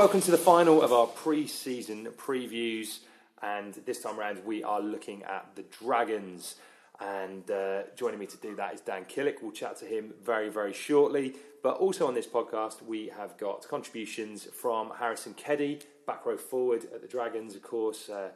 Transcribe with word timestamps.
Welcome 0.00 0.22
to 0.22 0.30
the 0.30 0.38
final 0.38 0.82
of 0.82 0.94
our 0.94 1.06
pre-season 1.06 2.06
previews, 2.16 3.00
and 3.42 3.74
this 3.84 4.02
time 4.02 4.18
around 4.18 4.42
we 4.46 4.64
are 4.64 4.80
looking 4.80 5.22
at 5.24 5.54
the 5.56 5.62
Dragons. 5.62 6.54
And 6.98 7.48
uh, 7.50 7.82
joining 7.96 8.18
me 8.18 8.24
to 8.26 8.36
do 8.38 8.56
that 8.56 8.72
is 8.72 8.80
Dan 8.80 9.04
Killick. 9.04 9.42
We'll 9.42 9.52
chat 9.52 9.76
to 9.80 9.84
him 9.84 10.14
very, 10.24 10.48
very 10.48 10.72
shortly. 10.72 11.34
But 11.62 11.76
also 11.76 12.06
on 12.06 12.14
this 12.14 12.26
podcast, 12.26 12.82
we 12.82 13.08
have 13.08 13.36
got 13.36 13.68
contributions 13.68 14.44
from 14.44 14.92
Harrison 14.98 15.34
Keddie, 15.34 15.80
back 16.06 16.24
row 16.24 16.36
forward 16.36 16.84
at 16.94 17.02
the 17.02 17.08
Dragons, 17.08 17.54
of 17.54 17.62
course. 17.62 18.08
Uh, 18.08 18.30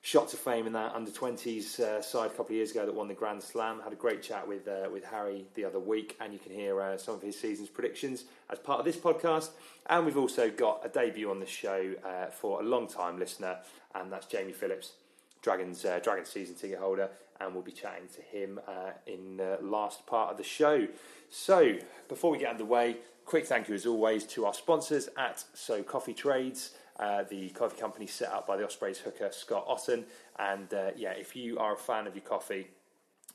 shot 0.00 0.28
to 0.28 0.36
fame 0.36 0.66
in 0.66 0.72
that 0.72 0.94
under 0.94 1.10
20s 1.10 1.78
uh, 1.78 2.02
side 2.02 2.26
a 2.26 2.30
couple 2.30 2.46
of 2.46 2.52
years 2.52 2.72
ago 2.72 2.84
that 2.84 2.94
won 2.94 3.08
the 3.08 3.14
Grand 3.14 3.42
Slam. 3.42 3.80
Had 3.82 3.92
a 3.92 3.96
great 3.96 4.22
chat 4.22 4.46
with 4.46 4.66
uh, 4.66 4.88
with 4.92 5.04
Harry 5.04 5.46
the 5.54 5.64
other 5.64 5.78
week, 5.78 6.16
and 6.20 6.32
you 6.32 6.38
can 6.38 6.52
hear 6.52 6.80
uh, 6.80 6.96
some 6.96 7.14
of 7.14 7.22
his 7.22 7.38
season's 7.38 7.68
predictions 7.68 8.24
as 8.50 8.58
part 8.58 8.80
of 8.80 8.84
this 8.84 8.96
podcast. 8.96 9.50
And 9.86 10.04
we've 10.04 10.16
also 10.16 10.50
got 10.50 10.80
a 10.84 10.88
debut 10.88 11.30
on 11.30 11.40
the 11.40 11.46
show 11.46 11.94
uh, 12.04 12.26
for 12.26 12.60
a 12.60 12.64
long 12.64 12.88
time 12.88 13.18
listener, 13.18 13.58
and 13.94 14.12
that's 14.12 14.26
Jamie 14.26 14.52
Phillips, 14.52 14.92
Dragons 15.42 15.84
uh, 15.84 15.98
Dragons 16.02 16.28
season 16.28 16.54
ticket 16.54 16.78
holder, 16.78 17.10
and 17.40 17.52
we'll 17.52 17.62
be 17.62 17.72
chatting 17.72 18.08
to 18.14 18.22
him 18.22 18.60
uh, 18.66 18.92
in 19.06 19.36
the 19.36 19.58
last 19.60 20.06
part 20.06 20.30
of 20.30 20.36
the 20.36 20.44
show. 20.44 20.86
So 21.28 21.74
before 22.08 22.30
we 22.30 22.38
get 22.38 22.50
underway, 22.50 22.96
quick 23.24 23.46
thank 23.46 23.68
you 23.68 23.74
as 23.74 23.84
always 23.84 24.24
to 24.28 24.46
our 24.46 24.54
sponsors 24.54 25.08
at 25.18 25.44
So 25.54 25.82
Coffee 25.82 26.14
Trades. 26.14 26.70
Uh, 26.98 27.24
the 27.24 27.48
coffee 27.50 27.80
company 27.80 28.06
set 28.06 28.30
up 28.30 28.46
by 28.46 28.56
the 28.56 28.64
Ospreys 28.64 28.98
hooker 28.98 29.30
Scott 29.32 29.64
Otten. 29.66 30.04
And 30.38 30.72
uh, 30.72 30.90
yeah, 30.94 31.12
if 31.12 31.34
you 31.34 31.58
are 31.58 31.74
a 31.74 31.76
fan 31.76 32.06
of 32.06 32.14
your 32.14 32.24
coffee, 32.24 32.68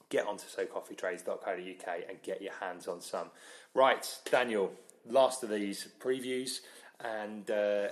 get 0.10 0.26
onto 0.26 0.46
socoffeetrades.co.uk 0.46 2.04
and 2.10 2.22
get 2.22 2.42
your 2.42 2.54
hands 2.54 2.88
on 2.88 3.02
some. 3.02 3.30
Right, 3.74 4.08
Daniel, 4.32 4.72
last 5.10 5.44
of 5.44 5.50
these 5.50 5.88
previews, 6.00 6.62
and 7.04 7.50
uh, 7.52 7.88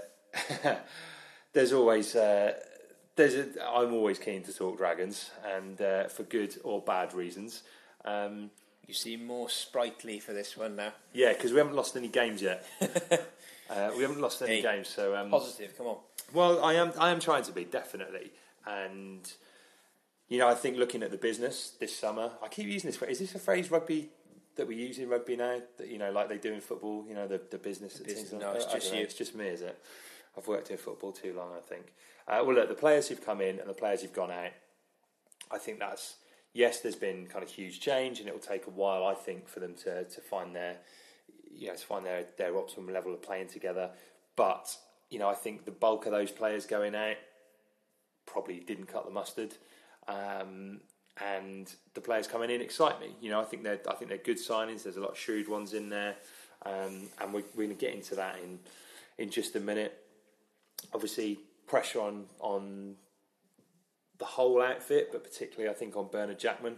there's 1.54 1.74
always. 1.74 2.16
There's 3.16 3.34
a, 3.36 3.48
I'm 3.66 3.94
always 3.94 4.20
keen 4.20 4.44
to 4.44 4.54
talk 4.54 4.78
dragons, 4.78 5.32
and 5.46 5.80
uh, 5.82 6.08
for 6.10 6.24
good 6.24 6.56
or 6.64 6.82
bad 6.82 7.14
reasons. 7.14 7.64
Um, 8.04 8.50
You 8.88 8.94
seem 8.94 9.26
more 9.26 9.50
sprightly 9.50 10.20
for 10.20 10.34
this 10.34 10.58
one 10.58 10.76
now. 10.76 10.92
yeah, 11.14 11.34
because 11.34 11.52
we 11.52 11.58
haven't 11.60 11.76
lost 11.76 11.96
any 11.96 12.08
games 12.10 12.42
yet. 12.42 12.66
uh, 13.70 13.92
we 13.96 14.02
haven't 14.04 14.20
lost 14.22 14.42
any 14.42 14.58
Hey, 14.58 14.62
games, 14.62 14.90
so 14.90 15.16
um, 15.16 15.30
Positive, 15.32 15.76
come 15.78 15.88
on. 15.88 15.98
Well, 16.34 16.64
I 16.64 16.74
am. 16.74 16.92
I 17.00 17.10
am 17.12 17.20
trying 17.20 17.44
to 17.44 17.52
be 17.52 17.64
definitely, 17.64 18.32
and 18.68 19.32
you 20.28 20.38
know, 20.40 20.48
I 20.50 20.56
think 20.56 20.78
looking 20.78 21.04
at 21.04 21.12
the 21.12 21.18
business 21.18 21.72
this 21.80 21.96
summer, 21.96 22.32
I 22.44 22.48
keep 22.50 22.66
using 22.68 22.90
this 22.90 22.98
phrase. 22.98 23.12
Is 23.22 23.32
this 23.32 23.36
a 23.36 23.40
phrase 23.40 23.70
rugby 23.72 24.10
that 24.56 24.68
we 24.68 24.76
use 24.76 24.98
in 24.98 25.08
rugby 25.08 25.36
now? 25.38 25.62
That 25.78 25.88
you 25.88 25.98
know, 26.00 26.12
like 26.12 26.28
they 26.30 26.38
do 26.40 26.52
in 26.52 26.62
football. 26.62 27.06
You 27.08 27.14
know, 27.16 27.28
the 27.28 27.40
the 27.52 27.58
business. 27.60 27.94
that 27.94 28.08
business- 28.08 28.34
no, 28.34 28.52
it's 28.54 28.66
I- 28.66 28.72
I 28.72 28.74
just 28.74 28.86
don't 28.88 28.94
know, 28.94 29.00
you. 29.00 29.04
It's 29.06 29.14
just 29.14 29.36
me, 29.36 29.48
is 29.48 29.62
it? 29.62 29.80
I've 30.38 30.48
worked 30.48 30.72
in 30.72 30.78
football 30.78 31.12
too 31.12 31.34
long, 31.34 31.50
I 31.56 31.62
think. 31.62 31.94
Uh, 32.28 32.42
well, 32.46 32.56
look, 32.56 32.70
the 32.70 32.76
players 32.76 33.08
who've 33.08 33.24
come 33.24 33.42
in 33.42 33.60
and 33.60 33.70
the 33.70 33.74
players 33.74 34.02
who've 34.02 34.14
gone 34.14 34.32
out. 34.32 34.52
I 35.52 35.58
think 35.58 35.80
that's 35.80 36.16
yes. 36.54 36.80
There's 36.80 36.96
been 36.96 37.28
kind 37.28 37.44
of 37.44 37.50
huge 37.50 37.80
change, 37.80 38.20
and 38.20 38.28
it 38.28 38.34
will 38.34 38.42
take 38.42 38.68
a 38.68 38.72
while, 38.72 39.06
I 39.06 39.14
think, 39.14 39.48
for 39.48 39.60
them 39.60 39.76
to 39.84 40.06
to 40.06 40.22
find 40.22 40.56
their 40.56 40.78
you 41.52 41.68
know 41.68 41.76
to 41.76 41.86
find 41.86 42.06
their 42.06 42.26
their 42.38 42.58
optimum 42.58 42.94
level 42.94 43.14
of 43.14 43.22
playing 43.22 43.50
together. 43.50 43.92
But 44.36 44.76
you 45.10 45.20
know, 45.20 45.30
I 45.30 45.36
think 45.36 45.66
the 45.66 45.72
bulk 45.72 46.06
of 46.08 46.12
those 46.12 46.32
players 46.32 46.66
going 46.66 46.96
out 46.96 47.18
probably 48.26 48.60
didn't 48.60 48.88
cut 48.88 49.06
the 49.06 49.12
mustard. 49.12 49.54
Um, 50.08 50.82
and 51.22 51.74
the 51.94 52.02
players 52.02 52.28
coming 52.28 52.50
in 52.50 52.62
excite 52.62 53.00
me. 53.00 53.16
You 53.22 53.30
know, 53.30 53.40
I 53.40 53.46
think 53.46 53.64
they're 53.64 53.80
I 53.88 53.94
think 53.94 54.10
they're 54.10 54.18
good 54.18 54.38
signings. 54.38 54.84
There's 54.84 54.98
a 54.98 55.02
lot 55.02 55.12
of 55.12 55.18
shrewd 55.18 55.48
ones 55.48 55.74
in 55.74 55.90
there, 55.90 56.16
um, 56.66 57.10
and 57.22 57.34
we, 57.34 57.44
we're 57.56 57.66
going 57.66 57.70
to 57.70 57.76
get 57.76 57.94
into 57.94 58.16
that 58.16 58.38
in 58.44 58.60
in 59.18 59.30
just 59.30 59.56
a 59.56 59.60
minute. 59.60 60.05
Obviously, 60.94 61.40
pressure 61.68 62.00
on 62.02 62.26
on 62.40 62.96
the 64.18 64.26
whole 64.26 64.62
outfit, 64.62 65.10
but 65.12 65.24
particularly 65.24 65.70
I 65.70 65.74
think 65.74 65.96
on 65.96 66.08
Bernard 66.12 66.40
Jackman. 66.40 66.78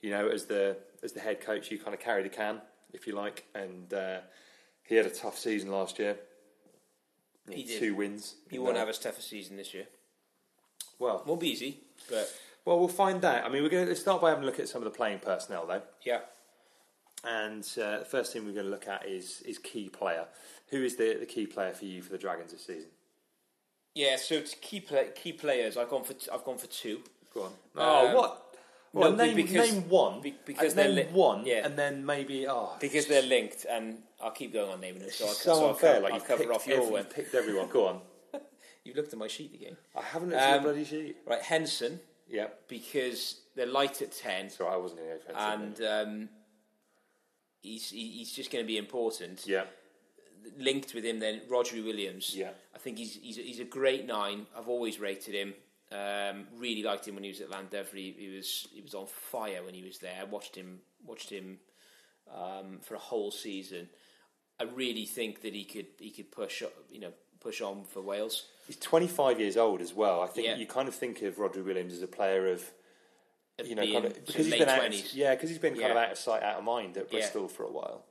You 0.00 0.10
know, 0.10 0.28
as 0.28 0.46
the 0.46 0.76
as 1.02 1.12
the 1.12 1.20
head 1.20 1.40
coach, 1.40 1.70
you 1.70 1.78
kind 1.78 1.94
of 1.94 2.00
carry 2.00 2.22
the 2.22 2.28
can, 2.28 2.60
if 2.92 3.06
you 3.06 3.14
like, 3.14 3.44
and 3.54 3.92
uh, 3.92 4.20
he 4.84 4.94
had 4.94 5.06
a 5.06 5.10
tough 5.10 5.38
season 5.38 5.70
last 5.70 5.98
year. 5.98 6.16
He 7.50 7.64
did. 7.64 7.80
two 7.80 7.94
wins. 7.94 8.36
He 8.50 8.58
won't 8.58 8.76
have 8.76 8.88
as 8.88 8.98
tough 8.98 9.18
a 9.18 9.22
season 9.22 9.56
this 9.56 9.74
year. 9.74 9.86
well. 10.98 11.22
Won't 11.26 11.40
be 11.40 11.48
easy, 11.50 11.80
but 12.08 12.32
Well, 12.64 12.78
we'll 12.78 12.88
find 12.88 13.24
out. 13.24 13.44
I 13.44 13.48
mean, 13.48 13.62
we're 13.62 13.68
going 13.70 13.88
to 13.88 13.96
start 13.96 14.20
by 14.20 14.28
having 14.28 14.44
a 14.44 14.46
look 14.46 14.60
at 14.60 14.68
some 14.68 14.82
of 14.82 14.84
the 14.84 14.96
playing 14.96 15.18
personnel, 15.18 15.66
though. 15.66 15.82
yeah. 16.04 16.20
And 17.24 17.66
uh, 17.76 17.98
the 17.98 18.04
first 18.06 18.32
thing 18.32 18.46
we're 18.46 18.52
going 18.54 18.64
to 18.66 18.70
look 18.70 18.88
at 18.88 19.06
is 19.06 19.42
is 19.42 19.58
key 19.58 19.88
player. 19.90 20.26
Who 20.70 20.82
is 20.82 20.96
the, 20.96 21.16
the 21.20 21.26
key 21.26 21.46
player 21.46 21.72
for 21.72 21.84
you 21.84 22.00
for 22.00 22.12
the 22.12 22.18
Dragons 22.18 22.52
this 22.52 22.64
season? 22.66 22.88
Yeah, 23.94 24.16
so 24.16 24.40
to 24.40 24.56
key 24.56 24.80
play, 24.80 25.08
key 25.14 25.32
players, 25.32 25.76
I've 25.76 25.88
gone 25.88 26.04
for 26.04 26.14
t- 26.14 26.28
I've 26.32 26.44
gone 26.44 26.58
for 26.58 26.66
two. 26.68 27.00
Go 27.34 27.42
on. 27.44 27.52
Oh, 27.76 28.08
Um, 28.08 28.14
what? 28.14 28.46
Well, 28.92 29.12
no, 29.12 29.24
name, 29.24 29.36
because- 29.36 29.72
name 29.72 29.88
one. 29.88 30.20
be- 30.20 30.34
because 30.44 30.74
they're 30.74 30.88
name 30.92 31.06
li- 31.08 31.12
one, 31.12 31.46
yeah. 31.46 31.64
and 31.64 31.78
then 31.78 32.04
maybe 32.04 32.46
oh, 32.48 32.76
Because 32.80 33.06
they're 33.06 33.22
linked, 33.22 33.64
and 33.68 34.02
I'll 34.20 34.32
keep 34.32 34.52
going 34.52 34.70
on 34.70 34.80
naming 34.80 35.00
them. 35.02 35.10
So, 35.10 35.26
I'll, 35.26 35.32
so, 35.32 35.52
I'll 35.52 36.00
like 36.02 36.12
I'll 36.12 36.18
you've 36.18 36.24
cover 36.26 36.52
off 36.52 36.66
your 36.66 36.90
one. 36.90 37.04
picked 37.04 37.34
everyone. 37.34 37.68
Go 37.68 37.86
on. 37.86 38.00
You've 38.84 38.96
looked 38.96 39.12
at 39.12 39.18
my 39.18 39.28
sheet 39.28 39.54
again. 39.54 39.76
I 39.94 40.02
haven't 40.02 40.30
looked 40.30 40.40
at 40.40 40.56
Um, 40.56 40.62
the 40.64 40.68
bloody 40.70 40.84
sheet. 40.84 41.16
Right, 41.26 41.42
Henson, 41.42 42.00
Yeah, 42.28 42.48
because 42.66 43.40
they're 43.54 43.66
light 43.66 44.00
at 44.02 44.10
ten, 44.12 44.48
So 44.50 44.66
I 44.66 44.76
wasn't 44.76 45.00
going 45.00 45.18
to 45.18 45.26
go 45.26 45.34
offensive. 45.34 45.84
and 45.84 46.08
um, 46.22 46.28
he's 47.60 47.90
he- 47.90 48.10
he's 48.10 48.32
just 48.32 48.50
going 48.50 48.64
to 48.64 48.66
be 48.66 48.78
important. 48.78 49.46
yeah, 49.46 49.64
linked 50.58 50.94
with 50.94 51.04
him 51.04 51.18
then 51.20 51.40
Rhodri 51.50 51.84
Williams. 51.84 52.34
Yeah. 52.36 52.50
I 52.74 52.78
think 52.78 52.98
he's 52.98 53.14
he's 53.14 53.38
a, 53.38 53.42
he's 53.42 53.60
a 53.60 53.64
great 53.64 54.06
nine. 54.06 54.46
I've 54.56 54.68
always 54.68 54.98
rated 55.00 55.34
him. 55.34 55.54
Um, 55.92 56.46
really 56.56 56.82
liked 56.84 57.06
him 57.08 57.14
when 57.16 57.24
he 57.24 57.30
was 57.30 57.40
at 57.40 57.50
Llandovery. 57.50 58.14
He, 58.14 58.16
he 58.18 58.36
was 58.36 58.68
he 58.72 58.80
was 58.80 58.94
on 58.94 59.06
fire 59.06 59.62
when 59.64 59.74
he 59.74 59.82
was 59.82 59.98
there. 59.98 60.14
I 60.20 60.24
watched 60.24 60.54
him 60.56 60.80
watched 61.04 61.30
him 61.30 61.58
um, 62.32 62.78
for 62.80 62.94
a 62.94 62.98
whole 62.98 63.30
season. 63.30 63.88
I 64.60 64.64
really 64.64 65.06
think 65.06 65.42
that 65.42 65.54
he 65.54 65.64
could 65.64 65.86
he 65.98 66.10
could 66.10 66.30
push 66.30 66.62
you 66.90 67.00
know 67.00 67.12
push 67.40 67.60
on 67.60 67.84
for 67.84 68.02
Wales. 68.02 68.44
He's 68.66 68.76
25 68.76 69.40
years 69.40 69.56
old 69.56 69.80
as 69.80 69.94
well. 69.94 70.20
I 70.20 70.26
think 70.26 70.46
Yeah. 70.46 70.56
you 70.56 70.66
kind 70.66 70.86
of 70.88 70.94
think 70.94 71.22
of 71.22 71.36
Rhodri 71.36 71.64
Williams 71.64 71.94
as 71.94 72.02
a 72.02 72.06
player 72.06 72.48
of, 72.52 72.62
you 73.64 73.74
know, 73.74 73.82
kind 73.82 74.04
of, 74.04 74.14
because 74.26 74.44
he's 74.46 74.54
been 74.58 74.68
out, 74.68 74.82
20s. 74.82 75.10
yeah, 75.14 75.34
because 75.34 75.48
he's 75.48 75.58
been 75.58 75.74
kind 75.74 75.90
of 75.90 75.96
out 75.96 76.12
of 76.12 76.18
sight, 76.18 76.42
out 76.42 76.58
of 76.58 76.64
mind 76.64 76.96
at 76.98 77.04
Yeah. 77.10 77.18
Bristol 77.18 77.48
for 77.48 77.64
a 77.64 77.70
while. 77.72 78.04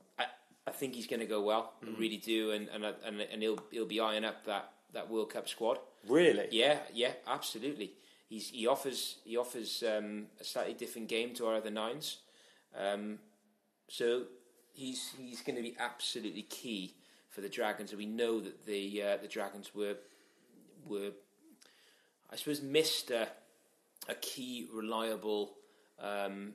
I, 0.66 0.70
think 0.70 0.94
he's 0.94 1.06
going 1.06 1.20
to 1.20 1.26
go 1.26 1.42
well. 1.42 1.74
Mm. 1.84 1.96
I 1.96 1.98
really 1.98 2.16
do, 2.16 2.52
and 2.52 2.68
and 2.68 2.84
and, 2.84 3.20
and 3.20 3.42
he'll 3.42 3.58
he'll 3.70 3.86
be 3.86 4.00
eyeing 4.00 4.24
up 4.24 4.44
that, 4.46 4.72
that 4.92 5.10
World 5.10 5.32
Cup 5.32 5.48
squad. 5.48 5.78
Really? 6.08 6.48
Yeah, 6.50 6.78
yeah, 6.92 7.12
absolutely. 7.26 7.92
He's 8.28 8.50
he 8.50 8.66
offers 8.66 9.18
he 9.24 9.36
offers 9.36 9.82
um, 9.82 10.26
a 10.40 10.44
slightly 10.44 10.74
different 10.74 11.08
game 11.08 11.34
to 11.34 11.46
our 11.46 11.56
other 11.56 11.70
nines, 11.70 12.18
um, 12.78 13.18
so 13.88 14.24
he's 14.72 15.12
he's 15.18 15.42
going 15.42 15.56
to 15.56 15.62
be 15.62 15.76
absolutely 15.78 16.42
key 16.42 16.94
for 17.28 17.40
the 17.40 17.48
Dragons. 17.48 17.90
And 17.90 17.98
we 17.98 18.06
know 18.06 18.40
that 18.40 18.66
the 18.66 19.02
uh, 19.02 19.16
the 19.16 19.28
Dragons 19.28 19.74
were 19.74 19.96
were 20.86 21.10
I 22.30 22.36
suppose 22.36 22.62
missed 22.62 23.10
a, 23.10 23.28
a 24.08 24.14
key 24.14 24.68
reliable 24.72 25.56
um, 25.98 26.54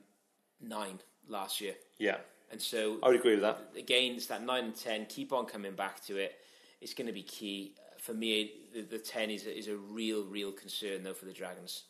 nine 0.60 0.98
last 1.28 1.60
year, 1.60 1.74
Yeah, 1.98 2.18
and 2.50 2.60
so 2.60 2.98
I 3.02 3.08
would 3.08 3.16
agree 3.16 3.32
with 3.32 3.42
that. 3.42 3.58
again, 3.76 4.14
it's 4.14 4.26
that 4.26 4.42
nine 4.44 4.64
and 4.64 4.76
ten. 4.76 5.06
Keep 5.06 5.32
on 5.32 5.46
coming 5.46 5.72
back 5.72 6.04
to 6.06 6.16
it. 6.16 6.36
It's 6.80 6.94
going 6.94 7.06
to 7.06 7.12
be 7.12 7.22
key 7.22 7.74
for 7.98 8.14
me. 8.14 8.52
The, 8.74 8.82
the 8.82 8.98
ten 8.98 9.30
is 9.30 9.46
a, 9.46 9.56
is 9.56 9.68
a 9.68 9.76
real, 9.76 10.24
real 10.24 10.52
concern 10.52 11.02
though 11.02 11.14
for 11.14 11.24
the 11.24 11.32
Dragons. 11.32 11.84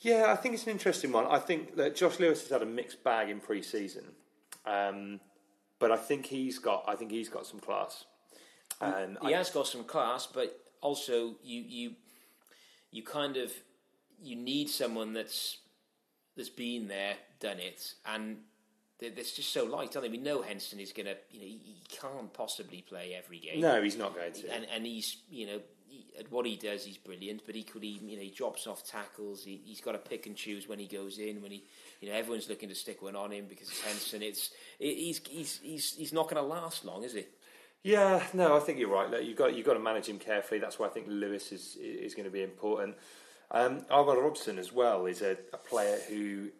Yeah, 0.00 0.32
I 0.32 0.36
think 0.36 0.54
it's 0.54 0.64
an 0.64 0.70
interesting 0.72 1.12
one. 1.12 1.26
I 1.26 1.38
think 1.38 1.76
that 1.76 1.94
Josh 1.94 2.18
Lewis 2.18 2.40
has 2.40 2.50
had 2.50 2.62
a 2.62 2.66
mixed 2.66 3.04
bag 3.04 3.28
in 3.28 3.38
pre-season, 3.38 4.04
um, 4.64 5.20
but 5.78 5.92
I 5.92 5.96
think 5.96 6.26
he's 6.26 6.58
got. 6.58 6.84
I 6.88 6.96
think 6.96 7.10
he's 7.10 7.28
got 7.28 7.46
some 7.46 7.60
class. 7.60 8.04
And 8.80 9.18
He 9.20 9.34
I, 9.34 9.38
has 9.38 9.50
got 9.50 9.66
some 9.66 9.84
class, 9.84 10.26
but 10.26 10.58
also 10.80 11.34
you 11.42 11.62
you 11.68 11.92
you 12.90 13.02
kind 13.02 13.36
of 13.36 13.52
you 14.22 14.36
need 14.36 14.70
someone 14.70 15.12
that's 15.12 15.58
that's 16.36 16.48
been 16.48 16.88
there, 16.88 17.16
done 17.38 17.58
it, 17.58 17.94
and 18.06 18.38
they're, 19.00 19.10
they're 19.10 19.24
just 19.24 19.52
so 19.52 19.64
light, 19.64 19.96
aren't 19.96 20.02
they? 20.02 20.08
We 20.08 20.22
know 20.22 20.42
Henson 20.42 20.78
is 20.80 20.92
going 20.92 21.06
to, 21.06 21.16
you 21.30 21.40
know, 21.40 21.46
he, 21.46 21.60
he 21.64 21.82
can't 21.88 22.32
possibly 22.32 22.82
play 22.82 23.14
every 23.16 23.38
game. 23.38 23.60
no, 23.60 23.82
he's 23.82 23.96
not 23.96 24.14
going 24.14 24.32
to. 24.32 24.54
and 24.54 24.66
and 24.74 24.86
he's 24.86 25.16
you 25.30 25.46
know 25.46 25.60
he, 25.88 26.04
at 26.18 26.30
what 26.30 26.46
he 26.46 26.56
does 26.56 26.84
he's 26.84 26.96
brilliant 26.96 27.42
but 27.46 27.56
equally 27.56 27.88
you 27.88 28.16
know 28.16 28.22
he 28.22 28.30
drops 28.30 28.66
off 28.66 28.86
tackles 28.86 29.42
he, 29.44 29.60
he's 29.64 29.80
got 29.80 29.92
to 29.92 29.98
pick 29.98 30.26
and 30.26 30.36
choose 30.36 30.68
when 30.68 30.78
he 30.78 30.86
goes 30.86 31.18
in 31.18 31.42
when 31.42 31.50
he 31.50 31.64
you 32.00 32.08
know 32.08 32.14
everyone's 32.14 32.48
looking 32.48 32.68
to 32.68 32.74
stick 32.74 33.02
one 33.02 33.16
on 33.16 33.32
him 33.32 33.46
because 33.48 33.68
it's 33.68 33.80
Henson 33.80 34.22
it's 34.22 34.50
it, 34.78 34.94
he's 34.94 35.20
he's 35.28 35.60
he's 35.62 35.94
he's 35.94 36.12
not 36.12 36.24
going 36.30 36.36
to 36.36 36.42
last 36.48 36.84
long 36.84 37.02
is 37.02 37.14
he 37.14 37.24
Yeah, 37.82 38.22
no, 38.34 38.56
I 38.56 38.60
think 38.60 38.78
you're 38.78 38.90
right. 38.90 39.10
Look, 39.10 39.24
you've 39.24 39.36
got 39.36 39.56
you've 39.56 39.66
got 39.66 39.74
to 39.74 39.80
manage 39.80 40.06
him 40.06 40.18
carefully. 40.18 40.60
That's 40.60 40.78
why 40.78 40.86
I 40.86 40.90
think 40.90 41.06
Lewis 41.08 41.50
is 41.50 41.76
is 41.80 42.14
going 42.14 42.26
to 42.26 42.30
be 42.30 42.42
important. 42.42 42.94
Um, 43.50 43.84
Robson 43.90 44.58
as 44.58 44.72
well 44.72 45.06
is 45.06 45.22
a, 45.22 45.36
a 45.52 45.56
player 45.56 45.98
who 46.08 46.50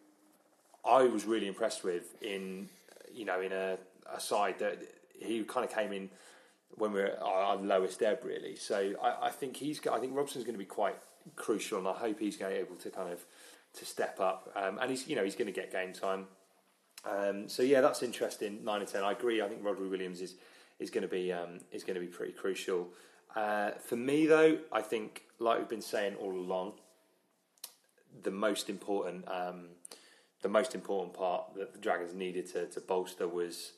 I 0.85 1.03
was 1.03 1.25
really 1.25 1.47
impressed 1.47 1.83
with 1.83 2.21
in 2.21 2.69
you 3.13 3.25
know 3.25 3.41
in 3.41 3.51
a, 3.51 3.77
a 4.13 4.19
side 4.19 4.59
that 4.59 4.81
he 5.19 5.43
kind 5.43 5.65
of 5.65 5.73
came 5.73 5.91
in 5.91 6.09
when 6.75 6.93
we 6.93 7.01
were 7.01 7.17
our 7.21 7.55
lowest 7.57 8.01
ebb 8.01 8.19
really. 8.23 8.55
So 8.55 8.93
I, 9.01 9.27
I 9.27 9.29
think 9.29 9.57
he's 9.57 9.85
I 9.87 9.99
think 9.99 10.15
Robson's 10.15 10.43
going 10.43 10.55
to 10.55 10.59
be 10.59 10.65
quite 10.65 10.97
crucial, 11.35 11.77
and 11.77 11.87
I 11.87 11.93
hope 11.93 12.19
he's 12.19 12.37
going 12.37 12.51
to 12.51 12.57
be 12.57 12.65
able 12.65 12.75
to 12.77 12.89
kind 12.89 13.11
of 13.11 13.23
to 13.73 13.85
step 13.85 14.19
up. 14.19 14.51
Um, 14.55 14.79
and 14.81 14.89
he's 14.89 15.07
you 15.07 15.15
know 15.15 15.23
he's 15.23 15.35
going 15.35 15.47
to 15.47 15.53
get 15.53 15.71
game 15.71 15.93
time. 15.93 16.25
Um, 17.03 17.49
so 17.49 17.63
yeah, 17.63 17.81
that's 17.81 18.03
interesting. 18.03 18.63
Nine 18.63 18.81
and 18.81 18.89
ten, 18.89 19.03
I 19.03 19.11
agree. 19.11 19.41
I 19.41 19.47
think 19.47 19.63
Rhodri 19.63 19.89
Williams 19.89 20.21
is 20.21 20.35
is 20.79 20.89
going 20.89 21.03
to 21.03 21.07
be 21.07 21.31
um, 21.31 21.59
is 21.71 21.83
going 21.83 21.95
to 21.95 22.01
be 22.01 22.07
pretty 22.07 22.33
crucial. 22.33 22.89
Uh, 23.35 23.71
for 23.71 23.95
me, 23.95 24.25
though, 24.25 24.57
I 24.71 24.81
think 24.81 25.23
like 25.39 25.59
we've 25.59 25.69
been 25.69 25.81
saying 25.81 26.15
all 26.15 26.33
along, 26.33 26.73
the 28.23 28.31
most 28.31 28.69
important 28.69 29.25
um, 29.27 29.67
the 30.41 30.49
most 30.49 30.75
important 30.75 31.13
part 31.13 31.53
that 31.55 31.73
the 31.73 31.79
Dragons 31.79 32.13
needed 32.13 32.51
to, 32.53 32.65
to 32.67 32.81
bolster 32.81 33.27
was 33.27 33.73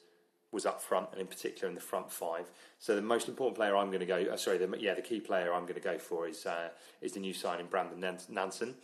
was 0.51 0.67
up 0.67 0.79
front, 0.83 1.09
and 1.11 1.19
in 1.19 1.25
particular 1.25 1.67
in 1.67 1.73
the 1.73 1.81
front 1.81 2.11
five. 2.11 2.51
So 2.77 2.95
the 2.95 3.01
most 3.01 3.27
important 3.27 3.55
player 3.57 3.75
I'm 3.75 3.87
going 3.87 4.01
to 4.01 4.05
go, 4.05 4.23
uh, 4.31 4.37
sorry, 4.37 4.59
the, 4.59 4.77
yeah, 4.79 4.93
the 4.93 5.01
key 5.01 5.19
player 5.19 5.51
I'm 5.51 5.63
going 5.63 5.73
to 5.73 5.79
go 5.81 5.97
for 5.97 6.27
is 6.27 6.45
uh, 6.45 6.69
is 7.01 7.13
the 7.13 7.19
new 7.19 7.33
signing 7.33 7.65
Brandon 7.65 7.99
Nans- 7.99 8.29
Nansen. 8.29 8.75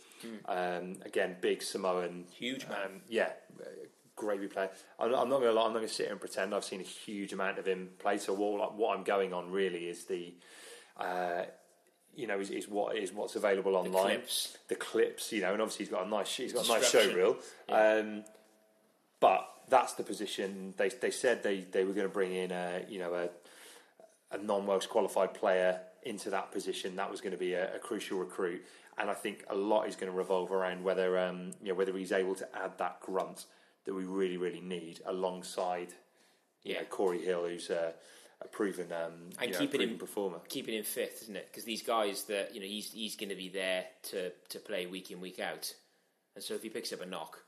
Um, 0.46 0.96
again, 1.04 1.36
big 1.40 1.62
Samoan, 1.62 2.24
Huge 2.36 2.66
man. 2.68 2.78
Um, 2.84 3.00
yeah, 3.08 3.30
gravy 4.16 4.48
player. 4.48 4.70
I'm, 4.98 5.14
I'm 5.14 5.28
not 5.28 5.38
going 5.40 5.42
to 5.42 5.52
lie, 5.52 5.66
I'm 5.66 5.72
not 5.72 5.78
going 5.78 5.88
to 5.88 5.94
sit 5.94 6.06
here 6.06 6.12
and 6.12 6.20
pretend 6.20 6.54
I've 6.54 6.64
seen 6.64 6.80
a 6.80 6.84
huge 6.84 7.32
amount 7.32 7.58
of 7.58 7.66
him 7.66 7.90
play. 8.00 8.18
So 8.18 8.34
what, 8.34 8.74
what 8.74 8.96
I'm 8.96 9.04
going 9.04 9.32
on 9.32 9.50
really 9.50 9.88
is 9.88 10.04
the. 10.04 10.34
Uh, 10.96 11.44
you 12.14 12.26
know, 12.26 12.38
is, 12.40 12.50
is 12.50 12.68
what 12.68 12.96
is 12.96 13.12
what's 13.12 13.36
available 13.36 13.76
online. 13.76 14.16
clips. 14.18 14.58
The 14.68 14.74
clips, 14.74 15.32
you 15.32 15.40
know, 15.40 15.52
and 15.52 15.62
obviously 15.62 15.84
he's 15.86 15.92
got 15.92 16.06
a 16.06 16.08
nice, 16.08 16.34
he's 16.36 16.52
got 16.52 16.66
a 16.66 16.68
nice 16.68 16.90
show 16.90 17.12
reel. 17.14 17.36
Um, 17.68 18.24
but 19.20 19.48
that's 19.68 19.94
the 19.94 20.02
position 20.02 20.74
they 20.76 20.88
they 20.88 21.10
said 21.10 21.42
they, 21.42 21.60
they 21.60 21.84
were 21.84 21.92
going 21.92 22.06
to 22.06 22.12
bring 22.12 22.34
in 22.34 22.50
a 22.50 22.82
you 22.88 22.98
know 22.98 23.14
a 23.14 23.28
a 24.34 24.38
non 24.38 24.66
Welsh 24.66 24.86
qualified 24.86 25.34
player 25.34 25.80
into 26.02 26.30
that 26.30 26.52
position. 26.52 26.96
That 26.96 27.10
was 27.10 27.20
going 27.20 27.32
to 27.32 27.38
be 27.38 27.52
a, 27.54 27.76
a 27.76 27.78
crucial 27.78 28.18
recruit, 28.18 28.62
and 28.98 29.10
I 29.10 29.14
think 29.14 29.44
a 29.48 29.54
lot 29.54 29.88
is 29.88 29.96
going 29.96 30.10
to 30.10 30.16
revolve 30.16 30.52
around 30.52 30.82
whether 30.84 31.18
um, 31.18 31.52
you 31.62 31.68
know 31.68 31.74
whether 31.74 31.96
he's 31.96 32.12
able 32.12 32.34
to 32.36 32.48
add 32.56 32.78
that 32.78 33.00
grunt 33.00 33.46
that 33.84 33.94
we 33.94 34.04
really 34.04 34.36
really 34.36 34.60
need 34.60 35.00
alongside 35.06 35.94
you 36.64 36.74
know 36.74 36.80
Yeah. 36.80 36.86
Cory 36.86 37.24
Hill, 37.24 37.46
who's 37.48 37.70
a, 37.70 37.94
a 38.42 38.48
proven 38.48 38.90
um, 38.92 39.12
and 39.38 39.48
you 39.48 39.52
know, 39.52 39.58
keeping 39.58 39.78
proven 39.80 39.88
him 39.94 39.98
performer. 39.98 40.38
keeping 40.48 40.74
him 40.74 40.84
fifth 40.84 41.22
isn't 41.22 41.36
it 41.36 41.46
because 41.50 41.64
these 41.64 41.82
guys 41.82 42.24
that 42.24 42.54
you 42.54 42.60
know 42.60 42.66
he's 42.66 42.92
he's 42.92 43.16
going 43.16 43.28
to 43.28 43.34
be 43.36 43.48
there 43.48 43.84
to 44.02 44.30
to 44.48 44.58
play 44.58 44.86
week 44.86 45.10
in 45.10 45.20
week 45.20 45.38
out 45.40 45.74
and 46.34 46.42
so 46.42 46.54
if 46.54 46.62
he 46.62 46.68
picks 46.68 46.92
up 46.92 47.00
a 47.02 47.06
knock 47.06 47.38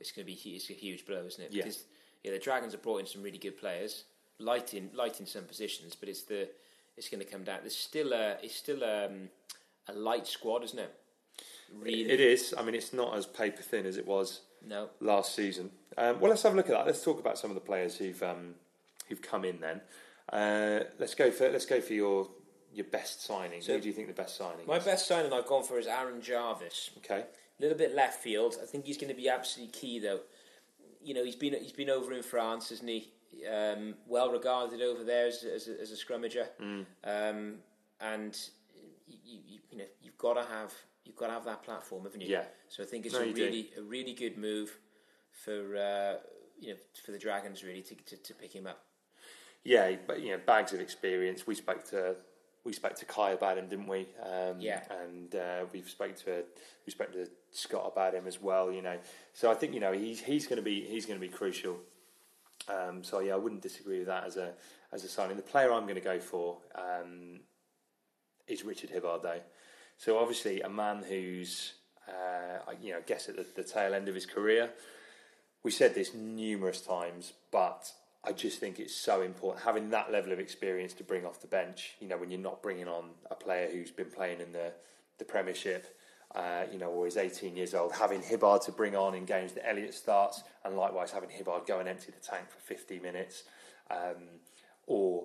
it's 0.00 0.10
going 0.12 0.26
to 0.26 0.32
be 0.32 0.38
it's 0.50 0.70
a 0.70 0.72
huge 0.72 1.04
blow 1.06 1.24
isn't 1.26 1.44
it 1.44 1.52
Yeah. 1.52 1.62
because 1.64 1.84
yeah 2.24 2.32
the 2.32 2.38
Dragons 2.38 2.72
have 2.72 2.82
brought 2.82 2.98
in 3.00 3.06
some 3.06 3.22
really 3.22 3.38
good 3.38 3.58
players 3.58 4.04
light 4.38 4.72
in 4.74 4.90
light 4.94 5.20
in 5.20 5.26
some 5.26 5.44
positions 5.44 5.94
but 5.94 6.08
it's 6.08 6.22
the 6.22 6.48
it's 6.96 7.08
going 7.08 7.22
to 7.22 7.30
come 7.30 7.44
down 7.44 7.58
there's 7.62 7.76
still 7.76 8.12
a 8.12 8.36
it's 8.42 8.56
still 8.56 8.82
um, 8.84 9.28
a 9.88 9.92
light 9.92 10.26
squad 10.26 10.64
isn't 10.64 10.78
it 10.78 10.94
really 11.76 12.10
It 12.10 12.20
is. 12.20 12.54
I 12.56 12.62
mean, 12.62 12.74
it's 12.74 12.94
not 12.94 13.14
as 13.14 13.26
paper 13.26 13.60
thin 13.62 13.84
as 13.84 13.98
it 13.98 14.06
was 14.06 14.40
no 14.66 14.88
last 15.00 15.34
season. 15.34 15.70
Um, 15.98 16.18
well, 16.18 16.30
let's 16.30 16.42
have 16.42 16.54
a 16.54 16.56
look 16.56 16.70
at 16.70 16.72
that. 16.72 16.86
Let's 16.86 17.04
talk 17.04 17.20
about 17.20 17.36
some 17.38 17.50
of 17.50 17.54
the 17.54 17.60
players 17.60 17.96
who've 17.96 18.22
um, 18.22 18.54
who've 19.08 19.20
come 19.20 19.44
in. 19.44 19.60
Then 19.60 19.82
uh, 20.32 20.80
let's 20.98 21.14
go 21.14 21.30
for 21.30 21.48
let's 21.50 21.66
go 21.66 21.80
for 21.80 21.92
your 21.94 22.28
your 22.72 22.84
best 22.86 23.24
signing. 23.24 23.62
So- 23.62 23.74
Who 23.74 23.80
do 23.80 23.88
you 23.88 23.94
think 23.94 24.08
the 24.08 24.14
best 24.14 24.36
signing? 24.36 24.66
my 24.66 24.76
is? 24.76 24.84
best 24.84 25.06
signing 25.06 25.32
I've 25.32 25.46
gone 25.46 25.64
for 25.64 25.78
is 25.78 25.86
Aaron 25.86 26.20
Jarvis 26.20 26.90
Okay. 26.98 27.20
A 27.24 27.62
little 27.62 27.76
bit 27.78 27.94
left 27.94 28.22
field. 28.22 28.54
I 28.62 28.66
think 28.66 28.84
he's 28.86 28.98
going 28.98 29.08
to 29.08 29.16
be 29.16 29.28
absolutely 29.28 29.72
key, 29.72 29.98
though. 29.98 30.20
You 31.02 31.12
know, 31.14 31.24
he's 31.24 31.34
been 31.34 31.54
he's 31.54 31.72
been 31.72 31.90
over 31.90 32.12
in 32.12 32.22
France, 32.22 32.70
isn't 32.72 32.86
he? 32.88 33.10
Um, 33.50 33.94
well 34.06 34.30
regarded 34.30 34.80
over 34.80 35.04
there 35.04 35.26
as, 35.26 35.44
as, 35.44 35.68
a, 35.68 35.80
as 35.80 35.92
a 35.92 35.96
scrummager, 35.96 36.46
Mm. 36.60 36.86
um, 37.04 37.54
and 38.00 38.36
you, 39.06 39.38
you, 39.46 39.58
you 39.70 39.78
know 39.78 39.84
you've 40.02 40.18
got 40.18 40.34
to 40.34 40.42
have 40.44 40.72
you've 41.04 41.16
got 41.16 41.28
to 41.28 41.32
have 41.34 41.44
that 41.44 41.62
platform, 41.62 42.04
haven't 42.04 42.20
you? 42.20 42.28
Yeah. 42.28 42.44
So 42.68 42.82
I 42.82 42.86
think 42.86 43.06
it's 43.06 43.14
No, 43.14 43.20
a 43.22 43.26
you 43.26 43.34
do. 43.34 43.44
really 43.44 43.70
a 43.78 43.82
really 43.82 44.12
good 44.14 44.38
move 44.38 44.76
for 45.32 45.76
uh, 45.76 46.14
you 46.60 46.70
know 46.70 46.76
for 47.04 47.12
the 47.12 47.18
Dragons 47.18 47.62
really 47.64 47.82
to, 47.82 47.94
to, 47.94 48.16
to 48.16 48.34
pick 48.34 48.52
him 48.54 48.66
up. 48.66 48.84
Yeah, 49.64 49.96
but 50.06 50.20
you 50.22 50.32
know, 50.32 50.40
bags 50.46 50.72
of 50.72 50.80
experience. 50.80 51.46
We 51.46 51.54
spoke 51.54 51.84
to 51.90 52.16
we 52.64 52.72
spoke 52.72 52.94
to 52.96 53.04
Kai 53.04 53.30
about 53.32 53.56
him, 53.58 53.68
didn't 53.68 53.86
we? 53.86 54.08
Um, 54.22 54.60
Yeah. 54.60 54.82
and 54.90 55.34
uh, 55.34 55.64
we've 55.72 55.88
spoken 55.88 56.14
to 56.24 56.44
we 56.86 56.92
spoke 56.92 57.12
to 57.12 57.28
Scott 57.52 57.90
about 57.92 58.14
him 58.14 58.26
as 58.26 58.40
well. 58.40 58.70
You 58.72 58.82
know, 58.82 58.98
so 59.32 59.50
I 59.50 59.54
think 59.54 59.74
you 59.74 59.80
know 59.80 59.92
he's 59.92 60.20
he's 60.20 60.46
going 60.46 60.56
to 60.56 60.62
be 60.62 60.82
he's 60.82 61.06
going 61.06 61.18
to 61.20 61.26
be 61.26 61.32
crucial. 61.32 61.76
Um, 62.68 63.02
so 63.04 63.20
yeah, 63.20 63.34
I 63.34 63.36
wouldn't 63.36 63.62
disagree 63.62 63.98
with 63.98 64.08
that 64.08 64.24
as 64.24 64.36
a 64.36 64.52
as 64.92 65.04
a 65.04 65.08
signing. 65.08 65.36
The 65.36 65.42
player 65.42 65.72
I'm 65.72 65.84
going 65.84 65.94
to 65.96 66.00
go 66.00 66.18
for 66.18 66.58
um, 66.74 67.40
is 68.46 68.64
Richard 68.64 68.90
Hibbard, 68.90 69.22
though. 69.22 69.40
So 69.96 70.18
obviously 70.18 70.60
a 70.62 70.68
man 70.68 71.02
who's 71.08 71.74
uh, 72.08 72.72
you 72.80 72.92
know 72.92 72.98
I 72.98 73.02
guess 73.02 73.28
at 73.28 73.36
the, 73.36 73.46
the 73.56 73.64
tail 73.68 73.94
end 73.94 74.08
of 74.08 74.14
his 74.14 74.26
career. 74.26 74.70
We 75.64 75.72
said 75.72 75.94
this 75.94 76.14
numerous 76.14 76.80
times, 76.80 77.32
but 77.50 77.92
I 78.24 78.32
just 78.32 78.58
think 78.58 78.78
it's 78.78 78.94
so 78.94 79.22
important 79.22 79.64
having 79.64 79.90
that 79.90 80.10
level 80.12 80.32
of 80.32 80.38
experience 80.40 80.92
to 80.94 81.04
bring 81.04 81.24
off 81.24 81.40
the 81.40 81.46
bench. 81.46 81.96
You 82.00 82.08
know, 82.08 82.16
when 82.18 82.30
you're 82.30 82.40
not 82.40 82.62
bringing 82.62 82.88
on 82.88 83.10
a 83.30 83.34
player 83.34 83.68
who's 83.70 83.90
been 83.90 84.10
playing 84.10 84.40
in 84.40 84.52
the 84.52 84.72
the 85.18 85.24
Premiership, 85.24 85.96
uh, 86.34 86.64
you 86.70 86.78
know, 86.78 86.90
or 86.90 87.06
is 87.06 87.16
18 87.16 87.56
years 87.56 87.74
old, 87.74 87.92
having 87.92 88.22
Hibbard 88.22 88.62
to 88.62 88.72
bring 88.72 88.94
on 88.94 89.14
in 89.14 89.24
games 89.24 89.52
that 89.52 89.68
Elliot 89.68 89.94
starts, 89.94 90.42
and 90.64 90.76
likewise 90.76 91.10
having 91.10 91.28
Hibbard 91.30 91.66
go 91.66 91.80
and 91.80 91.88
empty 91.88 92.12
the 92.12 92.20
tank 92.24 92.48
for 92.50 92.58
50 92.60 93.00
minutes, 93.00 93.42
um, 93.90 94.22
or 94.86 95.24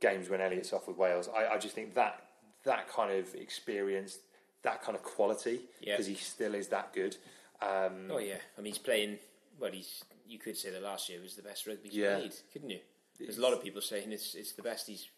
games 0.00 0.28
when 0.28 0.40
Elliot's 0.42 0.72
off 0.72 0.86
with 0.88 0.96
Wales. 0.98 1.28
I, 1.34 1.54
I 1.54 1.58
just 1.58 1.74
think 1.74 1.94
that 1.94 2.22
that 2.64 2.88
kind 2.88 3.10
of 3.18 3.34
experience, 3.34 4.18
that 4.62 4.82
kind 4.82 4.96
of 4.96 5.02
quality, 5.02 5.60
Yeah. 5.80 5.94
because 5.94 6.06
he 6.06 6.14
still 6.14 6.54
is 6.54 6.68
that 6.68 6.92
good. 6.92 7.16
Um, 7.62 8.08
Oh 8.10 8.18
yeah, 8.18 8.36
I 8.58 8.60
mean 8.60 8.72
he's 8.72 8.78
playing. 8.82 9.18
Well, 9.58 9.70
he's 9.72 10.04
you 10.26 10.38
could 10.38 10.56
say 10.56 10.70
that 10.70 10.82
last 10.82 11.08
year 11.08 11.20
was 11.20 11.36
the 11.36 11.42
best 11.42 11.66
rugby 11.66 11.88
he 11.90 12.00
Yeah. 12.02 12.16
played, 12.18 12.34
couldn't 12.52 12.70
you? 12.70 12.80
There's 13.18 13.38
a 13.38 13.42
lot 13.42 13.52
of 13.52 13.62
people 13.62 13.80
saying 13.80 14.10
it's 14.12 14.34
it's 14.34 14.52
the 14.52 14.62
best 14.62 14.86
he's 14.86 15.08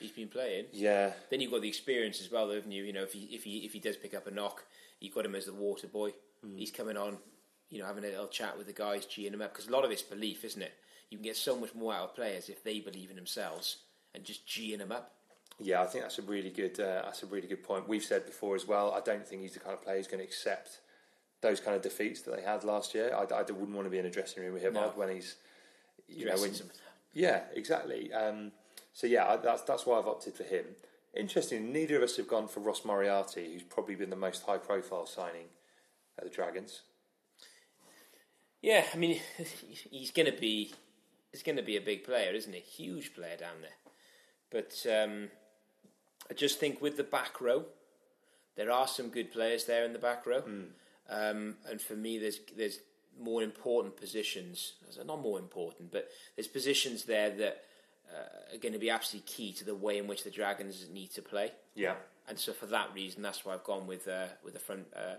he's 0.00 0.10
been 0.12 0.28
playing. 0.28 0.66
Yeah, 0.72 1.12
Then 1.30 1.40
you've 1.40 1.52
got 1.52 1.62
the 1.62 1.68
experience 1.68 2.20
as 2.20 2.30
well, 2.30 2.50
haven't 2.50 2.72
you? 2.72 2.82
You 2.84 2.92
know, 2.92 3.02
if 3.04 3.12
he 3.12 3.24
if 3.32 3.44
he 3.44 3.58
if 3.58 3.72
he 3.72 3.78
does 3.78 3.96
pick 3.96 4.14
up 4.14 4.26
a 4.26 4.30
knock, 4.30 4.64
you've 5.00 5.14
got 5.14 5.24
him 5.26 5.34
as 5.34 5.46
the 5.46 5.52
water 5.54 5.86
boy. 5.86 6.12
He's 6.56 6.72
coming 6.72 6.96
on, 6.96 7.18
you 7.70 7.78
know, 7.78 7.86
having 7.86 8.02
a 8.02 8.08
little 8.08 8.26
chat 8.26 8.58
with 8.58 8.66
the 8.66 8.72
guys, 8.72 9.06
geeing 9.06 9.32
him 9.32 9.42
up 9.42 9.52
because 9.52 9.68
a 9.68 9.70
lot 9.70 9.84
of 9.84 9.92
it's 9.92 10.02
belief, 10.02 10.44
isn't 10.44 10.62
it? 10.62 10.72
You 11.08 11.18
can 11.18 11.24
get 11.24 11.36
so 11.36 11.54
much 11.56 11.72
more 11.74 11.94
out 11.94 12.08
of 12.10 12.14
players 12.16 12.48
if 12.48 12.64
they 12.64 12.80
believe 12.80 13.10
in 13.10 13.16
themselves 13.16 13.76
and 14.14 14.24
just 14.24 14.44
geeing 14.48 14.78
them 14.78 14.90
up. 14.90 15.14
Yeah, 15.60 15.82
I 15.82 15.86
think 15.86 16.02
that's 16.02 16.18
a 16.18 16.22
really 16.22 16.50
good. 16.50 16.80
Uh, 16.80 17.02
that's 17.04 17.22
a 17.22 17.26
really 17.26 17.46
good 17.46 17.62
point. 17.62 17.86
We've 17.86 18.02
said 18.02 18.26
before 18.26 18.56
as 18.56 18.66
well. 18.66 18.90
I 18.92 19.00
don't 19.00 19.24
think 19.28 19.42
he's 19.42 19.52
the 19.54 19.60
kind 19.60 19.74
of 19.74 19.82
player 19.82 19.98
who's 19.98 20.08
going 20.08 20.18
to 20.18 20.24
accept 20.24 20.80
those 21.42 21.60
kind 21.60 21.76
of 21.76 21.82
defeats 21.82 22.22
that 22.22 22.34
they 22.34 22.42
had 22.42 22.64
last 22.64 22.94
year. 22.94 23.14
I, 23.14 23.22
I 23.34 23.42
wouldn't 23.42 23.74
want 23.74 23.84
to 23.86 23.90
be 23.90 23.98
in 23.98 24.06
a 24.06 24.10
dressing 24.10 24.42
room 24.42 24.54
with 24.54 24.62
him 24.62 24.74
No. 24.74 24.92
when 24.94 25.10
he's, 25.10 25.36
you 26.08 26.24
know, 26.24 26.36
when, 26.36 26.52
yeah, 27.12 27.42
exactly. 27.54 28.12
Um, 28.12 28.52
so 28.92 29.06
yeah, 29.06 29.26
I, 29.28 29.36
that's 29.36 29.62
that's 29.62 29.84
why 29.84 29.98
I've 29.98 30.06
opted 30.06 30.34
for 30.34 30.44
him. 30.44 30.64
Interesting. 31.14 31.72
Neither 31.72 31.96
of 31.96 32.02
us 32.02 32.16
have 32.16 32.28
gone 32.28 32.48
for 32.48 32.60
Ross 32.60 32.84
Moriarty, 32.84 33.52
who's 33.52 33.62
probably 33.62 33.96
been 33.96 34.08
the 34.08 34.16
most 34.16 34.46
high-profile 34.46 35.04
signing 35.06 35.46
at 36.16 36.24
the 36.24 36.30
Dragons. 36.30 36.82
Yeah, 38.62 38.84
I 38.94 38.96
mean, 38.96 39.20
he's 39.90 40.10
going 40.12 40.32
to 40.32 40.38
be 40.38 40.72
he's 41.32 41.42
going 41.42 41.56
to 41.56 41.62
be 41.62 41.76
a 41.76 41.80
big 41.80 42.04
player, 42.04 42.32
isn't 42.32 42.52
he? 42.54 42.60
Huge 42.60 43.14
player 43.14 43.36
down 43.36 43.56
there. 43.60 43.70
But 44.50 44.86
um, 44.90 45.28
I 46.30 46.34
just 46.34 46.60
think 46.60 46.80
with 46.80 46.96
the 46.96 47.04
back 47.04 47.40
row, 47.40 47.64
there 48.56 48.70
are 48.70 48.86
some 48.86 49.08
good 49.08 49.32
players 49.32 49.64
there 49.64 49.84
in 49.84 49.92
the 49.92 49.98
back 49.98 50.24
row. 50.26 50.42
Um, 51.08 51.56
and 51.68 51.80
for 51.80 51.94
me, 51.94 52.18
there's 52.18 52.40
there's 52.56 52.78
more 53.20 53.42
important 53.42 53.96
positions. 53.96 54.74
Not 55.04 55.20
more 55.20 55.38
important, 55.38 55.92
but 55.92 56.08
there's 56.36 56.48
positions 56.48 57.04
there 57.04 57.30
that 57.30 57.64
uh, 58.12 58.54
are 58.54 58.58
going 58.58 58.72
to 58.72 58.78
be 58.78 58.90
absolutely 58.90 59.26
key 59.26 59.52
to 59.54 59.64
the 59.64 59.74
way 59.74 59.98
in 59.98 60.06
which 60.06 60.24
the 60.24 60.30
Dragons 60.30 60.86
need 60.92 61.12
to 61.12 61.22
play. 61.22 61.52
Yeah. 61.74 61.94
And 62.28 62.38
so 62.38 62.52
for 62.52 62.66
that 62.66 62.90
reason, 62.94 63.22
that's 63.22 63.44
why 63.44 63.54
I've 63.54 63.64
gone 63.64 63.86
with 63.86 64.06
uh, 64.06 64.26
with 64.44 64.54
the 64.54 64.60
front, 64.60 64.86
uh, 64.94 65.14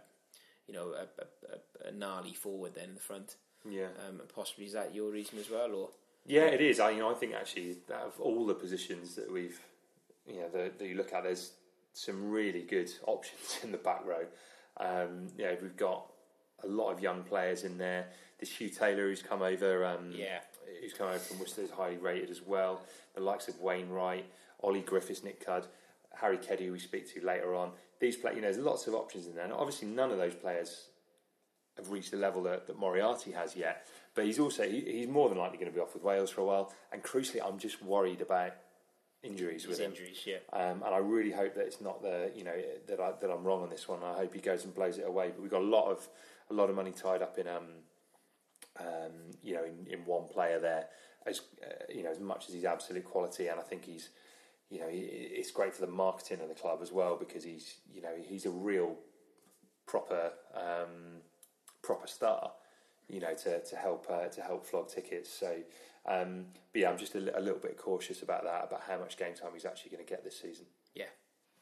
you 0.68 0.74
know, 0.74 0.94
a, 0.94 1.08
a, 1.22 1.90
a, 1.90 1.92
gnarly 1.92 2.34
forward 2.34 2.76
then 2.76 2.90
in 2.90 2.94
the 2.96 3.02
front. 3.02 3.36
Yeah. 3.70 3.88
Um, 4.08 4.20
and 4.20 4.30
possibly 4.30 4.66
is 4.66 4.74
that 4.74 4.94
your 4.94 5.12
reason 5.12 5.40
as 5.40 5.50
well, 5.50 5.74
or 5.74 5.90
Yeah, 6.26 6.46
it 6.46 6.62
is. 6.62 6.80
I, 6.80 6.92
you 6.92 7.00
know, 7.00 7.12
I 7.12 7.16
think 7.16 7.34
actually 7.34 7.78
out 7.94 8.08
of 8.08 8.20
all 8.20 8.46
the 8.46 8.54
positions 8.54 9.16
that 9.16 9.32
we've, 9.32 9.60
you 10.28 10.36
know, 10.36 10.50
that, 10.54 10.80
that 10.80 10.88
you 10.88 10.96
look 10.96 11.14
at, 11.14 11.24
there's 11.24 11.52
some 11.94 12.32
really 12.32 12.62
good 12.62 12.92
options 13.06 13.60
in 13.64 13.72
the 13.72 13.78
back 13.78 14.06
row. 14.06 14.26
Um, 14.78 15.28
yeah, 15.38 15.54
we've 15.62 15.78
got 15.78 16.06
a 16.64 16.68
lot 16.68 16.92
of 16.92 17.00
young 17.00 17.24
players 17.24 17.64
in 17.64 17.78
there. 17.78 18.08
This 18.40 18.50
Huw 18.52 18.76
Taylor 18.76 19.08
who's 19.08 19.22
come 19.22 19.42
over. 19.42 19.86
Um, 19.86 20.12
Yeah. 20.12 20.40
who's 20.82 20.94
come 20.94 21.08
over 21.08 21.20
from 21.20 21.40
Worcester, 21.40 21.62
is 21.62 21.72
highly 21.72 21.98
rated 21.98 22.30
as 22.30 22.42
well. 22.42 22.82
The 23.16 23.22
likes 23.22 23.48
of 23.48 23.60
Wayne 23.62 23.90
Wright, 23.90 24.26
Ollie 24.62 24.82
Griffiths, 24.82 25.24
Nick 25.24 25.46
Cudd, 25.46 25.68
Harry 26.16 26.38
Keddie, 26.38 26.66
who 26.68 26.72
we 26.74 26.80
speak 26.80 27.12
to 27.14 27.22
later 27.26 27.54
on. 27.56 27.72
These 28.00 28.18
play, 28.18 28.34
you 28.36 28.42
know, 28.42 28.52
there's 28.52 28.64
lots 28.64 28.88
of 28.88 28.96
options 28.96 29.28
in 29.28 29.36
there. 29.36 29.44
And 29.46 29.54
obviously, 29.54 29.88
none 29.90 30.12
of 30.12 30.18
those 30.18 30.34
players 30.36 30.88
have 31.78 31.90
reached 31.90 32.12
the 32.12 32.18
level 32.18 32.44
that, 32.44 32.68
that 32.68 32.78
Moriarty 32.78 33.32
has 33.32 33.56
yet. 33.56 33.88
But 34.16 34.26
he's 34.26 34.40
also 34.40 34.64
he, 34.68 34.82
he's 34.82 35.08
more 35.08 35.30
than 35.30 35.38
likely 35.38 35.58
going 35.58 35.72
to 35.72 35.76
be 35.76 35.82
off 35.82 35.94
with 35.94 36.04
Wales 36.04 36.30
for 36.30 36.42
a 36.42 36.46
while. 36.46 36.74
And 36.92 37.02
crucially, 37.04 37.40
I'm 37.46 37.58
just 37.60 37.82
worried 37.84 38.22
about 38.22 38.54
injuries 39.24 39.68
with 39.68 39.80
him. 39.80 39.92
injuries? 39.92 40.22
Yeah, 40.26 40.38
Um, 40.52 40.84
and 40.84 40.94
I 40.94 40.98
really 40.98 41.32
hope 41.32 41.56
that 41.56 41.66
it's 41.66 41.82
not 41.82 42.02
the 42.02 42.32
you 42.36 42.44
know 42.44 42.56
that 42.88 43.00
I, 43.00 43.14
that 43.20 43.32
I'm 43.32 43.44
wrong 43.44 43.64
on 43.64 43.70
this 43.70 43.88
one. 43.88 44.04
I 44.04 44.14
hope 44.14 44.34
he 44.34 44.42
goes 44.42 44.66
and 44.66 44.76
blows 44.76 44.98
it 44.98 45.08
away. 45.08 45.30
But 45.30 45.42
we've 45.42 45.52
got 45.52 45.62
a 45.62 45.66
lot 45.66 45.90
of 45.90 46.08
a 46.52 46.54
lot 46.54 46.70
of 46.70 46.76
money 46.76 46.92
tied 46.92 47.22
up 47.22 47.38
in 47.38 47.48
um, 47.48 47.68
um, 48.80 49.32
you 49.42 49.54
know 49.56 49.64
in, 49.64 49.88
in 49.92 50.06
one 50.06 50.28
player 50.28 50.60
there. 50.60 50.88
As 51.26 51.42
uh, 51.64 51.86
you 51.94 52.04
know, 52.04 52.12
as 52.12 52.20
much 52.20 52.50
as 52.50 52.54
he's 52.54 52.66
absolute 52.66 53.06
quality, 53.06 53.48
and 53.48 53.60
I 53.60 53.64
think 53.64 53.86
he's 53.86 54.10
you 54.70 54.80
know 54.80 54.90
he, 54.90 55.00
it's 55.00 55.52
great 55.52 55.74
for 55.74 55.82
the 55.82 55.92
marketing 55.92 56.42
of 56.42 56.50
the 56.50 56.56
club 56.56 56.80
as 56.82 56.92
well 56.92 57.16
because 57.16 57.44
he's 57.44 57.78
you 57.94 58.02
know 58.02 58.14
he's 58.22 58.46
a 58.46 58.52
real 58.52 58.98
proper 59.86 60.34
um, 60.54 61.22
proper 61.82 62.08
star. 62.08 62.52
You 63.08 63.22
know 63.22 63.34
to 63.34 63.64
to 63.64 63.76
help 63.78 64.08
uh, 64.10 64.28
to 64.28 64.42
help 64.42 64.66
flog 64.66 64.90
tickets. 64.90 65.30
So. 65.32 65.56
Um, 66.08 66.46
but 66.74 66.82
yeah, 66.82 66.90
I'm 66.90 66.98
just 66.98 67.16
a, 67.16 67.20
li- 67.20 67.32
a 67.36 67.40
little 67.42 67.60
bit 67.60 67.78
cautious 67.78 68.22
about 68.24 68.44
that, 68.44 68.66
about 68.68 68.82
how 68.88 68.98
much 69.00 69.18
game 69.18 69.34
time 69.36 69.52
he's 69.54 69.66
actually 69.66 69.92
going 69.92 70.04
to 70.06 70.10
get 70.10 70.24
this 70.24 70.40
season. 70.42 70.66
yeah, 70.96 71.06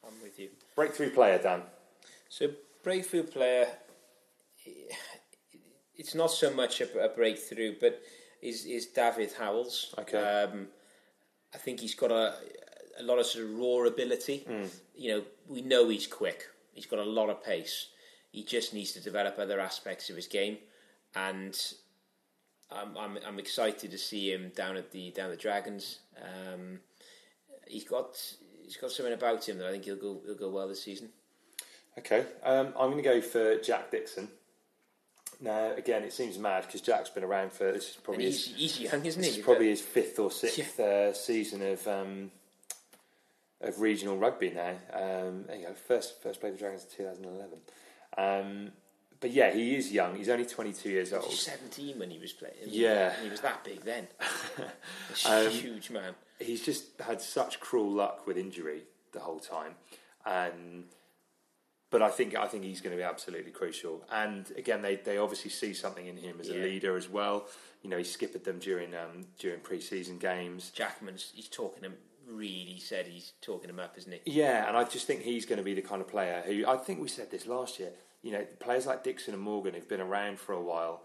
I'm 0.06 0.14
with 0.24 0.40
you. 0.40 0.50
Breakthrough 0.76 1.12
player, 1.12 1.38
Dan. 1.38 1.62
So 2.30 2.48
breakthrough 2.84 3.24
player, 3.24 3.68
it's 5.96 6.16
not 6.16 6.32
so 6.32 6.52
much 6.54 6.82
a, 6.82 7.06
a 7.06 7.10
breakthrough, 7.10 7.76
but 7.80 8.02
is 8.42 8.66
is 8.66 8.88
David 8.88 9.32
Howells. 9.38 9.94
Okay. 10.00 10.18
Um, 10.18 10.68
I 11.54 11.58
think 11.58 11.80
he's 11.80 11.96
got 11.96 12.12
a 12.12 12.36
a 13.00 13.04
lot 13.04 13.20
of 13.20 13.26
sort 13.26 13.46
of 13.46 13.58
raw 13.58 13.86
ability. 13.86 14.46
You 14.96 15.12
know, 15.12 15.24
we 15.48 15.62
know 15.62 15.90
he's 15.90 16.08
quick. 16.08 16.46
He's 16.74 16.86
got 16.86 17.00
a 17.00 17.04
lot 17.04 17.30
of 17.30 17.44
pace. 17.44 17.88
He 18.32 18.44
just 18.44 18.74
needs 18.74 18.94
to 18.94 19.02
develop 19.02 19.38
other 19.38 19.60
aspects 19.60 20.10
of 20.10 20.16
his 20.16 20.28
game, 20.28 20.58
and 21.16 21.60
I'm 22.72 22.98
I'm, 22.98 23.20
I'm 23.26 23.40
excited 23.40 23.92
to 23.92 23.98
see 23.98 24.32
him 24.32 24.52
down 24.56 24.78
at 24.78 24.92
the 24.92 25.12
down 25.12 25.30
the 25.30 25.38
Dragons. 25.38 26.00
Um, 26.18 26.80
he's 27.68 27.84
got 27.84 28.18
he's 28.64 28.78
got 28.78 28.92
something 28.92 29.14
about 29.14 29.48
him 29.48 29.58
that 29.58 29.68
I 29.68 29.72
think 29.72 29.86
he'll 29.86 29.96
go 29.96 30.22
he'll 30.26 30.36
go 30.36 30.50
well 30.50 30.68
this 30.68 30.84
season. 30.84 31.10
Okay, 31.98 32.26
um, 32.44 32.68
I'm 32.80 32.92
going 32.92 32.98
to 32.98 33.04
go 33.04 33.22
for 33.22 33.58
Jack 33.58 33.92
Dixon. 33.92 34.30
Now, 35.42 35.74
again, 35.76 36.04
it 36.04 36.14
seems 36.14 36.38
mad 36.38 36.66
because 36.66 36.82
Jack's 36.82 37.10
been 37.10 37.24
around 37.24 37.52
for 37.52 37.72
this 37.72 37.90
is 37.90 37.96
probably 37.96 38.26
he's, 38.26 38.48
his, 38.48 38.56
he's 38.56 38.80
young, 38.80 39.06
isn't 39.06 39.22
this 39.22 39.34
he? 39.34 39.40
is 39.40 39.46
probably 39.46 39.70
his 39.70 39.82
fifth 39.82 40.20
or 40.20 40.32
sixth 40.32 40.80
uh, 40.80 41.14
season 41.14 41.64
of 41.64 41.86
um, 41.88 42.32
of 43.60 43.82
regional 43.82 44.18
rugby 44.18 44.52
now. 44.52 44.76
Um, 44.94 45.46
there 45.48 45.58
you 45.58 45.68
go, 45.68 45.74
first 45.74 46.22
first 46.22 46.40
played 46.40 46.54
the 46.54 46.60
Dragons 46.60 46.86
in 46.86 47.06
2011. 47.06 47.58
Um, 48.18 48.72
but 49.22 49.32
yeah, 49.32 49.52
he 49.54 49.76
is 49.76 49.92
young. 49.92 50.16
He's 50.16 50.28
only 50.30 50.46
22 50.46 50.90
years 50.90 51.10
He 51.10 51.16
was 51.16 51.26
old. 51.26 51.34
17 51.34 52.00
when 52.00 52.10
he 52.10 52.18
was 52.18 52.34
playing. 52.34 52.56
Yeah. 52.66 53.14
He 53.24 53.30
was 53.30 53.40
that 53.42 53.64
big 53.64 53.82
then. 53.84 54.08
Um, 55.30 55.50
huge 55.50 55.90
man. 55.90 56.16
he's 56.40 56.64
just 56.64 56.86
had 57.00 57.22
such 57.22 57.60
cruel 57.60 57.92
luck 57.92 58.26
with 58.26 58.38
injury 58.38 58.84
the 59.12 59.20
whole 59.20 59.40
time, 59.40 59.76
and 60.26 60.86
but 61.90 62.02
I 62.02 62.10
think 62.10 62.34
I 62.36 62.48
think 62.48 62.64
he's 62.64 62.80
going 62.80 62.92
to 62.92 62.98
be 62.98 63.04
absolutely 63.04 63.52
crucial. 63.52 64.04
And 64.10 64.50
again, 64.58 64.82
they, 64.82 64.96
they 64.96 65.18
obviously 65.18 65.52
see 65.52 65.74
something 65.74 66.08
in 66.08 66.16
him 66.16 66.38
as 66.40 66.48
a 66.48 66.54
leader 66.54 66.96
as 66.96 67.10
well. 67.10 67.46
You 67.84 67.90
know, 67.90 67.98
he 67.98 68.06
skippered 68.06 68.46
them 68.46 68.60
during 68.60 68.96
um, 68.96 69.26
during 69.38 69.60
pre-season 69.60 70.18
games. 70.18 70.70
Jackman's, 70.70 71.34
he's 71.36 71.50
talking 71.50 71.84
him, 71.84 71.96
really 72.26 72.80
said 72.80 73.06
he's 73.08 73.34
talking 73.42 73.70
him 73.70 73.80
up, 73.80 73.98
isn't 73.98 74.14
he? 74.14 74.22
Yeah, 74.26 74.68
and 74.70 74.78
I 74.78 74.86
just 74.86 75.06
think 75.06 75.24
he's 75.24 75.46
going 75.46 75.58
to 75.58 75.66
be 75.66 75.74
the 75.74 75.82
kind 75.82 76.02
of 76.02 76.08
player 76.08 76.42
who 76.46 76.66
I 76.66 76.78
think 76.78 77.02
we 77.02 77.10
said 77.10 77.30
this 77.32 77.46
last 77.48 77.80
year. 77.80 77.92
You 78.24 78.32
know, 78.34 78.46
players 78.60 78.86
like 78.86 79.04
Dixon 79.04 79.34
and 79.34 79.42
Morgan 79.42 79.74
who've 79.74 79.88
been 79.90 80.02
around 80.02 80.40
for 80.40 80.54
a 80.54 80.62
while, 80.62 81.04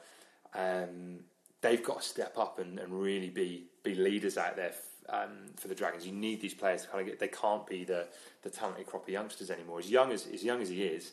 um, 0.54 1.20
they've 1.62 1.82
got 1.82 2.02
to 2.02 2.06
step 2.08 2.36
up 2.38 2.58
and, 2.58 2.78
and 2.78 2.92
really 2.92 3.30
be 3.30 3.64
be 3.82 3.94
leaders 3.94 4.36
out 4.36 4.56
there 4.56 4.70
f- 4.70 4.82
um, 5.08 5.30
for 5.56 5.68
the 5.68 5.74
Dragons. 5.74 6.06
You 6.06 6.12
need 6.12 6.40
these 6.40 6.54
players 6.54 6.82
to 6.82 6.88
kind 6.88 7.00
of 7.02 7.06
get. 7.06 7.18
They 7.20 7.28
can't 7.28 7.66
be 7.66 7.84
the 7.84 8.06
the 8.42 8.50
talented 8.50 8.86
crop 8.86 9.04
of 9.04 9.08
youngsters 9.08 9.50
anymore. 9.50 9.78
As 9.78 9.90
young 9.90 10.12
as 10.12 10.26
as 10.26 10.44
young 10.44 10.60
as 10.60 10.68
he 10.68 10.82
is, 10.84 11.12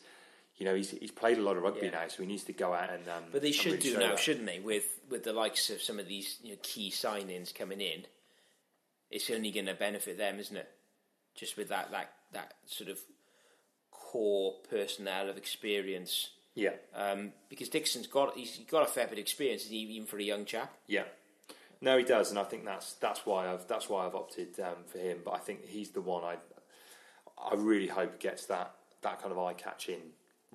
you 0.58 0.66
know, 0.66 0.76
he's 0.76 0.92
he's 0.92 1.12
played 1.12 1.38
a 1.38 1.42
lot 1.42 1.56
of 1.58 1.64
rugby 1.64 1.86
Yeah. 1.88 1.92
now, 1.92 2.08
so 2.10 2.22
he 2.24 2.28
needs 2.28 2.44
to 2.46 2.54
go 2.54 2.74
out 2.74 2.90
and. 2.90 3.08
Um, 3.08 3.24
But 3.32 3.42
they 3.42 3.52
should 3.54 3.74
really 3.74 3.78
do 3.84 3.94
now, 3.98 4.10
that. 4.10 4.20
shouldn't 4.20 4.46
they? 4.46 4.60
With 4.60 4.86
with 5.10 5.24
the 5.24 5.34
likes 5.34 5.70
of 5.70 5.82
some 5.82 6.00
of 6.00 6.08
these 6.08 6.38
you 6.44 6.52
know, 6.54 6.60
key 6.64 6.90
signings 6.92 7.54
coming 7.56 7.80
in, 7.82 8.06
it's 9.10 9.30
only 9.30 9.52
going 9.52 9.68
to 9.68 9.74
benefit 9.74 10.18
them, 10.18 10.40
isn't 10.40 10.58
it? 10.58 10.70
Just 11.36 11.56
with 11.58 11.70
that 11.70 11.92
that 11.92 12.12
that 12.34 12.54
sort 12.66 12.90
of 12.90 13.00
core 14.14 14.54
personnel 14.70 15.28
of 15.28 15.38
experience. 15.38 16.30
Yeah, 16.54 16.74
Um, 16.94 17.34
because 17.50 17.68
Dixon's 17.70 18.06
got 18.06 18.38
he's 18.38 18.60
got 18.70 18.84
a 18.84 18.92
fair 18.92 19.06
bit 19.06 19.14
of 19.14 19.20
experience, 19.20 19.72
even 19.72 20.06
for 20.06 20.20
a 20.20 20.24
young 20.24 20.46
chap. 20.46 20.72
Yeah, 20.86 21.06
no, 21.82 21.98
he 21.98 22.04
does, 22.04 22.30
and 22.30 22.38
I 22.38 22.44
think 22.44 22.64
that's 22.64 22.94
that's 22.94 23.26
why 23.26 23.52
I've 23.52 23.68
that's 23.68 23.90
why 23.90 24.06
I've 24.06 24.14
opted 24.14 24.60
um, 24.60 24.84
for 24.86 25.00
him. 25.00 25.22
But 25.26 25.32
I 25.32 25.40
think 25.40 25.66
he's 25.66 25.90
the 25.90 26.02
one 26.02 26.24
I 26.24 26.36
I 27.40 27.56
really 27.56 27.88
hope 27.88 28.20
gets 28.20 28.46
that 28.46 28.76
that 29.02 29.20
kind 29.20 29.32
of 29.32 29.40
eye 29.40 29.54
catching 29.54 30.02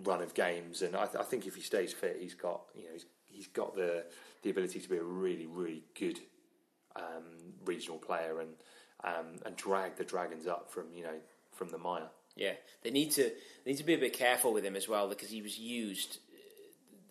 run 0.04 0.22
of 0.22 0.34
games, 0.34 0.82
and 0.82 0.94
I, 0.94 1.06
th- 1.06 1.16
I 1.18 1.24
think 1.24 1.48
if 1.48 1.56
he 1.56 1.60
stays 1.62 1.92
fit, 1.92 2.18
he's 2.20 2.34
got 2.34 2.60
you 2.76 2.84
know 2.84 2.92
he's 2.92 3.06
he's 3.26 3.48
got 3.48 3.74
the 3.74 4.04
the 4.42 4.50
ability 4.50 4.78
to 4.78 4.88
be 4.88 4.98
a 4.98 5.02
really 5.02 5.46
really 5.46 5.82
good 5.98 6.20
um, 6.94 7.24
regional 7.64 7.98
player 7.98 8.38
and 8.40 8.50
um, 9.02 9.40
and 9.44 9.56
drag 9.56 9.96
the 9.96 10.04
Dragons 10.04 10.46
up 10.46 10.70
from 10.70 10.84
you 10.94 11.02
know 11.02 11.18
from 11.50 11.70
the 11.70 11.78
mire. 11.78 12.10
Yeah, 12.38 12.52
they 12.82 12.90
need 12.90 13.10
to 13.12 13.24
they 13.64 13.72
need 13.72 13.78
to 13.78 13.84
be 13.84 13.94
a 13.94 13.98
bit 13.98 14.12
careful 14.12 14.52
with 14.52 14.64
him 14.64 14.76
as 14.76 14.88
well 14.88 15.08
because 15.08 15.30
he 15.30 15.42
was 15.42 15.58
used 15.58 16.18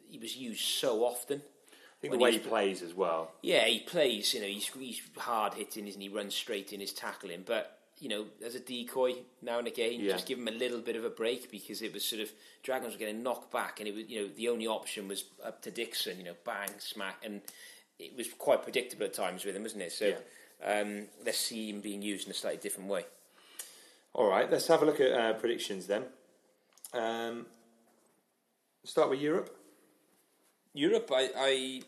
he 0.10 0.17
was 0.17 0.36
used 0.38 0.62
so 0.62 1.03
often. 1.03 1.41
I 1.41 2.00
think 2.01 2.13
the 2.13 2.19
way 2.19 2.31
he 2.31 2.38
he 2.38 2.43
was- 2.43 2.48
plays 2.50 2.81
as 2.81 2.93
well. 2.93 3.31
Yeah, 3.41 3.65
he 3.65 3.79
plays. 3.79 4.34
You 4.34 4.41
know, 4.41 4.48
he's 4.48 4.67
he's 4.67 5.01
hard 5.17 5.53
hitting, 5.55 5.88
isn't 5.88 6.00
he? 6.01 6.10
Runs 6.10 6.34
straight 6.36 6.72
in 6.74 6.79
his 6.79 6.93
tackling, 6.93 7.43
but 7.46 7.74
you 8.00 8.07
know, 8.10 8.27
as 8.46 8.53
a 8.53 8.60
decoy 8.60 9.15
now 9.41 9.57
and 9.57 9.67
again, 9.67 10.00
Yeah. 10.00 10.12
just 10.12 10.27
give 10.27 10.38
him 10.38 10.48
a 10.48 10.51
little 10.51 10.79
bit 10.81 10.96
of 10.96 11.03
a 11.03 11.10
break 11.10 11.50
because 11.50 11.81
it 11.81 11.91
was 11.93 12.05
sort 12.05 12.22
of 12.22 12.31
Dragons 12.62 12.93
were 12.93 13.00
getting 13.00 13.24
knocked 13.24 13.51
back, 13.51 13.79
and 13.79 13.88
it 13.89 13.96
was 13.96 14.05
you 14.07 14.22
know 14.22 14.27
the 14.27 14.48
only 14.50 14.67
option 14.67 15.07
was 15.07 15.25
up 15.43 15.62
to 15.63 15.72
Dixon. 15.72 16.17
You 16.19 16.25
know, 16.25 16.36
bang, 16.46 16.69
smack, 16.79 17.25
and 17.25 17.41
it 18.00 18.15
was 18.15 18.31
quite 18.34 18.62
predictable 18.63 19.05
at 19.07 19.13
times 19.15 19.43
with 19.43 19.55
him, 19.55 19.63
wasn't 19.63 19.81
it? 19.81 19.91
So 19.91 20.07
Yeah. 20.62 20.79
um, 20.81 21.07
let's 21.25 21.39
see 21.39 21.69
him 21.72 21.81
being 21.81 22.03
used 22.03 22.25
in 22.27 22.31
a 22.31 22.36
slightly 22.36 22.60
different 22.60 22.89
way. 22.89 23.05
All 24.17 24.27
right, 24.27 24.50
let's 24.51 24.65
have 24.65 24.81
a 24.81 24.86
look 24.86 25.00
at 25.00 25.12
uh, 25.12 25.33
predictions 25.33 25.86
then. 25.86 26.05
Um, 26.91 27.45
start 28.83 29.12
with 29.12 29.21
Europe. 29.21 29.55
Europe, 30.74 31.12
I, 31.13 31.29
I, 31.38 31.81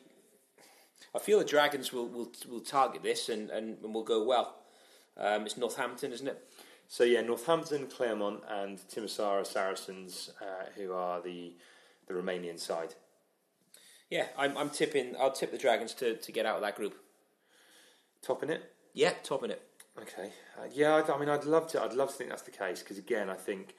I 1.15 1.17
feel 1.17 1.39
the 1.39 1.45
Dragons 1.45 1.91
will, 1.91 2.07
will, 2.07 2.31
will 2.47 2.59
target 2.59 3.01
this 3.01 3.29
and, 3.29 3.49
and, 3.49 3.83
and 3.83 3.95
will 3.95 4.03
go 4.03 4.23
well. 4.23 4.57
Um, 5.17 5.47
it's 5.47 5.57
Northampton, 5.57 6.13
isn't 6.13 6.27
it? 6.27 6.47
So 6.87 7.03
yeah, 7.03 7.21
Northampton, 7.21 7.87
Clermont, 7.87 8.43
and 8.47 8.77
Timisoara 8.77 9.43
Saracens, 9.43 10.29
uh, 10.39 10.65
who 10.75 10.93
are 10.93 11.21
the 11.21 11.55
the 12.07 12.13
Romanian 12.13 12.59
side. 12.59 12.93
Yeah, 14.11 14.25
I'm, 14.37 14.55
I'm 14.55 14.69
tipping. 14.69 15.15
I'll 15.19 15.31
tip 15.31 15.51
the 15.51 15.57
Dragons 15.57 15.95
to, 15.95 16.15
to 16.15 16.31
get 16.31 16.45
out 16.45 16.57
of 16.57 16.61
that 16.61 16.75
group. 16.75 16.95
Topping 18.21 18.51
it. 18.51 18.71
Yeah, 18.93 19.13
topping 19.23 19.49
it. 19.51 19.68
Okay. 20.01 20.31
Uh, 20.57 20.67
yeah, 20.73 20.95
I, 20.95 21.13
I 21.13 21.19
mean, 21.19 21.29
I'd 21.29 21.45
love 21.45 21.67
to. 21.71 21.81
I'd 21.81 21.93
love 21.93 22.09
to 22.09 22.15
think 22.15 22.29
that's 22.29 22.43
the 22.43 22.51
case 22.51 22.79
because 22.79 22.97
again, 22.97 23.29
I 23.29 23.35
think 23.35 23.75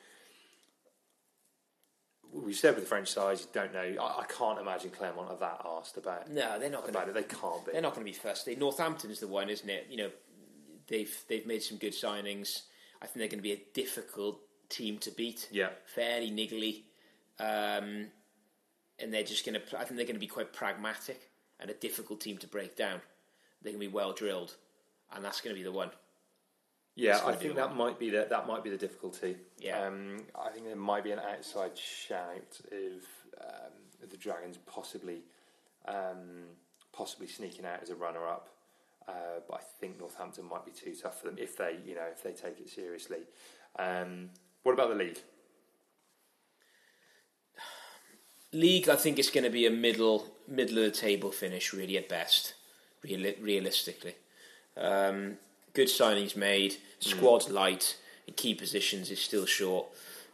we 2.33 2.53
said 2.53 2.75
with 2.75 2.85
the 2.85 2.89
French 2.89 3.09
side, 3.09 3.39
you 3.41 3.47
don't 3.53 3.73
know. 3.73 4.03
I, 4.03 4.21
I 4.21 4.25
can't 4.27 4.59
imagine 4.59 4.91
Clermont 4.91 5.31
are 5.31 5.37
that 5.37 5.62
asked 5.65 5.97
about. 5.97 6.31
No, 6.31 6.59
they're 6.59 6.71
not 6.71 6.89
about 6.89 7.07
gonna, 7.07 7.19
it. 7.19 7.29
They 7.29 7.35
can't 7.35 7.65
be. 7.65 7.73
They're 7.73 7.83
not 7.83 7.95
going 7.95 8.07
to 8.07 8.12
be 8.12 8.17
first. 8.17 8.49
Northampton's 8.59 9.21
the 9.21 9.29
one, 9.29 9.49
isn't 9.49 9.69
it? 9.69 9.87
You 9.91 9.97
know, 9.99 10.11
they've 10.89 11.25
they've 11.29 11.47
made 11.47 11.62
some 11.62 11.79
good 11.79 11.93
signings. 11.93 12.62
I 13.03 13.07
think 13.07 13.17
they're 13.17 13.29
going 13.29 13.39
to 13.39 13.43
be 13.43 13.53
a 13.53 13.62
difficult 13.75 14.41
team 14.69 14.99
to 14.99 15.11
beat. 15.11 15.49
Yeah. 15.50 15.71
fairly 15.87 16.31
niggly, 16.31 16.83
um, 17.39 18.09
and 18.99 19.12
they're 19.12 19.25
just 19.25 19.45
going 19.45 19.59
to. 19.61 19.79
I 19.79 19.85
think 19.85 19.97
they're 19.97 20.07
going 20.07 20.15
to 20.15 20.21
be 20.21 20.27
quite 20.27 20.53
pragmatic 20.53 21.29
and 21.59 21.71
a 21.71 21.75
difficult 21.75 22.21
team 22.21 22.39
to 22.39 22.47
break 22.47 22.77
down. 22.77 23.00
They're 23.62 23.73
going 23.73 23.83
to 23.83 23.89
be 23.89 23.95
well 23.95 24.12
drilled, 24.12 24.57
and 25.15 25.25
that's 25.25 25.41
going 25.41 25.55
to 25.55 25.59
be 25.59 25.65
the 25.65 25.73
one. 25.73 25.91
Yeah, 27.00 27.21
I 27.25 27.33
think 27.33 27.54
that 27.57 27.75
might 27.75 27.99
be 27.99 28.11
the, 28.11 28.26
that 28.28 28.47
might 28.47 28.62
be 28.62 28.69
the 28.69 28.76
difficulty. 28.76 29.37
Yeah. 29.59 29.87
Um, 29.87 30.19
I 30.38 30.50
think 30.50 30.66
there 30.66 30.76
might 30.76 31.02
be 31.02 31.12
an 31.12 31.19
outside 31.19 31.76
shout 31.76 32.61
of 32.71 33.42
um, 33.42 34.09
the 34.11 34.19
Dragons 34.19 34.59
possibly 34.66 35.23
um, 35.88 36.45
possibly 36.92 37.26
sneaking 37.26 37.64
out 37.64 37.83
as 37.83 37.88
a 37.88 37.95
runner 37.95 38.26
up. 38.26 38.50
Uh, 39.09 39.40
but 39.49 39.61
I 39.61 39.62
think 39.80 39.99
Northampton 39.99 40.45
might 40.45 40.66
be 40.66 40.73
too 40.73 40.95
tough 40.95 41.21
for 41.21 41.26
them 41.28 41.37
if 41.38 41.57
they 41.57 41.78
you 41.87 41.95
know 41.95 42.07
if 42.12 42.23
they 42.23 42.33
take 42.33 42.61
it 42.61 42.69
seriously. 42.69 43.21
Um, 43.78 44.30
what 44.62 44.73
about 44.73 44.90
the 44.90 44.95
league? 44.95 45.19
League, 48.52 48.88
I 48.88 48.97
think 48.97 49.19
it's 49.19 49.30
going 49.30 49.45
to 49.45 49.50
be 49.50 49.64
a 49.64 49.71
middle 49.71 50.26
middle 50.47 50.78
of 50.78 50.85
the 50.85 50.90
table 50.90 51.33
finish, 51.33 51.73
really 51.73 51.97
at 51.97 52.11
best, 52.11 52.54
reali- 53.07 53.42
realistically. 53.42 54.16
Um, 54.76 55.38
good 55.73 55.89
signings 55.89 56.37
made, 56.37 56.77
squad's 56.99 57.49
light, 57.49 57.97
in 58.27 58.35
key 58.35 58.55
positions 58.55 59.11
is 59.11 59.21
still 59.21 59.47
short, 59.47 59.87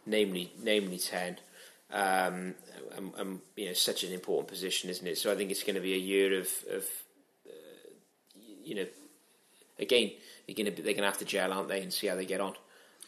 namely 0.05 0.51
namely 0.61 0.97
ten. 0.97 1.37
Um, 1.89 2.55
and, 2.97 3.13
and, 3.17 3.39
you 3.55 3.67
know, 3.67 3.73
such 3.73 4.03
an 4.03 4.11
important 4.11 4.49
position, 4.49 4.89
isn't 4.89 5.07
it? 5.07 5.17
So 5.17 5.31
I 5.31 5.35
think 5.35 5.51
it's 5.51 5.63
going 5.63 5.75
to 5.75 5.81
be 5.81 5.93
a 5.93 5.97
year 5.97 6.37
of, 6.37 6.49
of 6.69 6.83
uh, 7.47 7.89
you 8.61 8.75
know, 8.75 8.87
again, 9.79 10.11
they're 10.45 10.55
going 10.55 10.73
to 10.75 10.81
they're 10.81 10.93
going 10.93 11.03
to 11.03 11.11
have 11.13 11.19
to 11.19 11.25
gel, 11.25 11.53
aren't 11.53 11.69
they, 11.69 11.81
and 11.81 11.93
see 11.93 12.07
how 12.07 12.15
they 12.15 12.25
get 12.25 12.41
on. 12.41 12.55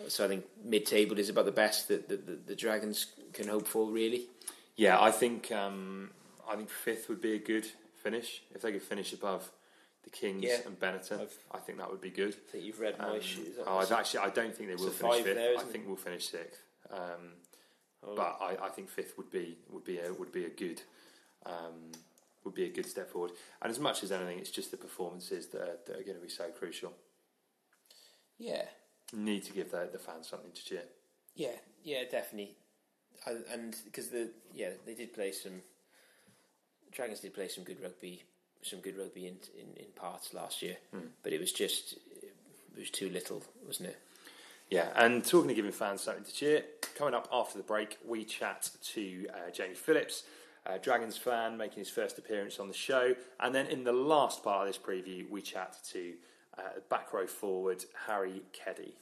So 0.07 0.23
I 0.23 0.29
think 0.29 0.45
mid-table 0.63 1.19
is 1.19 1.27
about 1.27 1.43
the 1.43 1.51
best 1.51 1.89
that 1.89 2.07
the, 2.07 2.15
the, 2.15 2.39
the 2.47 2.55
Dragons 2.55 3.07
can 3.33 3.49
hope 3.49 3.67
for, 3.67 3.89
really. 3.89 4.27
Yeah, 4.77 5.01
I 5.01 5.11
think 5.11 5.51
um, 5.51 6.11
I 6.49 6.55
think 6.55 6.69
fifth 6.69 7.09
would 7.09 7.21
be 7.21 7.33
a 7.33 7.39
good 7.39 7.67
finish 8.01 8.41
if 8.55 8.61
they 8.61 8.71
could 8.71 8.81
finish 8.81 9.11
above 9.11 9.51
the 10.03 10.09
Kings 10.09 10.43
Yeah. 10.43 10.61
and 10.65 10.79
Benetton. 10.79 11.19
I've- 11.21 11.35
I 11.51 11.59
think 11.59 11.77
that 11.77 11.89
would 11.91 12.01
be 12.01 12.09
good. 12.09 12.33
I 12.35 12.51
think 12.51 12.63
you've 12.63 12.79
read 12.79 12.97
my 12.97 13.15
Um, 13.17 13.21
shoes. 13.21 13.57
oh, 13.65 13.77
I've 13.77 13.91
actually, 13.91 14.19
I 14.21 14.29
don't 14.29 14.55
think 14.55 14.69
they 14.69 14.75
will 14.75 14.91
finish 14.91 15.23
fifth. 15.23 15.35
there, 15.35 15.57
I 15.57 15.63
think 15.63 15.83
it? 15.83 15.87
we'll 15.87 15.95
finish 15.97 16.29
sixth. 16.29 16.61
Um, 16.89 17.35
Oh. 18.01 18.15
but 18.15 18.37
I, 18.39 18.67
I 18.67 18.69
think 18.69 18.89
fifth 18.89 19.17
would 19.17 19.29
be 19.29 19.57
would 19.69 19.83
be 19.83 19.99
a 19.99 20.13
would 20.13 20.31
be 20.31 20.45
a 20.45 20.49
good 20.49 20.81
um, 21.45 21.91
would 22.45 22.53
be 22.53 22.63
a 22.65 22.69
good 22.69 22.85
step 22.85 23.09
forward. 23.11 23.31
And 23.61 23.69
as 23.69 23.77
much 23.79 24.03
as 24.03 24.11
anything, 24.13 24.39
it's 24.39 24.49
just 24.51 24.71
the 24.71 24.77
performances 24.77 25.47
that 25.49 25.61
are, 25.61 25.77
that 25.85 25.97
are 25.99 26.03
going 26.03 26.15
to 26.17 26.21
be 26.23 26.29
so 26.29 26.49
crucial. 26.51 26.93
Yeah, 28.37 28.69
Need 29.11 29.43
to 29.45 29.51
give 29.53 29.71
the, 29.71 29.89
the 29.91 29.99
fans 29.99 30.27
something 30.29 30.51
to 30.53 30.63
cheer. 30.63 30.83
yeah, 31.35 31.57
yeah, 31.83 32.03
definitely. 32.09 32.55
I, 33.25 33.31
and 33.51 33.75
because 33.83 34.09
the 34.09 34.31
yeah 34.53 34.71
they 34.85 34.95
did 34.95 35.13
play 35.13 35.33
some 35.33 35.61
Dragons 36.91 37.19
did 37.19 37.33
play 37.33 37.49
some 37.49 37.65
good 37.65 37.81
rugby, 37.81 38.23
some 38.61 38.79
good 38.79 38.97
rugby 38.97 39.27
in 39.27 39.37
in, 39.57 39.83
in 39.83 39.91
parts 39.95 40.33
last 40.33 40.61
year, 40.61 40.77
but 41.23 41.33
it 41.33 41.39
was 41.39 41.51
just 41.51 41.93
it 42.23 42.79
was 42.79 42.89
too 42.89 43.09
little, 43.09 43.43
wasn't 43.65 43.89
it? 43.89 43.99
Yeah, 44.69 44.89
and 44.95 45.25
talking 45.25 45.49
of 45.49 45.55
giving 45.55 45.71
fans 45.71 46.01
something 46.01 46.23
to 46.23 46.31
cheer, 46.31 46.63
coming 46.95 47.15
up 47.15 47.27
after 47.31 47.57
the 47.57 47.63
break, 47.63 47.97
we 48.07 48.23
chat 48.23 48.69
to 48.93 49.27
uh, 49.33 49.49
Jamie 49.51 49.73
Phillips, 49.73 50.23
a 50.65 50.77
Dragons 50.77 51.17
fan, 51.17 51.57
making 51.57 51.79
his 51.79 51.89
first 51.89 52.19
appearance 52.19 52.59
on 52.59 52.67
the 52.67 52.73
show. 52.73 53.15
And 53.39 53.53
then 53.53 53.65
in 53.65 53.83
the 53.83 53.91
last 53.91 54.43
part 54.43 54.67
of 54.67 54.73
this 54.73 54.77
preview, 54.77 55.27
we 55.27 55.41
chat 55.41 55.75
to 55.91 56.13
uh, 56.57 56.61
back 56.87 57.13
row 57.13 57.25
forward 57.25 57.83
Harry 58.07 58.43
Keddie. 58.53 58.93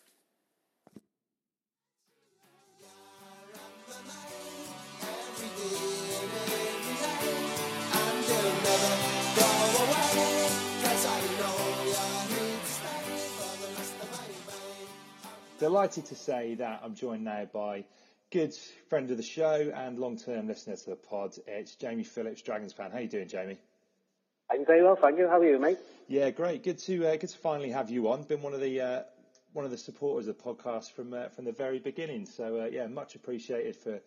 Delighted 15.60 16.06
to 16.06 16.16
say 16.16 16.54
that 16.56 16.82
I'm 16.84 16.94
joined 16.94 17.24
now 17.24 17.46
by 17.52 17.86
good 18.30 18.54
friend 18.90 19.10
of 19.10 19.18
the 19.18 19.24
show 19.24 19.72
and 19.76 19.98
long-term 19.98 20.48
listener 20.48 20.76
to 20.76 20.90
the 20.92 20.96
pod. 20.96 21.34
It's 21.48 21.74
Jamie 21.74 22.04
Phillips, 22.04 22.44
Dragons 22.44 22.74
fan. 22.74 22.92
How 22.92 23.00
you 23.00 23.08
doing, 23.08 23.28
Jamie? 23.28 23.58
I'm 24.52 24.68
very 24.68 24.84
well, 24.84 24.96
thank 24.96 25.18
you. 25.18 25.28
How 25.28 25.40
are 25.40 25.46
you, 25.46 25.58
mate? 25.58 25.80
Yeah, 26.08 26.30
great. 26.30 26.64
Good 26.64 26.78
to 26.80 27.08
uh, 27.08 27.16
good 27.16 27.30
to 27.32 27.38
finally 27.40 27.72
have 27.72 27.90
you 27.90 28.08
on. 28.10 28.22
Been 28.22 28.44
one 28.44 28.54
of 28.54 28.62
the 28.62 28.82
uh, 28.82 29.04
one 29.54 29.66
of 29.66 29.72
the 29.72 29.80
supporters 29.80 30.28
of 30.28 30.38
the 30.38 30.44
podcast 30.44 30.92
from 30.92 31.12
uh, 31.14 31.30
from 31.30 31.46
the 31.46 31.54
very 31.54 31.80
beginning. 31.80 32.28
So 32.28 32.62
uh, 32.62 32.66
yeah, 32.66 32.86
much 32.86 33.16
appreciated 33.16 33.76
for 33.78 34.00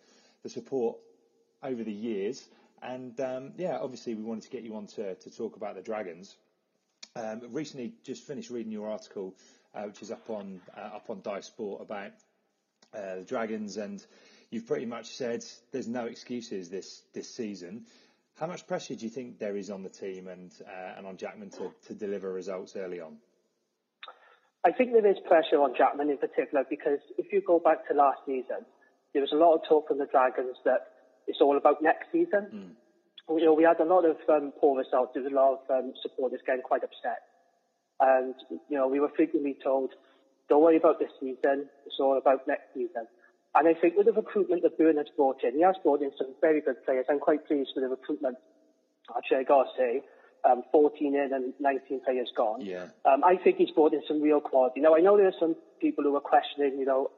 the 0.43 0.49
support 0.49 0.99
over 1.61 1.83
the 1.83 1.91
years. 1.91 2.47
And 2.81 3.19
um, 3.19 3.51
yeah, 3.57 3.77
obviously 3.77 4.15
we 4.15 4.23
wanted 4.23 4.43
to 4.43 4.49
get 4.49 4.63
you 4.63 4.77
on 4.77 4.87
to, 4.87 5.15
to 5.15 5.29
talk 5.29 5.57
about 5.57 5.75
the 5.75 5.81
Dragons. 5.81 6.37
Um, 7.15 7.41
recently, 7.49 7.93
just 8.03 8.25
finished 8.25 8.49
reading 8.49 8.71
your 8.71 8.89
article, 8.89 9.35
which 9.85 10.01
is 10.01 10.11
up 10.11 10.29
on 10.29 10.59
uh, 10.77 10.95
up 10.95 11.09
on 11.09 11.21
Dai 11.21 11.39
Sport 11.41 11.81
about 11.81 12.11
uh, 12.93 13.15
the 13.15 13.25
Dragons, 13.27 13.77
and 13.77 14.05
you've 14.49 14.67
pretty 14.67 14.85
much 14.85 15.07
said 15.07 15.43
there's 15.71 15.87
no 15.87 16.05
excuses 16.05 16.69
this 16.69 17.03
this 17.13 17.33
season. 17.33 17.85
How 18.39 18.47
much 18.47 18.65
pressure 18.67 18.95
do 18.95 19.05
you 19.05 19.11
think 19.11 19.39
there 19.39 19.57
is 19.57 19.69
on 19.69 19.83
the 19.83 19.89
team 19.89 20.27
and 20.27 20.51
uh, 20.65 20.97
and 20.97 21.07
on 21.07 21.17
Jackman 21.17 21.49
to, 21.51 21.71
to 21.87 21.93
deliver 21.93 22.31
results 22.31 22.75
early 22.75 22.99
on? 22.99 23.17
I 24.63 24.71
think 24.71 24.91
there 24.91 25.07
is 25.09 25.17
pressure 25.27 25.57
on 25.57 25.73
Jackman 25.75 26.09
in 26.09 26.17
particular 26.17 26.63
because 26.69 26.99
if 27.17 27.33
you 27.33 27.41
go 27.45 27.59
back 27.59 27.87
to 27.87 27.95
last 27.95 28.19
season, 28.25 28.65
there 29.13 29.21
was 29.21 29.31
a 29.31 29.35
lot 29.35 29.55
of 29.55 29.61
talk 29.67 29.87
from 29.87 29.97
the 29.97 30.05
Dragons 30.05 30.55
that 30.65 30.87
it's 31.27 31.39
all 31.41 31.57
about 31.57 31.81
next 31.81 32.11
season. 32.11 32.75
You 33.29 33.45
know, 33.45 33.53
we 33.53 33.63
had 33.63 33.79
a 33.79 33.85
lot 33.85 34.05
of 34.05 34.17
um, 34.29 34.51
poor 34.59 34.77
results. 34.77 35.11
There 35.13 35.23
was 35.23 35.31
a 35.31 35.35
lot 35.35 35.53
of 35.53 35.61
um, 35.69 35.93
supporters 36.01 36.41
getting 36.45 36.61
quite 36.61 36.83
upset. 36.83 37.30
And, 38.01 38.35
you 38.49 38.77
know, 38.77 38.87
we 38.87 38.99
were 38.99 39.11
frequently 39.15 39.55
told, 39.63 39.91
don't 40.49 40.63
worry 40.63 40.77
about 40.77 40.99
this 40.99 41.11
season, 41.19 41.69
it's 41.85 41.95
all 41.99 42.17
about 42.17 42.47
next 42.47 42.73
season. 42.73 43.07
And 43.53 43.67
I 43.67 43.73
think 43.73 43.95
with 43.95 44.07
the 44.07 44.13
recruitment 44.13 44.63
that 44.63 44.77
Byrne 44.77 44.97
has 44.97 45.07
brought 45.15 45.43
in, 45.43 45.55
he 45.55 45.61
has 45.61 45.75
brought 45.83 46.01
in 46.01 46.11
some 46.17 46.33
very 46.41 46.61
good 46.61 46.83
players. 46.83 47.05
I'm 47.09 47.19
quite 47.19 47.45
pleased 47.47 47.71
with 47.75 47.83
the 47.83 47.89
recruitment. 47.89 48.37
Actually, 49.15 49.37
I 49.37 49.43
got 49.43 49.63
to 49.63 49.69
say, 49.77 50.01
um, 50.49 50.63
14 50.71 51.15
in 51.15 51.33
and 51.33 51.53
19 51.59 52.01
players 52.03 52.31
gone. 52.35 52.61
Yeah. 52.61 52.87
Um, 53.05 53.23
I 53.23 53.35
think 53.35 53.57
he's 53.57 53.69
brought 53.71 53.93
in 53.93 54.01
some 54.07 54.21
real 54.21 54.41
quality. 54.41 54.79
Now, 54.79 54.95
I 54.95 54.99
know 54.99 55.17
there 55.17 55.27
are 55.27 55.39
some 55.39 55.55
people 55.79 56.03
who 56.03 56.15
are 56.15 56.21
questioning, 56.21 56.79
you 56.79 56.85
know, 56.85 57.11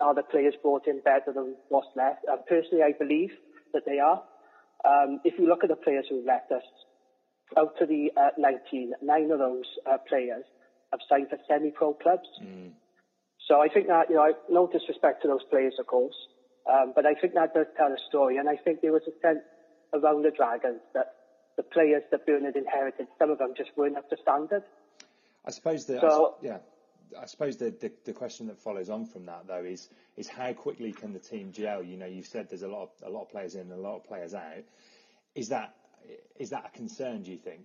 are 0.00 0.14
the 0.14 0.22
players 0.22 0.54
brought 0.62 0.86
in 0.86 1.00
better 1.00 1.32
than 1.32 1.56
what's 1.68 1.88
left? 1.96 2.24
Um, 2.30 2.38
personally, 2.48 2.82
I 2.82 2.92
believe 2.92 3.30
that 3.72 3.82
they 3.86 3.98
are. 3.98 4.22
Um, 4.84 5.20
if 5.24 5.38
you 5.38 5.46
look 5.48 5.64
at 5.64 5.70
the 5.70 5.76
players 5.76 6.06
who 6.08 6.16
have 6.16 6.26
left 6.26 6.52
us, 6.52 6.62
out 7.56 7.80
of 7.80 7.88
the 7.88 8.10
uh, 8.16 8.30
19, 8.36 8.92
nine 9.02 9.30
of 9.30 9.38
those 9.38 9.64
uh, 9.86 9.96
players 10.08 10.44
have 10.92 11.00
signed 11.08 11.28
for 11.30 11.38
semi-pro 11.48 11.94
clubs. 11.94 12.28
So 13.46 13.60
I 13.60 13.68
think 13.68 13.86
that, 13.86 14.10
you 14.10 14.16
know, 14.16 14.34
no 14.50 14.66
disrespect 14.66 15.22
to 15.22 15.28
those 15.28 15.44
players, 15.48 15.74
of 15.78 15.86
course, 15.86 16.14
um, 16.70 16.92
but 16.94 17.06
I 17.06 17.14
think 17.14 17.34
that 17.34 17.54
does 17.54 17.66
tell 17.76 17.88
a 17.88 17.96
story. 18.08 18.36
And 18.36 18.48
I 18.48 18.56
think 18.56 18.82
there 18.82 18.92
was 18.92 19.02
a 19.08 19.18
sense 19.26 19.40
around 19.94 20.22
the 20.22 20.30
Dragons 20.30 20.80
that 20.92 21.14
the 21.56 21.62
players 21.62 22.02
that 22.10 22.26
Byrne 22.26 22.44
had 22.44 22.56
inherited, 22.56 23.06
some 23.18 23.30
of 23.30 23.38
them 23.38 23.54
just 23.56 23.70
weren't 23.76 23.96
up 23.96 24.08
to 24.10 24.16
standard. 24.20 24.62
I 25.46 25.50
suppose 25.50 25.86
the 25.86 26.00
So- 26.00 26.34
yeah, 26.42 26.58
I 27.18 27.24
suppose 27.24 27.56
the, 27.56 27.70
the 27.70 27.90
the 28.04 28.12
question 28.12 28.48
that 28.48 28.58
follows 28.58 28.90
on 28.90 29.06
from 29.06 29.24
that 29.26 29.46
though 29.46 29.64
is 29.64 29.88
is 30.18 30.28
how 30.28 30.52
quickly 30.52 30.92
can 30.92 31.14
the 31.14 31.18
team 31.18 31.52
gel? 31.52 31.82
You 31.82 31.96
know, 31.96 32.04
you've 32.04 32.26
said 32.26 32.50
there's 32.50 32.64
a 32.64 32.68
lot 32.68 32.82
of 32.82 32.90
a 33.02 33.08
lot 33.10 33.22
of 33.22 33.30
players 33.30 33.54
in, 33.54 33.62
and 33.62 33.72
a 33.72 33.76
lot 33.76 33.96
of 33.96 34.04
players 34.04 34.34
out. 34.34 34.64
Is 35.34 35.48
that 35.48 35.74
is 36.38 36.50
that 36.50 36.70
a 36.72 36.76
concern? 36.76 37.22
Do 37.22 37.30
you 37.30 37.38
think? 37.38 37.64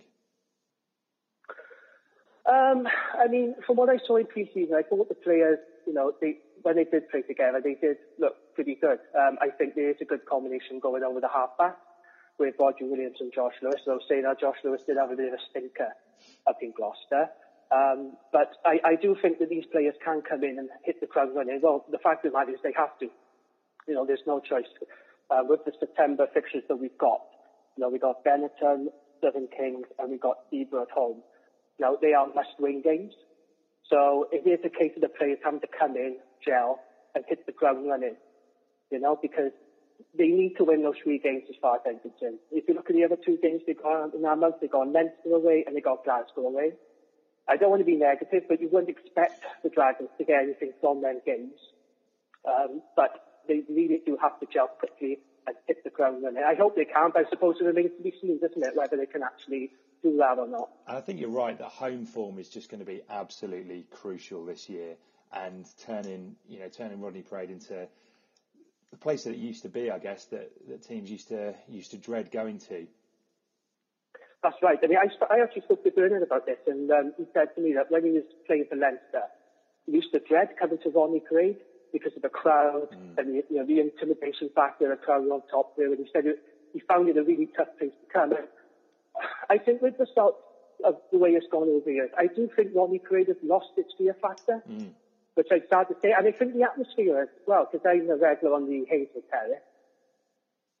Um, 2.46 2.86
I 3.18 3.26
mean, 3.28 3.54
from 3.66 3.76
what 3.76 3.88
I 3.88 3.98
saw 4.06 4.16
in 4.16 4.26
pre-season, 4.26 4.74
I 4.74 4.82
thought 4.82 5.08
the 5.08 5.14
players, 5.14 5.58
you 5.86 5.94
know, 5.94 6.12
they 6.20 6.36
when 6.62 6.76
they 6.76 6.84
did 6.84 7.08
play 7.10 7.22
together, 7.22 7.60
they 7.62 7.74
did 7.74 7.96
look 8.18 8.34
pretty 8.54 8.76
good. 8.80 8.98
Um, 9.18 9.36
I 9.40 9.48
think 9.50 9.74
there 9.74 9.90
is 9.90 9.96
a 10.00 10.04
good 10.04 10.24
combination 10.26 10.80
going 10.80 11.02
on 11.02 11.14
with 11.14 11.22
the 11.22 11.28
halfback 11.28 11.76
with 12.38 12.56
Rhodri 12.58 12.88
Williams 12.88 13.18
and 13.20 13.32
Josh 13.32 13.52
Lewis. 13.62 13.80
So 13.84 13.98
saying 14.08 14.22
that 14.22 14.40
Josh 14.40 14.56
Lewis 14.64 14.82
did 14.86 14.96
have 14.96 15.10
a 15.10 15.16
bit 15.16 15.28
of 15.28 15.34
a 15.34 15.42
stinker 15.50 15.92
up 16.46 16.56
in 16.62 16.72
Gloucester. 16.72 17.28
Um, 17.70 18.16
but 18.32 18.52
I, 18.64 18.80
I 18.84 18.96
do 18.96 19.16
think 19.20 19.38
that 19.38 19.48
these 19.48 19.64
players 19.70 19.94
can 20.04 20.22
come 20.22 20.42
in 20.44 20.58
and 20.58 20.68
hit 20.84 21.00
the 21.00 21.06
ground 21.06 21.32
running. 21.34 21.60
Well, 21.62 21.84
the 21.90 21.98
fact 21.98 22.24
of 22.24 22.32
the 22.32 22.38
matter 22.38 22.52
is 22.52 22.60
they 22.62 22.74
have 22.76 22.98
to. 23.00 23.08
You 23.86 23.94
know, 23.94 24.06
there's 24.06 24.24
no 24.26 24.40
choice. 24.40 24.68
Uh, 25.30 25.40
with 25.42 25.64
the 25.64 25.72
September 25.80 26.26
fixtures 26.34 26.62
that 26.68 26.76
we've 26.76 26.98
got, 26.98 27.20
you 27.76 27.82
know, 27.82 27.88
we 27.88 27.98
got 27.98 28.24
Benetton, 28.24 28.86
Southern 29.22 29.48
Kings, 29.56 29.86
and 29.98 30.10
we 30.10 30.18
got 30.18 30.36
Zebre 30.52 30.82
at 30.82 30.90
home. 30.90 31.22
Now, 31.78 31.96
they 32.00 32.12
are 32.12 32.26
must-win 32.26 32.82
games. 32.82 33.12
So 33.90 34.28
it 34.32 34.48
is 34.48 34.60
a 34.64 34.70
case 34.70 34.92
of 34.96 35.02
the 35.02 35.08
players 35.08 35.38
having 35.44 35.60
to 35.60 35.66
come 35.66 35.96
in, 35.96 36.16
gel, 36.44 36.78
and 37.14 37.24
hit 37.28 37.46
the 37.46 37.52
ground 37.52 37.86
running, 37.86 38.16
you 38.90 39.00
know, 39.00 39.18
because 39.20 39.52
they 40.16 40.28
need 40.28 40.54
to 40.56 40.64
win 40.64 40.82
those 40.82 40.94
three 41.02 41.18
games 41.18 41.44
as 41.48 41.56
far 41.60 41.76
as 41.76 41.82
I'm 41.86 42.00
concerned. 42.00 42.38
If 42.50 42.64
you 42.68 42.74
look 42.74 42.88
at 42.90 42.96
the 42.96 43.04
other 43.04 43.16
two 43.16 43.38
games 43.42 43.62
they 43.66 43.74
got 43.74 44.14
in 44.14 44.22
that 44.22 44.38
month, 44.38 44.56
they 44.60 44.68
got 44.68 44.88
Leinster 44.88 45.34
away 45.34 45.64
and 45.66 45.76
they 45.76 45.80
got 45.80 46.04
Glasgow 46.04 46.46
away. 46.46 46.72
I 47.48 47.56
don't 47.56 47.70
want 47.70 47.80
to 47.80 47.86
be 47.86 47.96
negative, 47.96 48.44
but 48.48 48.60
you 48.60 48.68
wouldn't 48.72 48.88
expect 48.88 49.42
the 49.62 49.68
Dragons 49.68 50.08
to 50.18 50.24
get 50.24 50.42
anything 50.42 50.72
from 50.80 51.02
them 51.02 51.20
games. 51.26 51.58
Um, 52.48 52.82
but 52.96 53.42
they 53.46 53.62
really 53.68 54.00
do 54.04 54.16
have 54.20 54.40
to 54.40 54.46
gel 54.52 54.68
quickly 54.68 55.18
and 55.46 55.56
hit 55.66 55.84
the 55.84 55.90
ground 55.90 56.22
running. 56.22 56.42
I 56.42 56.54
hope 56.54 56.76
they 56.76 56.84
can, 56.84 57.10
but 57.12 57.26
I 57.26 57.30
suppose 57.30 57.56
it 57.60 57.64
remains 57.64 57.90
to 57.96 58.02
be 58.02 58.14
seen, 58.20 58.38
doesn't 58.38 58.62
it, 58.62 58.76
whether 58.76 58.96
they 58.96 59.06
can 59.06 59.22
actually 59.22 59.70
do 60.02 60.16
that 60.18 60.38
or 60.38 60.46
not. 60.46 60.68
And 60.86 60.96
I 60.96 61.00
think 61.00 61.20
you're 61.20 61.30
right 61.30 61.58
that 61.58 61.68
home 61.68 62.06
form 62.06 62.38
is 62.38 62.48
just 62.48 62.70
going 62.70 62.80
to 62.80 62.86
be 62.86 63.02
absolutely 63.10 63.86
crucial 63.90 64.44
this 64.44 64.68
year, 64.68 64.96
and 65.32 65.66
turning 65.86 66.36
you 66.48 66.60
know 66.60 66.68
turning 66.68 67.00
Rodney 67.00 67.22
Parade 67.22 67.50
into 67.50 67.88
the 68.90 68.96
place 68.96 69.24
that 69.24 69.30
it 69.30 69.38
used 69.38 69.62
to 69.62 69.68
be, 69.68 69.90
I 69.90 69.98
guess 69.98 70.26
that, 70.26 70.52
that 70.68 70.86
teams 70.86 71.10
used 71.10 71.28
to 71.28 71.54
used 71.68 71.90
to 71.92 71.98
dread 71.98 72.30
going 72.30 72.58
to. 72.70 72.86
That's 74.42 74.56
right. 74.62 74.78
I 74.82 74.86
mean, 74.86 74.98
I, 74.98 75.34
I 75.34 75.42
actually 75.42 75.62
spoke 75.62 75.82
to 75.84 75.90
Bernard 75.90 76.22
about 76.22 76.44
this, 76.44 76.58
and 76.66 76.90
um, 76.90 77.14
he 77.16 77.24
said 77.32 77.54
to 77.54 77.62
me 77.62 77.72
that 77.74 77.90
when 77.90 78.04
he 78.04 78.10
was 78.10 78.24
playing 78.46 78.66
for 78.68 78.76
Leinster, 78.76 79.22
he 79.86 79.92
used 79.92 80.12
to 80.12 80.20
dread 80.20 80.50
coming 80.60 80.78
to 80.84 80.90
Rodney 80.90 81.20
Parade 81.20 81.56
because 81.94 82.12
of 82.16 82.22
the 82.22 82.28
crowd 82.28 82.90
mm. 82.90 83.16
and 83.16 83.26
the, 83.30 83.44
you 83.48 83.56
know, 83.56 83.64
the 83.64 83.78
intimidation 83.78 84.50
factor, 84.52 84.90
the 84.90 84.96
crowd 84.96 85.22
on 85.30 85.40
top 85.48 85.76
there. 85.78 85.86
And 85.94 85.98
he 85.98 86.10
said 86.12 86.26
it, 86.26 86.42
he 86.74 86.80
found 86.80 87.08
it 87.08 87.16
a 87.16 87.22
really 87.22 87.48
tough 87.56 87.70
place 87.78 87.94
to 87.94 88.06
come. 88.12 88.32
And 88.34 88.50
I 89.48 89.58
think 89.58 89.80
with 89.80 89.96
the 89.96 90.06
start 90.10 90.34
of 90.84 90.96
the 91.12 91.18
way 91.18 91.30
it's 91.30 91.46
gone 91.50 91.70
over 91.70 91.86
the 91.86 91.92
years, 91.92 92.10
I 92.18 92.26
do 92.26 92.50
think 92.56 92.74
Ronnie 92.74 93.00
has 93.00 93.36
lost 93.44 93.70
its 93.76 93.94
fear 93.96 94.16
factor, 94.20 94.60
mm. 94.68 94.90
which 95.34 95.46
I'm 95.52 95.62
sad 95.70 95.86
to 95.88 95.94
say. 96.02 96.10
And 96.10 96.26
I 96.26 96.32
think 96.32 96.52
the 96.52 96.64
atmosphere 96.64 97.22
as 97.22 97.28
well, 97.46 97.68
because 97.70 97.86
I'm 97.86 98.10
a 98.10 98.16
regular 98.16 98.54
on 98.54 98.66
the 98.66 98.84
Hazel 98.90 99.22
Terrace. 99.30 99.62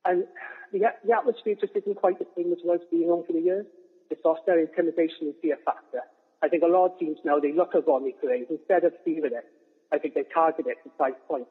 And 0.04 0.24
the, 0.72 0.80
the 1.06 1.14
atmosphere 1.14 1.54
just 1.54 1.72
isn't 1.76 1.94
quite 1.94 2.18
the 2.18 2.26
same 2.36 2.52
as 2.52 2.58
it 2.58 2.66
was 2.66 2.80
being 2.90 3.08
on 3.08 3.24
for 3.24 3.32
the 3.32 3.40
years. 3.40 3.66
It's 4.10 4.20
lost 4.24 4.42
their 4.46 4.58
intimidation 4.58 5.30
and 5.30 5.34
fear 5.40 5.56
factor. 5.64 6.02
I 6.42 6.48
think 6.48 6.62
a 6.62 6.66
lot 6.66 6.92
of 6.92 6.98
teams 6.98 7.16
now, 7.24 7.38
they 7.38 7.52
look 7.52 7.74
at 7.74 7.86
Rodney 7.86 8.14
Parade, 8.20 8.46
instead 8.50 8.84
of 8.84 8.92
fearing 9.02 9.32
it, 9.32 9.46
I 9.94 9.98
think 9.98 10.14
they 10.14 10.24
target 10.34 10.66
it 10.66 10.78
for 10.82 10.90
five 10.98 11.14
points. 11.28 11.50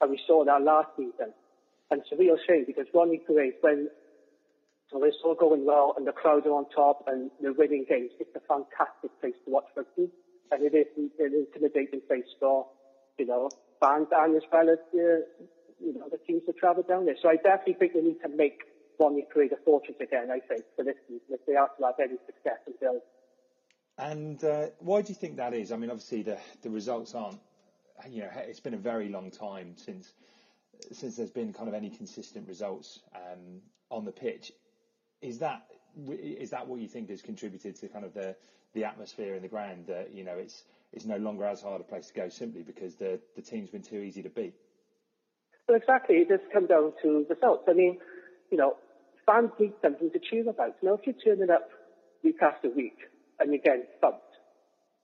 And 0.00 0.10
we 0.10 0.20
saw 0.26 0.44
that 0.44 0.62
last 0.62 0.88
season. 0.96 1.30
And 1.90 2.00
it's 2.00 2.10
a 2.12 2.16
real 2.16 2.36
shame 2.46 2.64
because 2.66 2.86
Rodney 2.92 3.20
Parade, 3.24 3.54
when 3.60 3.88
so 4.90 5.02
it's 5.04 5.16
all 5.24 5.34
going 5.34 5.64
well 5.64 5.94
and 5.96 6.06
the 6.06 6.12
crowd 6.12 6.46
are 6.46 6.58
on 6.58 6.66
top 6.74 7.04
and 7.06 7.30
they're 7.40 7.52
winning 7.52 7.86
games, 7.88 8.10
it's 8.18 8.34
a 8.34 8.42
fantastic 8.46 9.10
place 9.20 9.34
to 9.44 9.50
watch 9.50 9.66
rugby. 9.76 10.10
And 10.50 10.62
it 10.62 10.74
is 10.74 11.10
an 11.18 11.32
intimidating 11.46 12.00
place 12.06 12.28
for, 12.40 12.66
you 13.18 13.26
know, 13.26 13.50
fans 13.80 14.08
and 14.10 14.36
as 14.36 14.42
well 14.52 14.68
as 14.68 14.78
the, 14.92 15.24
you 15.80 15.94
know, 15.94 16.08
the 16.10 16.18
teams 16.26 16.42
that 16.46 16.56
travel 16.58 16.82
down 16.82 17.06
there. 17.06 17.16
So 17.22 17.28
I 17.28 17.36
definitely 17.36 17.74
think 17.74 17.94
we 17.94 18.02
need 18.02 18.20
to 18.22 18.28
make 18.28 18.60
Rodney 18.98 19.24
Parade 19.32 19.52
a 19.52 19.56
fortress 19.64 19.96
again, 20.00 20.30
I 20.30 20.40
think, 20.40 20.64
for 20.76 20.84
this 20.84 20.96
season 21.06 21.30
if 21.30 21.46
they 21.46 21.54
are 21.54 21.70
to 21.78 21.84
have 21.86 21.98
any 21.98 22.18
success 22.26 22.58
and 22.66 22.74
build. 22.80 23.02
And 23.98 24.42
uh, 24.42 24.66
why 24.80 25.02
do 25.02 25.08
you 25.10 25.14
think 25.14 25.36
that 25.36 25.54
is? 25.54 25.70
I 25.70 25.76
mean, 25.76 25.90
obviously 25.90 26.22
the, 26.22 26.38
the 26.62 26.70
results 26.70 27.14
aren't, 27.14 27.38
you 28.08 28.22
know, 28.22 28.30
it's 28.34 28.60
been 28.60 28.74
a 28.74 28.78
very 28.78 29.08
long 29.08 29.30
time 29.30 29.74
since 29.76 30.12
since 30.92 31.16
there's 31.16 31.30
been 31.30 31.52
kind 31.52 31.68
of 31.68 31.74
any 31.74 31.88
consistent 31.88 32.48
results 32.48 33.00
um, 33.14 33.60
on 33.90 34.04
the 34.04 34.12
pitch. 34.12 34.52
Is 35.22 35.38
that 35.38 35.66
is 36.08 36.50
that 36.50 36.66
what 36.66 36.80
you 36.80 36.88
think 36.88 37.10
has 37.10 37.22
contributed 37.22 37.76
to 37.76 37.88
kind 37.88 38.04
of 38.04 38.14
the 38.14 38.36
the 38.74 38.84
atmosphere 38.84 39.34
in 39.34 39.42
the 39.42 39.48
ground 39.48 39.86
that 39.86 40.12
you 40.12 40.24
know 40.24 40.36
it's 40.36 40.64
it's 40.92 41.04
no 41.04 41.16
longer 41.16 41.44
as 41.44 41.62
hard 41.62 41.80
a 41.80 41.84
place 41.84 42.08
to 42.08 42.14
go 42.14 42.28
simply 42.28 42.62
because 42.62 42.96
the 42.96 43.20
the 43.36 43.42
team's 43.42 43.70
been 43.70 43.82
too 43.82 43.98
easy 43.98 44.22
to 44.22 44.30
beat? 44.30 44.54
Well, 45.68 45.76
exactly. 45.76 46.16
It 46.16 46.28
does 46.28 46.40
come 46.52 46.66
down 46.66 46.92
to 47.02 47.26
results. 47.28 47.64
I 47.68 47.72
mean, 47.72 47.98
you 48.50 48.58
know, 48.58 48.76
fans 49.24 49.50
need 49.58 49.72
something 49.80 50.10
to 50.10 50.18
cheer 50.18 50.48
about. 50.48 50.76
Now, 50.82 50.94
if 50.94 51.06
you're 51.06 51.14
turning 51.24 51.50
up 51.50 51.68
week 52.22 52.42
after 52.42 52.68
week 52.68 52.98
and 53.38 53.50
you're 53.50 53.62
getting 53.62 53.86
thumped, 54.00 54.20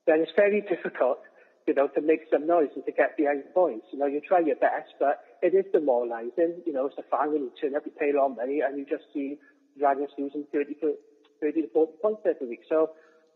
then 0.07 0.20
it's 0.20 0.33
very 0.37 0.61
difficult, 0.68 1.18
you 1.66 1.74
know, 1.74 1.88
to 1.88 2.00
make 2.00 2.20
some 2.32 2.46
noise 2.46 2.70
and 2.74 2.84
to 2.86 2.92
get 2.92 3.16
behind 3.16 3.44
the 3.44 3.50
boys. 3.54 3.80
You 3.92 3.98
know, 3.98 4.06
you 4.06 4.20
try 4.20 4.40
your 4.40 4.56
best, 4.56 4.94
but 4.98 5.20
it 5.42 5.54
is 5.54 5.64
demoralising. 5.72 6.62
You 6.66 6.72
know, 6.72 6.86
as 6.86 6.92
a 6.98 7.02
fan, 7.10 7.32
when 7.32 7.42
you 7.42 7.52
turn 7.60 7.76
up, 7.76 7.82
you 7.84 7.92
pay 7.92 8.10
a 8.10 8.16
lot 8.16 8.30
of 8.30 8.36
money 8.36 8.60
and 8.60 8.78
you 8.78 8.84
just 8.84 9.04
see 9.12 9.38
Dragons 9.78 10.10
losing 10.18 10.44
30 10.52 10.74
to, 10.80 10.94
30 11.40 11.62
to 11.62 11.68
40 11.68 11.92
points 12.02 12.22
every 12.26 12.48
week. 12.48 12.62
So 12.68 12.90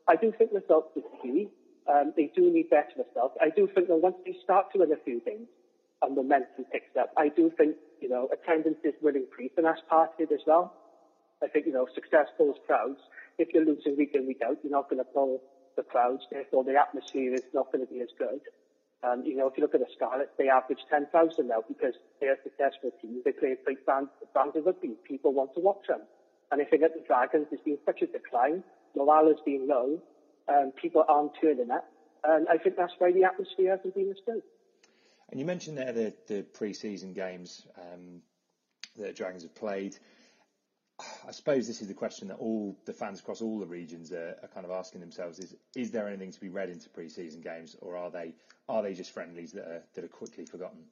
I 0.09 0.17
do 0.17 0.33
think 0.37 0.51
results 0.53 0.97
is 0.97 1.05
key. 1.23 1.49
Um, 1.87 2.13
they 2.17 2.33
do 2.35 2.51
need 2.51 2.71
better 2.71 2.97
results. 2.97 3.37
I 3.41 3.51
do 3.51 3.69
think 3.75 3.89
that 3.89 3.97
once 3.97 4.17
they 4.25 4.35
start 4.43 4.73
to 4.73 4.81
win 4.81 4.93
a 4.93 5.01
few 5.05 5.21
games, 5.21 5.49
and 6.05 6.17
momentum 6.17 6.65
picks 6.73 6.97
up. 6.99 7.11
I 7.17 7.29
do 7.29 7.51
think, 7.57 7.77
you 8.01 8.09
know, 8.09 8.29
attendances 8.33 8.95
will 9.03 9.17
increase, 9.17 9.53
and 9.57 9.67
that's 9.67 9.81
part 9.89 10.11
of 10.15 10.21
it 10.21 10.33
as 10.33 10.41
well. 10.47 10.75
I 11.43 11.49
think, 11.49 11.67
you 11.67 11.73
know, 11.73 11.87
success 11.95 12.27
pulls 12.37 12.57
crowds. 12.67 13.01
If 13.39 13.49
you're 13.53 13.65
losing 13.65 13.97
week 13.97 14.13
in, 14.15 14.27
week 14.27 14.41
out, 14.45 14.59
you're 14.63 14.73
not 14.73 14.89
going 14.89 15.03
to 15.03 15.09
pull 15.13 15.43
the 15.77 15.83
crowds. 15.83 16.23
Therefore, 16.31 16.65
the 16.65 16.77
atmosphere 16.77 17.35
is 17.35 17.43
not 17.53 17.73
going 17.73 17.87
to 17.87 17.93
be 17.93 18.01
as 18.01 18.09
good. 18.19 18.41
Um, 19.05 19.23
you 19.25 19.37
know, 19.37 19.49
if 19.49 19.57
you 19.57 19.63
look 19.63 19.75
at 19.75 19.81
the 19.81 19.93
Scarlets, 19.95 20.33
they 20.39 20.49
average 20.49 20.81
10,000 20.89 21.49
now 21.49 21.63
because 21.69 21.95
they 22.21 22.29
are 22.29 22.35
a 22.35 22.43
successful 22.43 22.91
teams. 23.03 23.23
They 23.25 23.33
play 23.33 23.53
a 23.53 23.65
great 23.65 23.85
brand, 23.85 24.09
brand 24.33 24.57
of 24.57 24.65
rugby. 24.65 24.97
People 25.07 25.35
want 25.35 25.55
to 25.55 25.61
watch 25.61 25.87
them. 25.89 26.01
And 26.51 26.63
I 26.63 26.65
think 26.65 26.83
at 26.83 26.95
the 26.95 27.03
Dragons, 27.07 27.47
there's 27.51 27.63
been 27.63 27.79
such 27.85 28.01
a 28.03 28.07
decline. 28.07 28.65
Morale 28.97 29.29
has 29.29 29.41
been 29.45 29.69
low. 29.69 30.01
Um, 30.49 30.73
people 30.81 31.05
aren't 31.07 31.33
turning 31.41 31.71
up. 31.71 31.85
And 32.23 32.49
I 32.49 32.57
think 32.57 32.77
that's 32.77 32.95
why 32.99 33.13
the 33.13 33.25
atmosphere 33.25 33.77
hasn't 33.77 33.95
been 33.95 34.11
as 34.11 34.17
good. 34.25 34.43
And 35.31 35.41
you 35.41 35.45
mentioned 35.45 35.77
there 35.77 35.93
the, 35.93 36.15
the 36.27 36.43
pre-season 36.43 37.13
games 37.13 37.67
um, 37.79 38.23
that 38.97 39.17
Dragons 39.17 39.43
have 39.43 39.55
played. 39.55 39.97
I 41.27 41.33
suppose 41.33 41.67
this 41.67 41.83
is 41.83 41.89
the 41.89 41.95
question 41.95 42.29
that 42.29 42.39
all 42.39 42.77
the 42.85 42.93
fans 42.93 43.19
across 43.19 43.43
all 43.43 43.59
the 43.59 43.67
regions 43.67 44.13
are, 44.13 44.37
are, 44.43 44.49
kind 44.49 44.65
of 44.65 44.71
asking 44.71 45.01
themselves: 45.01 45.39
is 45.39 45.57
is 45.75 45.91
there 45.91 46.07
anything 46.07 46.31
to 46.31 46.41
be 46.41 46.49
read 46.49 46.71
into 46.71 46.89
pre-season 46.89 47.41
games, 47.41 47.77
or 47.81 47.97
are 47.97 48.11
they 48.11 48.35
are 48.69 48.83
they 48.83 48.95
just 48.95 49.11
friendlies 49.11 49.53
that 49.53 49.65
are 49.65 49.83
that 49.95 50.05
are 50.05 50.09
quickly 50.09 50.47
forgotten? 50.47 50.85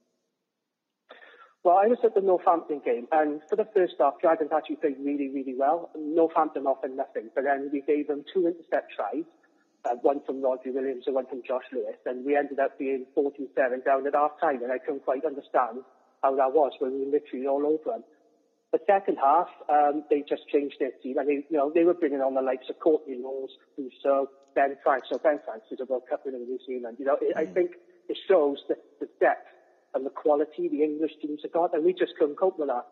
Well, 1.64 1.76
I 1.76 1.86
was 1.86 1.98
at 2.02 2.16
the 2.16 2.20
Northampton 2.20 2.80
game, 2.84 3.06
and 3.12 3.40
for 3.48 3.54
the 3.54 3.68
first 3.72 3.94
half, 4.00 4.14
Dragons 4.20 4.50
actually 4.52 4.76
played 4.76 4.96
really, 4.98 5.28
really 5.28 5.54
well. 5.56 5.90
Northampton 5.96 6.66
offered 6.66 6.96
nothing, 6.96 7.30
but 7.36 7.44
then 7.44 7.70
we 7.72 7.82
gave 7.82 8.08
them 8.08 8.24
two 8.34 8.48
intercept 8.48 8.90
tries, 8.96 9.22
uh, 9.84 9.94
one 10.02 10.20
from 10.26 10.42
Rhodri 10.42 10.74
Williams 10.74 11.04
and 11.06 11.14
one 11.14 11.26
from 11.26 11.42
Josh 11.46 11.62
Lewis, 11.72 11.94
and 12.04 12.24
we 12.24 12.36
ended 12.36 12.58
up 12.58 12.76
being 12.80 13.06
14-7 13.16 13.84
down 13.84 14.08
at 14.08 14.14
half 14.14 14.40
time, 14.40 14.64
and 14.64 14.72
I 14.72 14.78
couldn't 14.78 15.04
quite 15.04 15.24
understand 15.24 15.86
how 16.24 16.34
that 16.34 16.52
was 16.52 16.72
when 16.80 16.94
we 16.94 17.04
were 17.04 17.12
literally 17.12 17.46
all 17.46 17.64
over 17.64 17.98
them. 17.98 18.04
The 18.72 18.80
second 18.86 19.18
half, 19.22 19.48
um, 19.68 20.04
they 20.08 20.24
just 20.26 20.48
changed 20.48 20.76
their 20.80 20.92
team, 21.02 21.18
I 21.20 21.24
mean, 21.24 21.44
you 21.50 21.58
know, 21.58 21.70
they 21.74 21.84
were 21.84 21.94
bringing 21.94 22.20
on 22.20 22.34
the 22.34 22.40
likes 22.40 22.70
of 22.70 22.78
Courtney 22.80 23.18
Lawes, 23.20 23.50
Rousseau, 23.76 24.30
Ben 24.54 24.76
Franks. 24.82 25.08
So 25.12 25.18
Ben 25.18 25.40
Franks 25.44 25.66
is 25.70 25.80
a 25.80 25.84
World 25.84 26.04
Cup 26.08 26.24
winner 26.24 26.38
in 26.38 26.44
New 26.44 26.58
Zealand. 26.66 26.96
You 26.98 27.04
know, 27.04 27.18
it, 27.20 27.36
mm. 27.36 27.40
I 27.40 27.46
think 27.52 27.72
it 28.08 28.16
shows 28.26 28.58
the, 28.68 28.76
the 29.00 29.08
depth 29.20 29.48
and 29.94 30.06
the 30.06 30.10
quality 30.10 30.68
the 30.68 30.82
English 30.82 31.12
teams 31.20 31.40
have 31.42 31.52
got, 31.52 31.74
and 31.74 31.84
we 31.84 31.92
just 31.92 32.12
couldn't 32.18 32.36
cope 32.36 32.58
with 32.58 32.68
that. 32.68 32.86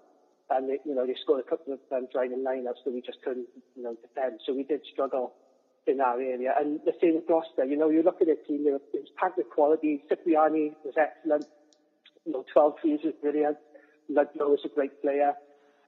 And 0.51 0.69
they, 0.69 0.81
you 0.85 0.95
know, 0.95 1.07
they 1.07 1.15
scored 1.23 1.41
a 1.41 1.49
couple 1.49 1.73
of 1.73 1.81
um, 1.93 2.09
driving 2.13 2.45
lineups 2.45 2.85
that 2.85 2.93
we 2.93 3.01
just 3.01 3.23
couldn't, 3.23 3.47
you 3.77 3.83
know, 3.83 3.97
defend. 4.03 4.41
So 4.45 4.53
we 4.53 4.65
did 4.65 4.81
struggle 4.93 5.33
in 5.87 6.01
our 6.01 6.21
area. 6.21 6.53
And 6.59 6.81
the 6.85 6.93
same 7.01 7.15
with 7.15 7.27
Gloucester. 7.27 7.65
You 7.65 7.77
know, 7.77 7.89
you 7.89 8.03
look 8.03 8.21
at 8.21 8.29
a 8.29 8.37
team, 8.37 8.67
it 8.67 8.83
was 8.93 9.09
packed 9.17 9.39
with 9.39 9.49
quality. 9.49 10.03
Cipriani 10.09 10.73
was 10.85 10.95
excellent. 10.99 11.47
You 12.27 12.33
know, 12.33 12.45
Twelvetrees 12.55 13.05
was 13.05 13.15
brilliant. 13.23 13.57
Ludlow 14.09 14.51
was 14.51 14.61
a 14.65 14.69
great 14.69 15.01
player. 15.01 15.35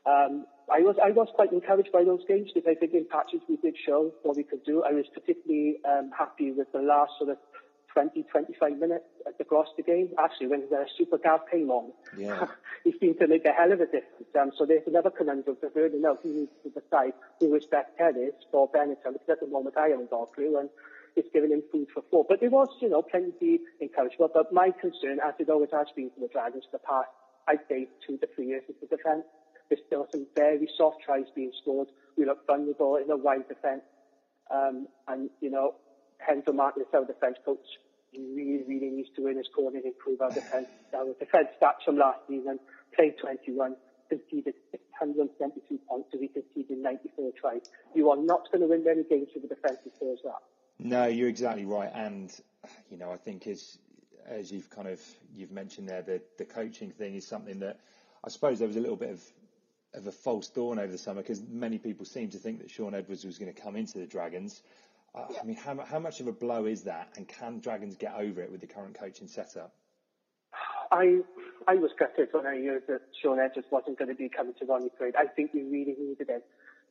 Um, 0.04 0.46
I 0.72 0.80
was 0.80 0.96
I 1.02 1.10
was 1.10 1.28
quite 1.34 1.52
encouraged 1.52 1.92
by 1.92 2.04
those 2.04 2.22
games 2.26 2.50
because 2.52 2.68
I 2.68 2.74
think 2.74 2.94
in 2.94 3.06
patches 3.10 3.40
we 3.48 3.56
did 3.56 3.76
show 3.76 4.12
what 4.22 4.36
we 4.36 4.42
could 4.42 4.64
do. 4.64 4.82
I 4.82 4.92
was 4.92 5.06
particularly 5.12 5.78
um, 5.88 6.10
happy 6.16 6.50
with 6.52 6.70
the 6.72 6.80
last 6.80 7.12
sort 7.18 7.30
of 7.30 7.38
20, 7.92 8.22
25 8.22 8.78
minutes 8.78 9.04
at 9.26 9.36
the 9.38 9.82
game. 9.82 10.08
Actually, 10.18 10.46
when 10.48 10.60
the 10.70 10.86
Super 10.96 11.18
Gav 11.18 11.40
came 11.50 11.70
on, 11.70 11.92
yeah. 12.16 12.46
he 12.84 12.94
seemed 12.98 13.18
to 13.20 13.28
make 13.28 13.44
a 13.44 13.52
hell 13.52 13.70
of 13.70 13.80
a 13.80 13.86
difference. 13.86 14.32
Um, 14.38 14.50
so 14.56 14.64
there's 14.64 14.86
another 14.86 15.10
conundrum 15.10 15.56
for 15.60 15.68
Bernard 15.68 16.00
now. 16.00 16.16
He 16.22 16.30
needs 16.30 16.52
to 16.64 16.70
decide 16.70 17.12
who 17.38 17.54
his 17.54 17.66
best 17.66 17.90
head 17.98 18.14
is 18.16 18.32
for 18.50 18.70
Benetton, 18.70 19.12
because 19.12 19.28
at 19.28 19.40
the 19.40 19.46
moment 19.46 19.76
I 19.76 19.88
haven't 19.88 20.10
got. 20.10 20.30
And, 20.38 20.70
it's 21.16 21.28
given 21.32 21.52
him 21.52 21.62
food 21.70 21.88
for 21.92 22.02
thought. 22.10 22.26
But 22.28 22.40
there 22.40 22.50
was, 22.50 22.68
you 22.80 22.88
know, 22.88 23.02
plenty 23.02 23.60
encouragement. 23.80 24.32
But 24.34 24.52
my 24.52 24.70
concern, 24.70 25.18
as 25.20 25.34
it 25.38 25.50
always 25.50 25.70
has 25.72 25.88
been 25.94 26.10
for 26.10 26.20
the 26.20 26.28
Dragons 26.28 26.64
for 26.70 26.78
the 26.78 26.86
past, 26.86 27.08
I'd 27.48 27.68
say, 27.68 27.88
two 28.06 28.18
to 28.18 28.28
three 28.34 28.46
years, 28.46 28.62
is 28.68 28.76
the 28.80 28.86
defence. 28.86 29.24
There's 29.72 29.86
still 29.86 30.06
some 30.12 30.26
very 30.36 30.68
soft 30.76 30.98
tries 31.02 31.24
being 31.34 31.50
scored. 31.62 31.88
We 32.18 32.26
look 32.26 32.46
vulnerable 32.46 32.96
in 32.96 33.10
a 33.10 33.16
wide 33.16 33.48
defence. 33.48 33.80
Um, 34.52 34.86
and, 35.08 35.30
you 35.40 35.48
know, 35.48 35.76
Hensel 36.18 36.52
Martin, 36.52 36.84
the 36.92 37.04
defence 37.06 37.38
coach, 37.42 37.64
he 38.10 38.20
really, 38.36 38.64
really 38.68 38.90
needs 38.90 39.08
to 39.16 39.22
win 39.22 39.38
his 39.38 39.46
corner 39.56 39.78
and 39.78 39.86
improve 39.86 40.20
our 40.20 40.28
defence. 40.28 40.66
Our 40.94 41.14
defence 41.18 41.48
stats 41.58 41.86
from 41.86 41.96
last 41.96 42.18
season, 42.28 42.58
played 42.94 43.14
21, 43.18 43.74
conceded 44.10 44.52
672 44.72 45.78
points, 45.88 46.08
so 46.12 46.18
we 46.20 46.28
conceded 46.28 46.76
94 46.76 47.32
tries. 47.40 47.62
You 47.94 48.10
are 48.10 48.18
not 48.18 48.52
going 48.52 48.60
to 48.60 48.68
win 48.68 48.84
many 48.84 49.04
games 49.04 49.28
with 49.34 49.44
a 49.44 49.54
defence 49.54 49.78
that 49.84 49.98
does 49.98 50.18
that. 50.24 50.42
No, 50.80 51.06
you're 51.06 51.30
exactly 51.30 51.64
right. 51.64 51.90
And, 51.94 52.30
you 52.90 52.98
know, 52.98 53.10
I 53.10 53.16
think 53.16 53.46
as, 53.46 53.78
as 54.26 54.52
you've 54.52 54.68
kind 54.68 54.88
of, 54.88 55.00
you've 55.34 55.50
mentioned 55.50 55.88
there, 55.88 56.02
the, 56.02 56.20
the 56.36 56.44
coaching 56.44 56.90
thing 56.90 57.14
is 57.14 57.26
something 57.26 57.60
that 57.60 57.80
I 58.24 58.28
suppose 58.28 58.58
there 58.58 58.68
was 58.68 58.76
a 58.76 58.80
little 58.80 58.96
bit 58.96 59.10
of, 59.10 59.20
of 59.94 60.06
a 60.06 60.12
false 60.12 60.48
dawn 60.48 60.78
over 60.78 60.90
the 60.90 60.98
summer 60.98 61.22
because 61.22 61.42
many 61.48 61.78
people 61.78 62.04
seem 62.04 62.30
to 62.30 62.38
think 62.38 62.60
that 62.60 62.70
Shaun 62.70 62.94
Edwards 62.94 63.24
was 63.24 63.38
going 63.38 63.52
to 63.52 63.60
come 63.60 63.76
into 63.76 63.98
the 63.98 64.06
Dragons. 64.06 64.62
Uh, 65.14 65.26
I 65.40 65.44
mean, 65.44 65.56
how, 65.56 65.78
how 65.84 65.98
much 65.98 66.20
of 66.20 66.26
a 66.26 66.32
blow 66.32 66.64
is 66.64 66.82
that, 66.82 67.10
and 67.16 67.28
can 67.28 67.60
Dragons 67.60 67.96
get 67.96 68.14
over 68.14 68.40
it 68.40 68.50
with 68.50 68.60
the 68.60 68.66
current 68.66 68.98
coaching 68.98 69.28
setup? 69.28 69.74
I 70.90 71.20
I 71.66 71.74
was 71.76 71.90
gutted 71.98 72.28
when 72.32 72.46
I 72.46 72.60
heard 72.60 72.82
that 72.88 73.00
Shaun 73.22 73.38
Edwards 73.38 73.68
wasn't 73.70 73.98
going 73.98 74.08
to 74.08 74.14
be 74.14 74.28
coming 74.28 74.54
to 74.58 74.66
Rodney 74.66 74.90
Parade. 74.96 75.14
I 75.16 75.26
think 75.26 75.54
we 75.54 75.62
really 75.62 75.96
needed 75.98 76.28
him. 76.28 76.42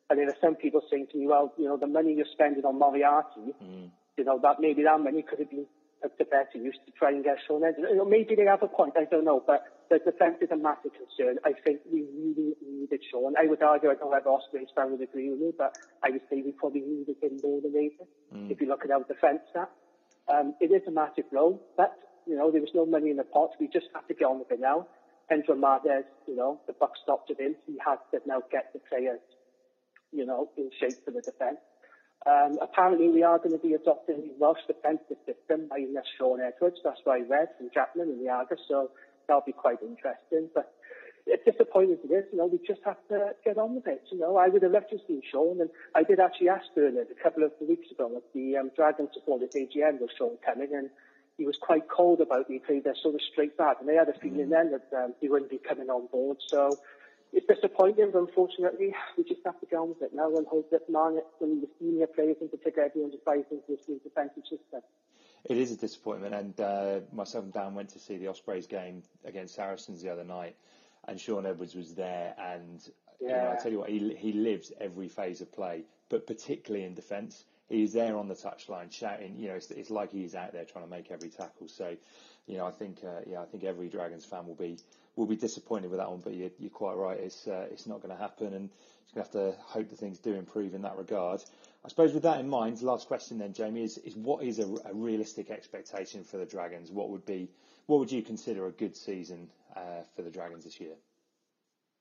And 0.10 0.20
there 0.20 0.28
are 0.28 0.36
some 0.42 0.56
people 0.56 0.82
saying 0.90 1.08
to 1.12 1.18
me, 1.18 1.28
well, 1.28 1.54
you 1.58 1.66
know, 1.66 1.78
the 1.78 1.88
money 1.88 2.14
you're 2.14 2.26
spending 2.32 2.66
on 2.66 2.80
Moriarty, 2.80 3.54
mm. 3.64 3.90
you 4.18 4.24
know, 4.24 4.40
that 4.42 4.60
maybe 4.60 4.84
that 4.84 5.00
money 5.00 5.22
could 5.22 5.40
have 5.40 5.50
been 5.50 5.66
to 6.10 6.26
better 6.26 6.58
use 6.58 6.78
to 6.86 6.92
try 6.98 7.10
and 7.10 7.24
get 7.24 7.38
Shaun 7.48 7.64
Edwards. 7.64 7.90
You 7.92 7.98
know, 7.98 8.06
maybe 8.06 8.36
they 8.36 8.46
have 8.46 8.64
a 8.64 8.68
point, 8.68 8.94
I 8.98 9.06
don't 9.06 9.26
know, 9.26 9.44
but 9.46 9.64
the 9.90 10.00
defence 10.00 10.38
is 10.42 10.50
a 10.52 10.58
massive 10.58 10.92
concern. 10.94 11.38
I 11.46 11.54
think 11.54 11.82
we 11.92 12.06
really 12.10 12.56
needed 12.66 13.02
Shaun. 13.12 13.36
I 13.38 13.46
would 13.46 13.62
argue, 13.62 13.90
I 13.90 13.96
don't 13.96 14.10
know 14.10 14.18
if 14.18 14.26
Ospreys 14.26 14.70
fan 14.76 14.92
would 14.92 15.02
agree 15.02 15.30
with 15.30 15.40
me, 15.40 15.52
but 15.58 15.78
I 16.04 16.10
would 16.10 16.22
say 16.30 16.42
we 16.42 16.54
probably 16.54 16.82
needed 16.82 17.18
him 17.22 17.38
more 17.44 17.62
than 17.62 17.74
Nathan, 17.74 18.08
mm. 18.34 18.52
if 18.52 18.60
you 18.62 18.68
look 18.68 18.84
at 18.84 18.92
our 18.92 19.04
defence 19.04 19.42
stats. 19.54 19.74
Um, 20.32 20.56
it 20.62 20.72
is 20.72 20.82
a 20.88 20.92
massive 20.92 21.30
blow, 21.30 21.60
but 21.78 21.98
you 22.26 22.36
know, 22.38 22.52
there 22.52 22.62
was 22.62 22.72
no 22.74 22.86
money 22.86 23.10
in 23.10 23.18
the 23.18 23.24
pot. 23.24 23.52
We 23.60 23.68
just 23.68 23.88
have 23.94 24.08
to 24.08 24.14
get 24.14 24.26
on 24.26 24.40
with 24.40 24.52
it 24.52 24.60
now. 24.60 24.88
Pedro 25.30 25.56
Martinez, 25.56 26.06
you 26.28 26.36
know, 26.36 26.60
the 26.68 26.74
buck 26.74 26.92
stopped 27.02 27.30
with 27.30 27.40
him. 27.40 27.56
He 27.66 27.78
has 27.86 27.98
to 28.12 28.20
now 28.26 28.42
get 28.52 28.74
the 28.74 28.80
players, 28.80 29.20
you 30.12 30.26
know, 30.26 30.50
in 30.58 30.70
shape 30.80 31.04
for 31.06 31.12
the 31.12 31.22
defence. 31.22 31.58
Um, 32.26 32.60
apparently, 32.62 33.10
we 33.10 33.24
are 33.24 33.40
going 33.40 33.52
to 33.52 33.58
be 33.58 33.74
adopting 33.74 34.22
the 34.22 34.34
Welsh 34.38 34.60
defensive 34.68 35.18
system 35.26 35.68
by 35.70 35.84
Shaun 36.18 36.40
Edwards. 36.40 36.78
That's 36.84 37.00
what 37.04 37.18
I 37.18 37.22
read 37.22 37.50
from 37.58 37.70
Chapman 37.74 38.10
and 38.10 38.22
the 38.22 38.30
Argus, 38.30 38.60
so 38.68 38.92
that'll 39.28 39.42
be 39.46 39.54
quite 39.54 39.82
interesting. 39.82 40.50
But 40.54 40.72
it's 41.26 41.44
disappointing 41.46 41.98
to 42.02 42.08
this, 42.08 42.26
you 42.32 42.38
know, 42.38 42.46
we 42.46 42.60
just 42.66 42.82
have 42.86 42.98
to 43.10 43.34
get 43.44 43.58
on 43.58 43.76
with 43.76 43.88
it. 43.88 44.04
You 44.12 44.20
know, 44.20 44.38
I 44.38 44.48
would 44.50 44.62
have 44.64 44.72
loved 44.72 44.90
to 44.92 45.00
see 45.08 45.22
Shaun, 45.32 45.62
and 45.62 45.70
I 45.96 46.04
did 46.04 46.20
actually 46.20 46.50
ask 46.50 46.66
Bernard 46.76 47.08
a 47.10 47.24
couple 47.24 47.44
of 47.44 47.52
weeks 47.60 47.90
ago 47.92 48.12
at 48.16 48.24
the 48.34 48.58
um, 48.58 48.72
Dragon 48.76 49.08
supporters 49.14 49.50
AGM 49.56 50.00
was 50.00 50.10
Shaun 50.18 50.38
coming, 50.46 50.70
and 50.74 50.90
he 51.38 51.46
was 51.46 51.58
quite 51.60 51.90
cold 51.90 52.22
about 52.22 52.42
it. 52.42 52.48
He 52.50 52.60
played 52.60 52.86
sort 53.02 53.16
of 53.16 53.22
straight 53.32 53.58
back, 53.58 53.78
and 53.80 53.90
they 53.90 53.96
had 53.96 54.10
a 54.10 54.20
feeling 54.20 54.48
mm. 54.48 54.50
then 54.50 54.72
that 54.72 55.04
um, 55.04 55.14
he 55.20 55.30
wouldn't 55.30 55.50
be 55.50 55.58
coming 55.58 55.90
on 55.90 56.08
board. 56.08 56.38
So 56.48 56.78
it's 57.34 57.48
disappointing, 57.48 58.12
but 58.12 58.20
unfortunately, 58.20 58.94
we 59.18 59.24
just 59.24 59.42
have 59.46 59.60
to 59.60 59.66
get 59.66 59.78
on 59.78 59.90
with 59.90 60.02
it 60.02 60.14
now 60.14 60.36
and 60.36 60.46
hope 60.48 60.70
that 60.72 60.90
Marnet 60.90 61.26
and 61.40 61.62
the 61.62 61.68
senior 61.80 62.08
players 62.08 62.38
in 62.42 62.50
particular, 62.50 62.88
everyone 62.88 63.12
just 63.12 63.26
buys 63.26 63.44
into 63.50 63.64
this 63.70 63.80
new 63.88 64.00
defensive 64.00 64.44
system. 64.44 64.82
It 65.46 65.58
is 65.58 65.72
a 65.72 65.78
disappointment, 65.78 66.36
and 66.36 66.60
uh, 66.60 67.00
myself 67.12 67.46
and 67.46 67.54
Dan 67.54 67.74
went 67.74 67.90
to 67.90 68.00
see 68.00 68.18
the 68.18 68.28
Ospreys 68.28 68.68
game 68.68 69.02
against 69.26 69.56
Saracens 69.56 70.02
the 70.02 70.10
other 70.10 70.24
night, 70.24 70.56
and 71.08 71.20
Shaun 71.20 71.46
Edwards 71.46 71.74
was 71.74 71.96
there, 71.96 72.36
and 72.38 72.80
yeah. 73.20 73.28
you 73.28 73.34
know, 73.34 73.56
I 73.58 73.62
tell 73.62 73.72
you 73.72 73.80
what, 73.80 73.90
he 73.90 74.14
he 74.16 74.34
lives 74.34 74.72
every 74.80 75.08
phase 75.08 75.42
of 75.42 75.52
play, 75.52 75.84
but 76.10 76.28
particularly 76.28 76.86
in 76.86 76.94
defence 76.94 77.46
he's 77.72 77.94
there 77.94 78.18
on 78.18 78.28
the 78.28 78.36
touchline 78.36 78.92
shouting. 78.92 79.36
You 79.38 79.50
know, 79.50 79.56
it's, 79.56 79.72
it's 79.72 79.90
like 79.90 80.12
he's 80.12 80.36
out 80.36 80.54
there 80.54 80.66
trying 80.66 80.84
to 80.84 80.90
make 80.90 81.10
every 81.10 81.30
tackle. 81.30 81.68
So, 81.68 81.96
you 82.48 82.58
know, 82.58 82.66
I 82.66 82.72
think 82.72 83.00
uh, 83.04 83.22
yeah, 83.28 83.42
I 83.42 83.46
think 83.46 83.64
every 83.64 83.90
Dragons 83.90 84.26
fan 84.26 84.46
will 84.46 84.56
be 84.56 84.78
will 85.16 85.26
be 85.26 85.36
disappointed 85.36 85.90
with 85.90 86.00
that 86.00 86.10
one. 86.10 86.22
But 86.24 86.34
you're, 86.34 86.52
you're 86.60 86.70
quite 86.70 86.96
right. 86.96 87.20
It's 87.20 87.48
uh, 87.48 87.68
it's 87.72 87.88
not 87.88 88.02
going 88.02 88.16
to 88.16 88.22
happen, 88.22 88.54
and 88.54 88.70
it's 89.04 89.14
going 89.14 89.26
to 89.26 89.32
have 89.50 89.56
to 89.56 89.62
hope 89.62 89.90
that 89.90 90.00
things 90.00 90.20
do 90.20 90.34
improve 90.34 90.74
in 90.74 90.82
that 90.84 90.98
regard. 90.98 91.42
I 91.84 91.90
suppose 91.90 92.14
with 92.14 92.24
that 92.24 92.40
in 92.40 92.48
mind, 92.48 92.82
last 92.82 93.08
question 93.08 93.40
then, 93.40 93.54
Jamie, 93.54 93.84
is, 93.84 93.98
is 93.98 94.16
what 94.16 94.44
is 94.44 94.60
a, 94.60 94.68
a 94.86 94.94
realistic 94.94 95.50
expectation 95.50 96.24
for 96.24 96.38
the 96.38 96.46
Dragons? 96.46 96.92
What 96.92 97.10
would 97.10 97.26
be 97.26 97.50
what 97.88 98.00
would 98.00 98.12
you 98.12 98.22
consider 98.22 98.68
a 98.68 98.72
good 98.72 98.96
season 98.96 99.50
uh, 99.76 100.04
for 100.16 100.22
the 100.22 100.30
Dragons 100.30 100.64
this 100.64 100.80
year? 100.80 100.94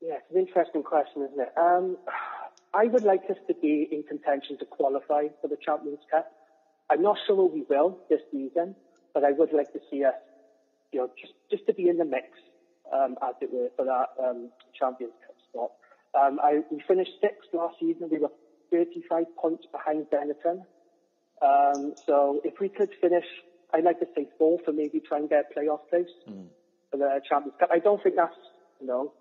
Yeah, 0.00 0.14
it's 0.14 0.30
an 0.30 0.38
interesting 0.38 0.82
question, 0.82 1.22
isn't 1.22 1.40
it? 1.40 1.52
Um, 1.56 1.96
I 2.72 2.84
would 2.84 3.02
like 3.02 3.22
us 3.28 3.36
to 3.48 3.54
be 3.54 3.88
in 3.90 4.02
contention 4.04 4.56
to 4.58 4.64
qualify 4.64 5.28
for 5.40 5.48
the 5.48 5.56
Champions 5.64 5.98
Cup. 6.10 6.30
I'm 6.88 7.02
not 7.02 7.16
sure 7.26 7.44
we 7.48 7.64
will 7.68 7.98
this 8.08 8.20
season, 8.30 8.76
but 9.12 9.24
I 9.24 9.32
would 9.32 9.52
like 9.52 9.72
to 9.72 9.80
see 9.90 10.04
us, 10.04 10.14
you 10.92 11.00
know, 11.00 11.10
just, 11.20 11.32
just 11.50 11.66
to 11.66 11.74
be 11.74 11.88
in 11.88 11.98
the 11.98 12.04
mix, 12.04 12.26
um, 12.92 13.16
as 13.22 13.34
it 13.40 13.50
were, 13.52 13.70
for 13.76 13.84
that 13.84 14.08
um, 14.22 14.50
Champions 14.78 15.12
Cup 15.26 15.36
spot. 15.48 15.70
Um, 16.14 16.38
I, 16.42 16.60
we 16.70 16.82
finished 16.86 17.12
sixth 17.20 17.48
last 17.52 17.76
season. 17.78 18.08
We 18.10 18.18
were 18.18 18.32
35 18.70 19.36
points 19.36 19.66
behind 19.70 20.06
Benetton. 20.10 20.64
Um, 21.42 21.94
so 22.06 22.40
if 22.44 22.60
we 22.60 22.68
could 22.68 22.90
finish, 23.00 23.24
I'd 23.72 23.84
like 23.84 24.00
to 24.00 24.06
say 24.14 24.26
fourth 24.38 24.62
and 24.66 24.76
maybe 24.76 25.00
try 25.00 25.18
and 25.18 25.28
get 25.28 25.46
a 25.50 25.58
playoff 25.58 25.88
place 25.88 26.10
mm. 26.28 26.46
for 26.90 26.96
the 26.96 27.20
Champions 27.28 27.56
Cup. 27.58 27.70
I 27.72 27.78
don't 27.78 28.02
think 28.02 28.16
that's, 28.16 28.36
you 28.80 28.86
know, 28.86 29.12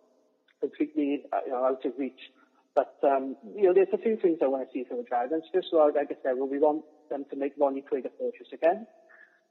completely 0.59 1.23
uh, 1.31 1.37
you 1.45 1.51
know, 1.51 1.65
out 1.65 1.85
of 1.85 1.93
reach. 1.97 2.31
But, 2.75 2.95
um, 3.03 3.35
you 3.55 3.63
know, 3.63 3.73
there's 3.73 3.93
a 3.93 3.97
few 3.97 4.17
things 4.17 4.39
I 4.41 4.47
want 4.47 4.67
to 4.67 4.73
see 4.73 4.85
from 4.87 4.97
the 4.97 5.03
Dragons. 5.03 5.43
First 5.53 5.69
of 5.73 5.79
all, 5.79 5.91
like 5.93 6.11
I 6.11 6.15
said, 6.23 6.33
well, 6.37 6.47
we 6.47 6.59
want 6.59 6.83
them 7.09 7.25
to 7.29 7.35
make 7.35 7.53
Ronnie 7.57 7.83
Quaid 7.83 8.05
a 8.05 8.09
fortress 8.17 8.49
again. 8.53 8.87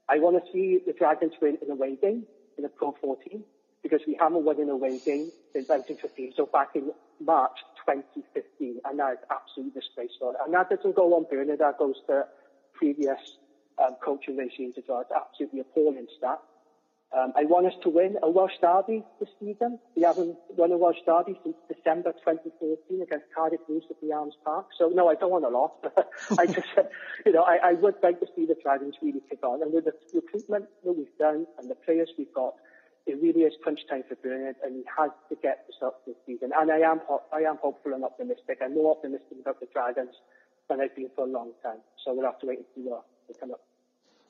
I 0.07 0.19
want 0.19 0.43
to 0.43 0.51
see 0.51 0.79
the 0.85 0.93
Dragons 0.93 1.33
win 1.41 1.57
an 1.61 1.71
away 1.71 1.95
game 2.01 2.23
in 2.57 2.65
a 2.65 2.69
Pro 2.69 2.95
14 3.01 3.43
because 3.83 4.01
we 4.07 4.17
haven't 4.19 4.43
won 4.43 4.59
an 4.59 4.69
away 4.69 4.99
game 4.99 5.31
since 5.53 5.69
1915. 5.69 6.33
So 6.35 6.45
back 6.45 6.69
in 6.75 6.91
March 7.19 7.57
2015, 7.85 8.81
and 8.85 8.99
that 8.99 9.13
is 9.13 9.19
absolutely 9.31 9.79
disgraceful. 9.79 10.35
And 10.43 10.53
that 10.53 10.69
doesn't 10.69 10.95
go 10.95 11.15
on 11.15 11.25
Bernard, 11.29 11.59
that 11.59 11.77
goes 11.77 11.95
to 12.07 12.25
previous 12.73 13.19
um, 13.77 13.95
coaching 14.03 14.37
regimes 14.37 14.75
as 14.77 14.83
well. 14.87 15.01
It's 15.01 15.11
absolutely 15.11 15.61
appalling 15.61 16.07
stat. 16.17 16.39
Um, 17.11 17.33
I 17.35 17.43
want 17.45 17.65
us 17.65 17.73
to 17.81 17.89
win 17.89 18.17
a 18.21 18.29
Welsh 18.29 18.53
derby 18.61 19.03
this 19.19 19.29
season. 19.39 19.79
We 19.95 20.03
haven't 20.03 20.37
won 20.55 20.71
a 20.71 20.77
Welsh 20.77 21.01
derby 21.07 21.39
since 21.43 21.55
December 21.67 22.11
2014 22.11 23.01
against 23.01 23.25
Cardiff 23.33 23.61
Blues 23.67 23.83
at 23.89 23.99
the 23.99 24.13
Arms 24.13 24.35
Park. 24.45 24.67
So 24.77 24.89
no, 24.93 25.09
I 25.09 25.15
don't 25.15 25.31
want 25.31 25.45
a 25.45 25.49
lot. 25.49 25.73
I 26.37 26.45
just, 26.45 26.67
you 27.25 27.31
know, 27.31 27.41
I, 27.41 27.71
I 27.71 27.73
would 27.73 27.95
like 28.03 28.19
to 28.19 28.27
see 28.35 28.45
the 28.45 28.55
Dragons 28.61 28.93
really 29.01 29.23
kick 29.27 29.43
on. 29.43 29.63
And 29.63 29.73
with 29.73 29.85
the 29.85 29.93
recruitment 30.13 30.65
that 30.85 30.93
we've 30.93 31.17
done 31.17 31.47
and 31.57 31.67
the 31.67 31.73
players 31.73 32.11
we've 32.15 32.33
got, 32.33 32.53
it 33.09 33.21
really 33.21 33.41
is 33.41 33.53
crunch 33.63 33.79
time 33.89 34.03
for 34.07 34.15
Bernard, 34.15 34.55
and 34.63 34.75
he 34.75 34.83
has 34.97 35.11
to 35.29 35.35
get 35.41 35.65
this 35.67 35.77
up 35.81 36.05
this 36.05 36.15
season. 36.25 36.51
And 36.55 36.71
I 36.71 36.79
am, 36.79 37.01
I 37.33 37.39
am 37.39 37.57
hopeful 37.57 37.93
and 37.93 38.03
optimistic. 38.03 38.59
I'm 38.61 38.75
more 38.75 38.95
optimistic 38.95 39.37
about 39.41 39.59
the 39.59 39.67
Dragons 39.73 40.15
than 40.69 40.79
I've 40.79 40.95
been 40.95 41.09
for 41.15 41.25
a 41.25 41.29
long 41.29 41.51
time. 41.63 41.79
So 42.05 42.13
we'll 42.13 42.25
have 42.25 42.39
to 42.39 42.45
wait 42.45 42.59
and 42.59 42.67
see 42.75 42.81
what 42.81 43.05
will 43.27 43.35
come 43.39 43.51
up. 43.51 43.61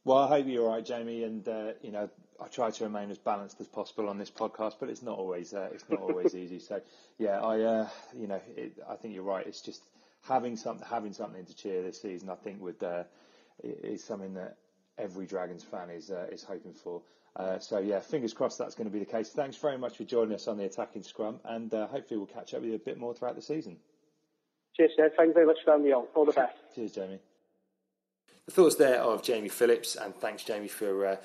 Well, 0.06 0.20
I 0.20 0.28
hope 0.28 0.48
you're 0.48 0.68
right, 0.68 0.86
Jamie. 0.86 1.24
And 1.24 1.48
uh, 1.48 1.74
you 1.82 1.92
know, 1.92 2.10
I 2.42 2.48
try 2.48 2.72
to 2.72 2.84
remain 2.86 3.12
as 3.12 3.18
balanced 3.18 3.60
as 3.60 3.68
possible 3.68 4.08
on 4.08 4.18
this 4.18 4.32
podcast, 4.32 4.76
but 4.80 4.90
it's 4.90 5.04
not 5.04 5.18
always 5.18 5.54
uh, 5.54 5.70
it's 5.74 5.86
not 5.90 6.00
always 6.00 6.34
easy. 6.36 6.60
So 6.60 6.82
yeah, 7.18 7.42
I 7.42 7.62
uh, 7.62 7.90
you 8.18 8.28
know 8.28 8.42
it, 8.56 8.82
I 8.90 8.96
think 8.96 9.14
you're 9.14 9.24
right. 9.24 9.46
It's 9.46 9.62
just 9.62 9.84
having 10.24 10.56
something 10.56 10.88
having 10.90 11.14
something 11.14 11.46
to 11.46 11.56
cheer 11.56 11.84
this 11.84 12.02
season. 12.02 12.30
I 12.30 12.36
think 12.36 12.62
would 12.62 12.82
uh, 12.82 13.04
is 13.62 14.04
something 14.04 14.34
that 14.36 14.56
every 14.98 15.26
Dragons 15.26 15.64
fan 15.64 15.90
is 15.90 16.10
uh, 16.12 16.28
is 16.32 16.44
hoping 16.44 16.74
for. 16.74 17.02
Uh, 17.40 17.58
so 17.58 17.80
yeah, 17.80 18.02
fingers 18.02 18.34
crossed 18.34 18.58
that's 18.58 18.76
going 18.76 18.86
to 18.86 18.92
be 18.92 19.00
the 19.00 19.10
case. 19.10 19.30
Thanks 19.30 19.56
very 19.56 19.78
much 19.78 19.96
for 19.96 20.04
joining 20.04 20.36
us 20.36 20.50
on 20.50 20.58
the 20.58 20.66
attacking 20.66 21.04
scrum, 21.04 21.40
and 21.46 21.74
uh, 21.74 21.88
hopefully 21.88 22.18
we'll 22.18 22.28
catch 22.28 22.54
up 22.54 22.60
with 22.60 22.70
you 22.70 22.76
a 22.76 22.80
bit 22.80 23.00
more 23.00 23.14
throughout 23.14 23.36
the 23.36 23.42
season. 23.42 23.78
Cheers, 24.76 24.92
Ed. 25.00 25.12
Thank 25.16 25.30
you 25.30 25.34
very 25.34 25.46
much 25.46 25.58
for 25.64 25.72
having 25.72 25.86
me 25.86 25.94
on. 25.94 26.06
All 26.16 26.26
the 26.26 26.34
best. 26.34 26.58
Cheers, 26.76 26.92
Jamie. 26.92 27.20
The 28.46 28.52
thoughts 28.52 28.76
there 28.76 29.00
of 29.00 29.24
Jamie 29.24 29.48
Phillips, 29.48 29.96
and 29.96 30.14
thanks, 30.16 30.44
Jamie, 30.44 30.68
for 30.68 31.06
uh, 31.06 31.16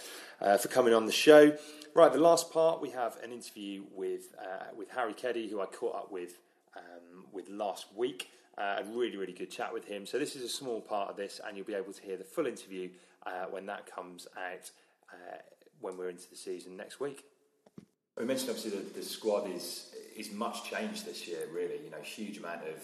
uh, 0.41 0.57
for 0.57 0.69
coming 0.69 0.95
on 0.95 1.07
the 1.07 1.13
show. 1.13 1.57
Right, 1.97 2.13
the 2.13 2.21
last 2.21 2.53
part 2.53 2.81
we 2.81 2.91
have 2.91 3.17
an 3.25 3.33
interview 3.33 3.83
with 3.93 4.35
uh, 4.41 4.67
with 4.77 4.91
Harry 4.91 5.15
Keddie, 5.15 5.49
who 5.49 5.61
I 5.61 5.67
caught 5.67 5.97
up 5.97 6.13
with 6.13 6.39
um, 6.77 7.25
with 7.33 7.49
last 7.49 7.87
week. 7.97 8.31
Uh, 8.57 8.77
a 8.79 8.85
really, 8.85 9.17
really 9.17 9.33
good 9.33 9.51
chat 9.51 9.73
with 9.73 9.85
him. 9.85 10.07
So 10.07 10.17
this 10.17 10.37
is 10.37 10.45
a 10.45 10.49
small 10.49 10.81
part 10.81 11.11
of 11.11 11.17
this, 11.17 11.41
and 11.45 11.57
you'll 11.57 11.67
be 11.67 11.75
able 11.75 11.93
to 11.93 12.03
hear 12.03 12.17
the 12.17 12.23
full 12.23 12.47
interview 12.47 12.89
uh, 13.27 13.47
when 13.51 13.67
that 13.67 13.93
comes 13.93 14.29
out 14.37 14.71
uh, 15.13 15.39
when 15.85 15.97
we're 15.99 16.09
into 16.09 16.29
the 16.31 16.37
season 16.37 16.77
next 16.77 16.99
week. 16.99 17.25
We 18.19 18.25
mentioned 18.25 18.51
obviously 18.51 18.71
that 18.73 18.95
the 18.95 19.03
squad 19.03 19.51
is 19.51 19.95
is 20.17 20.33
much 20.33 20.65
changed 20.71 21.05
this 21.05 21.29
year. 21.29 21.47
Really, 21.53 21.79
you 21.85 21.91
know, 21.91 22.01
huge 22.03 22.39
amount 22.39 22.63
of 22.63 22.83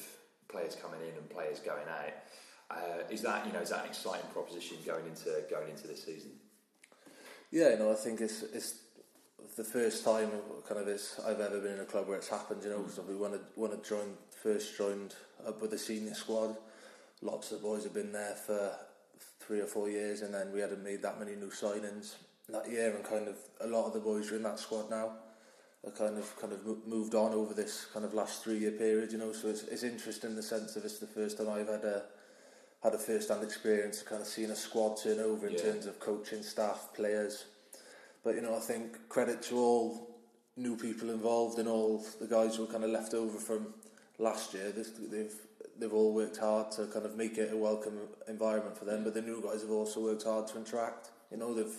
players 0.49 0.77
coming 0.77 1.01
in 1.01 1.17
and 1.17 1.29
players 1.31 1.61
going 1.61 1.89
out. 1.89 2.13
Uh, 2.71 3.03
is 3.11 3.23
that 3.23 3.47
you 3.47 3.53
know 3.53 3.61
is 3.61 3.71
that 3.71 3.85
an 3.85 3.87
exciting 3.87 4.29
proposition 4.33 4.77
going 4.85 5.07
into 5.07 5.43
going 5.49 5.71
into 5.71 5.87
this 5.87 6.05
season? 6.05 6.33
Yeah, 7.51 7.71
you 7.71 7.79
know, 7.79 7.91
I 7.91 7.95
think 7.95 8.21
it's 8.21 8.43
it's 8.43 8.75
the 9.57 9.65
first 9.65 10.05
time 10.05 10.31
kind 10.69 10.81
of 10.81 10.89
is 10.89 11.19
I've 11.27 11.41
ever 11.41 11.59
been 11.59 11.75
in 11.75 11.81
a 11.81 11.85
club 11.85 12.07
where 12.07 12.19
it's 12.19 12.29
happened. 12.29 12.63
You 12.63 12.71
know, 12.71 12.79
because 12.81 13.01
we 13.01 13.17
when 13.17 13.33
I 13.33 13.39
when 13.55 13.73
I 13.73 13.77
joined 13.77 14.17
first 14.43 14.77
joined 14.77 15.15
up 15.47 15.63
with 15.63 15.71
the 15.71 15.79
senior 15.79 16.15
squad, 16.15 16.57
lots 17.23 17.53
of 17.53 17.63
boys 17.63 17.85
have 17.85 17.95
been 17.95 18.13
there 18.13 18.35
for 18.35 18.73
three 19.39 19.61
or 19.61 19.67
four 19.67 19.89
years, 19.89 20.23
and 20.23 20.35
then 20.35 20.53
we 20.53 20.61
hadn't 20.61 20.83
made 20.83 21.03
that 21.03 21.19
many 21.19 21.37
new 21.37 21.51
signings 21.51 22.15
that 22.53 22.71
year, 22.71 22.95
and 22.95 23.05
kind 23.05 23.29
of 23.29 23.37
a 23.61 23.67
lot 23.67 23.87
of 23.87 23.93
the 23.93 24.01
boys 24.01 24.31
are 24.31 24.37
in 24.37 24.43
that 24.43 24.59
squad 24.59 24.91
now. 24.91 25.13
Are 25.87 25.91
kind 25.93 26.19
of 26.19 26.39
kind 26.39 26.53
of 26.53 26.67
moved 26.87 27.15
on 27.15 27.33
over 27.33 27.55
this 27.55 27.87
kind 27.93 28.05
of 28.05 28.13
last 28.13 28.45
three 28.45 28.59
year 28.59 28.73
period, 28.73 29.13
you 29.13 29.19
know. 29.19 29.33
So 29.33 29.49
it's 29.49 29.63
it's 29.65 29.83
interesting 29.83 30.31
in 30.31 30.37
the 30.37 30.43
sense 30.43 30.77
of 30.77 30.85
it's 30.85 30.99
the 30.99 31.07
first 31.07 31.39
time 31.39 31.49
I've 31.49 31.69
had 31.69 31.85
a 31.85 32.03
had 32.83 32.95
a 32.95 32.99
first 32.99 33.29
hand 33.31 33.43
experience 33.43 34.01
of 34.03 34.07
kind 34.07 34.21
of 34.21 34.27
seeing 34.29 34.51
a 34.51 34.57
squad 34.57 34.99
turn 35.03 35.21
over 35.21 35.47
in 35.47 35.55
Yeah. 35.55 35.63
terms 35.63 35.87
of 35.87 35.99
coaching, 35.99 36.43
staff, 36.43 36.89
players. 36.95 37.45
But 38.23 38.35
you 38.35 38.43
know, 38.43 38.55
I 38.55 38.61
think 38.61 39.09
credit 39.09 39.41
to 39.45 39.57
all 39.57 40.11
new 40.57 40.77
people 40.77 41.09
involved 41.11 41.59
and 41.59 41.69
all 41.69 42.05
the 42.21 42.27
guys 42.27 42.57
who 42.57 42.67
were 42.67 42.73
kind 42.73 42.85
of 42.85 42.91
left 42.91 43.15
over 43.15 43.39
from 43.39 43.73
last 44.19 44.53
year. 44.53 44.71
They've 44.73 45.11
they've, 45.11 45.35
they've 45.79 45.95
all 45.95 46.13
worked 46.13 46.37
hard 46.37 46.71
to 46.73 46.87
kind 46.89 47.07
of 47.07 47.17
make 47.17 47.39
it 47.39 47.53
a 47.55 47.57
welcome 47.57 47.99
environment 48.29 48.77
for 48.77 48.85
them. 48.85 49.03
But 49.05 49.15
the 49.15 49.23
new 49.23 49.41
guys 49.41 49.63
have 49.63 49.71
also 49.71 50.01
worked 50.03 50.25
hard 50.25 50.47
to 50.49 50.59
interact. 50.59 51.11
You 51.31 51.39
know, 51.39 51.55
they've 51.55 51.79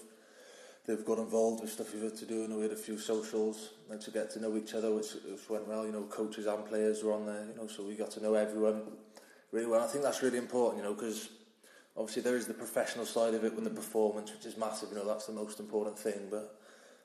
they've 0.86 1.06
got 1.06 1.20
involved 1.20 1.62
with 1.62 1.72
stuff 1.72 1.94
we've 1.94 2.04
had 2.04 2.17
to 2.17 2.26
do. 2.26 2.48
Know, 2.48 2.58
we 2.58 2.63
had 2.63 2.72
a 2.72 2.76
few 2.76 2.98
socials 2.98 3.70
and 3.89 4.02
to 4.02 4.12
get 4.12 4.32
to 4.32 4.41
know 4.41 4.56
each 4.58 4.74
other, 4.74 4.91
which, 4.94 5.13
which 5.30 5.50
went 5.50 5.67
well. 5.67 5.86
You 5.86 5.91
know, 5.91 6.04
coaches 6.04 6.46
and 6.48 6.65
players 6.65 7.04
were 7.04 7.13
on 7.13 7.26
there. 7.26 7.46
You 7.46 7.56
know, 7.62 7.67
so 7.67 7.84
we 7.84 7.96
got 7.96 8.12
to 8.12 8.24
know 8.24 8.34
everyone 8.34 8.82
really 9.52 9.67
well. 9.67 9.82
I 9.84 9.88
think 9.88 10.04
that's 10.04 10.22
really 10.22 10.38
important. 10.38 10.84
You 10.84 10.89
know, 10.89 10.96
because 10.96 11.30
obviously 11.96 12.24
there 12.24 12.36
is 12.38 12.48
the 12.48 12.54
professional 12.54 13.06
side 13.06 13.34
of 13.34 13.44
it 13.44 13.54
with 13.54 13.63
the 13.63 13.70
performance, 13.70 14.32
which 14.32 14.46
is 14.46 14.58
massive. 14.58 14.89
You 14.89 14.96
know, 14.98 15.08
that's 15.08 15.28
the 15.28 15.34
most 15.34 15.60
important 15.60 15.98
thing. 16.00 16.28
But 16.30 16.58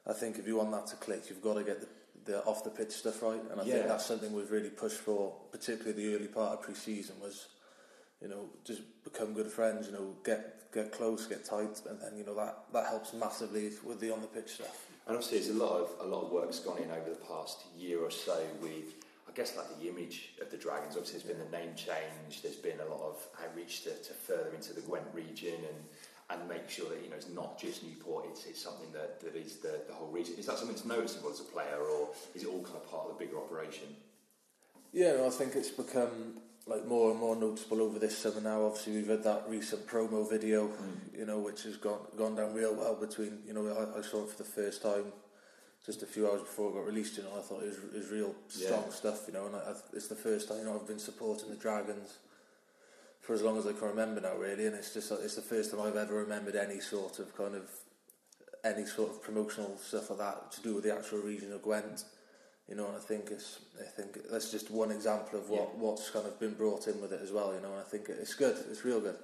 I 0.06 0.12
think 0.12 0.38
if 0.38 0.46
you 0.46 0.56
want 0.56 0.70
that 0.72 0.86
to 0.88 0.96
click, 0.96 1.28
you've 1.28 1.42
got 1.42 1.54
to 1.54 1.64
get 1.64 1.80
the, 1.80 2.32
the 2.32 2.44
off 2.44 2.64
the 2.64 2.70
pitch 2.70 2.92
stuff 2.92 3.22
right. 3.22 3.40
And 3.50 3.60
I 3.60 3.64
Yeah. 3.64 3.74
think 3.74 3.88
that's 3.88 4.06
something 4.06 4.32
we've 4.32 4.50
really 4.50 4.70
pushed 4.70 4.98
for, 4.98 5.34
particularly 5.52 5.92
the 5.92 6.14
early 6.16 6.28
part 6.28 6.54
of 6.58 6.62
pre-season 6.62 7.16
was. 7.20 7.46
You 8.20 8.28
know, 8.28 8.48
just 8.64 8.82
become 9.04 9.34
good 9.34 9.48
friends. 9.48 9.86
You 9.86 9.92
know, 9.92 10.14
get 10.24 10.72
get 10.72 10.92
close, 10.92 11.26
get 11.26 11.44
tight, 11.44 11.80
and 11.88 12.00
then 12.00 12.16
you 12.16 12.24
know 12.24 12.34
that 12.34 12.64
that 12.72 12.86
helps 12.86 13.12
massively 13.12 13.70
with 13.84 14.00
the 14.00 14.12
on 14.12 14.20
the 14.20 14.26
pitch 14.26 14.54
stuff. 14.54 14.86
And 15.06 15.16
obviously, 15.16 15.38
there's 15.38 15.50
a 15.50 15.64
lot 15.64 15.80
of 15.80 15.90
a 16.00 16.08
lot 16.08 16.24
of 16.24 16.32
work's 16.32 16.58
gone 16.60 16.78
in 16.78 16.90
over 16.90 17.10
the 17.10 17.24
past 17.26 17.58
year 17.76 18.00
or 18.00 18.10
so 18.10 18.38
with, 18.60 18.94
I 19.28 19.32
guess, 19.34 19.56
like 19.56 19.68
the 19.80 19.88
image 19.88 20.32
of 20.40 20.50
the 20.50 20.56
Dragons. 20.56 20.96
Obviously, 20.96 21.20
there's 21.20 21.36
been 21.36 21.50
the 21.50 21.56
name 21.56 21.74
change. 21.76 22.42
There's 22.42 22.56
been 22.56 22.80
a 22.80 22.90
lot 22.90 23.02
of 23.02 23.16
outreach 23.44 23.84
to, 23.84 23.90
to 23.90 24.12
further 24.12 24.50
into 24.54 24.72
the 24.72 24.80
Gwent 24.80 25.06
region 25.12 25.54
and 25.54 25.78
and 26.28 26.48
make 26.48 26.68
sure 26.68 26.88
that 26.88 27.02
you 27.02 27.08
know 27.08 27.16
it's 27.16 27.28
not 27.28 27.58
just 27.58 27.84
Newport. 27.84 28.26
It's 28.30 28.46
it's 28.46 28.60
something 28.60 28.90
that, 28.92 29.20
that 29.20 29.36
is 29.36 29.56
the, 29.58 29.80
the 29.86 29.94
whole 29.94 30.08
region. 30.08 30.34
Is 30.38 30.46
that 30.46 30.58
something 30.58 30.74
that's 30.74 30.86
noticeable 30.86 31.30
as 31.30 31.40
a 31.40 31.44
player, 31.44 31.78
or 31.78 32.08
is 32.34 32.42
it 32.42 32.48
all 32.48 32.62
kind 32.62 32.76
of 32.76 32.90
part 32.90 33.08
of 33.08 33.16
the 33.16 33.24
bigger 33.24 33.38
operation? 33.38 33.88
Yeah, 34.92 35.12
no, 35.12 35.26
I 35.26 35.30
think 35.30 35.54
it's 35.54 35.70
become 35.70 36.40
like 36.66 36.84
more 36.86 37.12
and 37.12 37.20
more 37.20 37.36
noticeable 37.36 37.80
over 37.80 37.98
this 37.98 38.18
summer 38.18 38.40
now. 38.40 38.64
Obviously, 38.66 38.94
we've 38.94 39.08
had 39.08 39.22
that 39.22 39.44
recent 39.48 39.86
promo 39.86 40.28
video, 40.28 40.66
mm. 40.68 41.18
you 41.18 41.24
know, 41.24 41.38
which 41.38 41.62
has 41.62 41.76
gone 41.76 42.00
gone 42.16 42.34
down 42.34 42.54
real 42.54 42.74
well 42.74 42.94
between. 42.94 43.38
You 43.46 43.54
know, 43.54 43.68
I, 43.68 43.98
I 43.98 44.02
saw 44.02 44.24
it 44.24 44.30
for 44.30 44.38
the 44.38 44.48
first 44.48 44.82
time 44.82 45.12
just 45.84 46.02
a 46.02 46.06
few 46.06 46.28
hours 46.28 46.40
before 46.40 46.70
it 46.70 46.74
got 46.74 46.86
released. 46.86 47.16
You 47.16 47.22
know, 47.22 47.38
I 47.38 47.42
thought 47.42 47.62
it 47.62 47.66
was, 47.66 47.76
it 47.76 47.94
was 47.94 48.10
real 48.10 48.34
strong 48.48 48.84
Yeah. 48.86 48.92
stuff. 48.92 49.20
You 49.28 49.34
know, 49.34 49.46
and 49.46 49.56
I, 49.56 49.74
it's 49.92 50.08
the 50.08 50.16
first 50.16 50.48
time 50.48 50.58
you 50.58 50.64
know 50.64 50.74
I've 50.74 50.88
been 50.88 50.98
supporting 50.98 51.50
the 51.50 51.56
Dragons 51.56 52.18
for 53.20 53.34
as 53.34 53.42
long 53.42 53.58
as 53.58 53.66
I 53.66 53.72
can 53.72 53.88
remember 53.88 54.20
now, 54.20 54.36
really. 54.36 54.66
And 54.66 54.74
it's 54.74 54.92
just 54.92 55.12
it's 55.12 55.36
the 55.36 55.42
first 55.42 55.70
time 55.70 55.80
I've 55.80 55.96
ever 55.96 56.14
remembered 56.14 56.56
any 56.56 56.80
sort 56.80 57.20
of 57.20 57.36
kind 57.36 57.54
of 57.54 57.70
any 58.64 58.84
sort 58.86 59.10
of 59.10 59.22
promotional 59.22 59.76
stuff 59.78 60.10
like 60.10 60.18
that 60.18 60.50
to 60.50 60.62
do 60.62 60.74
with 60.74 60.84
the 60.84 60.92
actual 60.92 61.18
region 61.18 61.52
of 61.52 61.62
Gwent. 61.62 62.02
You 62.68 62.74
know, 62.74 62.86
and 62.88 62.96
I 62.96 63.00
think 63.00 63.30
it's 63.30 63.60
I 63.80 63.84
think 63.84 64.28
that's 64.30 64.50
just 64.50 64.70
one 64.70 64.90
example 64.90 65.38
of 65.38 65.48
what, 65.48 65.76
what's 65.78 66.10
kind 66.10 66.26
of 66.26 66.38
been 66.40 66.54
brought 66.54 66.88
in 66.88 67.00
with 67.00 67.12
it 67.12 67.20
as 67.22 67.30
well. 67.30 67.54
You 67.54 67.60
know, 67.60 67.70
and 67.72 67.80
I 67.80 67.84
think 67.84 68.08
it's 68.08 68.34
good. 68.34 68.56
It's 68.70 68.84
real 68.84 69.00
good. 69.00 69.16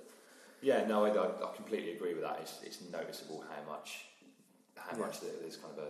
Yeah, 0.60 0.86
no, 0.86 1.04
I, 1.04 1.08
I, 1.10 1.26
I 1.26 1.56
completely 1.56 1.92
agree 1.92 2.14
with 2.14 2.22
that. 2.22 2.38
It's, 2.40 2.60
it's 2.62 2.78
noticeable 2.92 3.42
how 3.50 3.72
much 3.72 4.06
how 4.76 4.96
Yeah. 4.96 5.06
much 5.06 5.20
there's 5.20 5.56
kind 5.56 5.76
of 5.76 5.84
a 5.84 5.88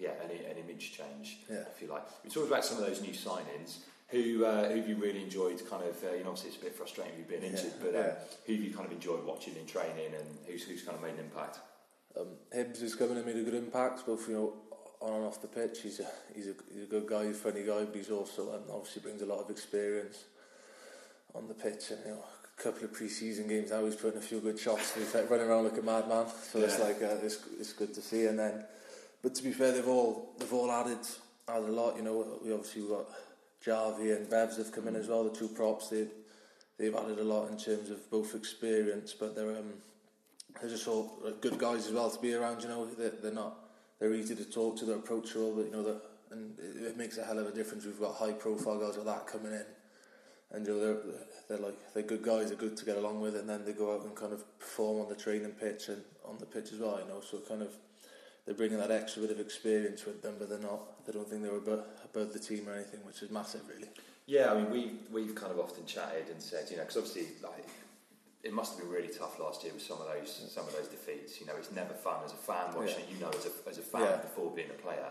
yeah 0.00 0.12
an, 0.24 0.30
an 0.30 0.56
image 0.56 0.92
change. 0.96 1.40
Yeah. 1.50 1.64
I 1.66 1.70
feel 1.78 1.90
like 1.90 2.04
we 2.24 2.30
talked 2.30 2.48
about 2.48 2.64
some 2.64 2.78
of 2.78 2.86
those 2.86 3.02
new 3.02 3.12
signings. 3.12 3.78
Who 4.08 4.44
uh, 4.46 4.68
who 4.68 4.76
have 4.76 4.88
you 4.88 4.96
really 4.96 5.22
enjoyed? 5.22 5.60
Kind 5.68 5.84
of 5.84 6.02
uh, 6.02 6.14
you 6.14 6.24
know, 6.24 6.30
obviously 6.30 6.50
it's 6.50 6.58
a 6.58 6.64
bit 6.64 6.74
frustrating 6.74 7.12
you've 7.18 7.28
been 7.28 7.42
injured, 7.42 7.72
Yeah, 7.76 7.82
but 7.84 7.88
um, 7.88 7.94
yeah. 8.06 8.14
who 8.46 8.52
have 8.54 8.62
you 8.62 8.72
kind 8.72 8.86
of 8.86 8.92
enjoyed 8.92 9.22
watching 9.24 9.54
in 9.56 9.66
training, 9.66 10.14
and 10.14 10.24
who's 10.46 10.62
who's 10.62 10.82
kind 10.82 10.96
of 10.96 11.02
made 11.02 11.14
an 11.14 11.20
impact? 11.20 11.58
Um, 12.18 12.28
Hibbs 12.50 12.80
has 12.80 12.98
and 12.98 13.26
made 13.26 13.36
a 13.36 13.42
good 13.42 13.54
impact, 13.54 14.06
both 14.06 14.26
you 14.28 14.34
know 14.34 14.52
on 15.06 15.14
and 15.14 15.24
off 15.24 15.40
the 15.40 15.48
pitch. 15.48 15.80
He's 15.82 16.00
a 16.00 16.06
he's 16.34 16.48
a, 16.48 16.54
he's 16.72 16.82
a 16.82 16.86
good 16.86 17.06
guy, 17.06 17.24
a 17.24 17.32
funny 17.32 17.62
guy, 17.62 17.84
but 17.84 17.94
he's 17.94 18.10
also 18.10 18.54
um, 18.54 18.62
obviously 18.72 19.02
brings 19.02 19.22
a 19.22 19.26
lot 19.26 19.38
of 19.38 19.50
experience 19.50 20.24
on 21.34 21.46
the 21.46 21.54
pitch. 21.54 21.90
And 21.90 22.00
you 22.04 22.10
know, 22.12 22.24
a 22.58 22.62
couple 22.62 22.84
of 22.84 22.92
pre-season 22.92 23.48
games 23.48 23.70
now, 23.70 23.84
he's 23.84 23.96
putting 23.96 24.18
a 24.18 24.22
few 24.22 24.40
good 24.40 24.58
shots. 24.58 24.94
He's 24.94 25.14
like 25.14 25.30
running 25.30 25.46
around 25.46 25.64
like 25.64 25.78
a 25.78 25.82
madman, 25.82 26.26
so 26.28 26.58
it's 26.60 26.80
like 26.80 27.02
uh, 27.02 27.16
it's 27.22 27.38
it's 27.60 27.72
good 27.72 27.94
to 27.94 28.02
see. 28.02 28.26
And 28.26 28.38
then, 28.38 28.64
but 29.22 29.34
to 29.36 29.42
be 29.42 29.52
fair, 29.52 29.72
they've 29.72 29.88
all 29.88 30.34
they've 30.38 30.52
all 30.52 30.70
added 30.70 30.98
added 31.48 31.68
a 31.68 31.72
lot. 31.72 31.96
You 31.96 32.02
know, 32.02 32.38
we 32.44 32.52
obviously 32.52 32.82
got 32.82 33.06
Jarvie 33.64 34.10
and 34.10 34.28
Bevs 34.28 34.58
have 34.58 34.72
come 34.72 34.88
in 34.88 34.96
as 34.96 35.08
well. 35.08 35.24
The 35.24 35.36
two 35.36 35.48
props 35.48 35.88
they 35.88 36.06
they've 36.78 36.94
added 36.94 37.18
a 37.18 37.24
lot 37.24 37.50
in 37.50 37.56
terms 37.56 37.90
of 37.90 38.10
both 38.10 38.34
experience, 38.34 39.14
but 39.14 39.36
they're 39.36 39.50
um, 39.50 39.74
they're 40.60 40.70
just 40.70 40.88
all 40.88 41.20
good 41.40 41.58
guys 41.58 41.86
as 41.86 41.92
well 41.92 42.10
to 42.10 42.20
be 42.20 42.34
around. 42.34 42.62
You 42.62 42.68
know, 42.68 42.86
they're, 42.86 43.10
they're 43.10 43.32
not 43.32 43.65
they're 43.98 44.14
easy 44.14 44.34
to 44.36 44.44
talk 44.44 44.78
to, 44.78 44.84
they're 44.84 44.96
approachable, 44.96 45.54
but 45.54 45.66
you 45.66 45.72
know 45.72 45.82
that 45.82 46.00
and 46.30 46.58
it, 46.58 46.82
it 46.82 46.96
makes 46.96 47.18
a 47.18 47.24
hell 47.24 47.38
of 47.38 47.46
a 47.46 47.52
difference. 47.52 47.84
We've 47.84 48.00
got 48.00 48.14
high 48.14 48.32
profile 48.32 48.78
guys 48.78 48.96
like 48.96 49.06
that 49.06 49.26
coming 49.26 49.52
in, 49.52 49.64
and 50.52 50.66
you 50.66 50.72
know 50.72 50.80
they're 50.80 50.98
they're 51.48 51.66
like 51.66 51.94
they're 51.94 52.02
good 52.02 52.22
guys, 52.22 52.48
they're 52.48 52.56
good 52.56 52.76
to 52.76 52.84
get 52.84 52.96
along 52.96 53.20
with, 53.20 53.36
and 53.36 53.48
then 53.48 53.64
they 53.64 53.72
go 53.72 53.94
out 53.94 54.04
and 54.04 54.14
kind 54.14 54.32
of 54.32 54.44
perform 54.58 55.00
on 55.00 55.08
the 55.08 55.14
training 55.14 55.52
pitch 55.52 55.88
and 55.88 56.02
on 56.24 56.38
the 56.38 56.46
pitch 56.46 56.72
as 56.72 56.78
well. 56.78 56.98
You 57.02 57.08
know, 57.08 57.20
so 57.20 57.38
kind 57.38 57.62
of 57.62 57.70
they're 58.44 58.54
bringing 58.54 58.78
that 58.78 58.90
extra 58.90 59.22
bit 59.22 59.32
of 59.32 59.40
experience 59.40 60.06
with 60.06 60.22
them, 60.22 60.34
but 60.38 60.48
they're 60.48 60.58
not. 60.58 61.04
They 61.04 61.12
don't 61.12 61.28
think 61.28 61.42
they're 61.42 61.56
above, 61.56 61.84
above 62.04 62.32
the 62.32 62.38
team 62.38 62.68
or 62.68 62.74
anything, 62.74 63.00
which 63.04 63.22
is 63.22 63.30
massive, 63.30 63.62
really. 63.68 63.88
Yeah, 64.26 64.52
I 64.52 64.54
mean, 64.54 64.70
we've 64.70 64.98
we've 65.12 65.34
kind 65.34 65.52
of 65.52 65.60
often 65.60 65.86
chatted 65.86 66.28
and 66.30 66.40
said, 66.40 66.66
you 66.70 66.76
know, 66.76 66.82
because 66.82 66.96
obviously, 66.96 67.26
like, 67.42 67.68
it 68.46 68.52
must 68.52 68.74
have 68.74 68.80
been 68.82 68.92
really 68.96 69.08
tough 69.08 69.40
last 69.40 69.64
year 69.64 69.72
with 69.72 69.82
some 69.82 69.98
of 70.00 70.06
those 70.06 70.30
some 70.56 70.66
of 70.68 70.72
those 70.76 70.86
defeats. 70.88 71.40
You 71.40 71.46
know, 71.48 71.56
it's 71.58 71.72
never 71.72 71.92
fun 71.94 72.18
as 72.24 72.32
a 72.32 72.36
fan 72.48 72.66
watching 72.76 73.00
it. 73.02 73.08
You 73.12 73.18
know, 73.20 73.30
as 73.30 73.46
a 73.50 73.52
as 73.68 73.78
a 73.78 73.82
fan 73.82 74.02
Yeah. 74.02 74.16
before 74.28 74.50
being 74.52 74.70
a 74.70 74.80
player, 74.86 75.10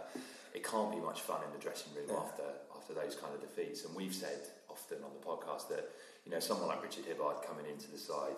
it 0.53 0.63
can't 0.63 0.91
be 0.91 1.01
much 1.09 1.19
fun 1.21 1.41
in 1.43 1.51
the 1.51 1.59
dressing 1.59 1.93
room 1.93 2.07
Yeah. 2.09 2.23
after 2.25 2.47
after 2.77 2.93
those 2.93 3.15
kind 3.15 3.33
of 3.35 3.41
defeats. 3.41 3.83
And 3.85 3.93
we've 3.93 4.15
said 4.15 4.39
often 4.69 5.03
on 5.03 5.11
the 5.19 5.23
podcast 5.25 5.67
that 5.73 5.83
you 6.23 6.31
know 6.31 6.39
someone 6.39 6.67
like 6.69 6.81
Richard 6.81 7.05
Hibbard 7.05 7.41
coming 7.45 7.65
into 7.65 7.91
the 7.91 7.97
side. 7.97 8.37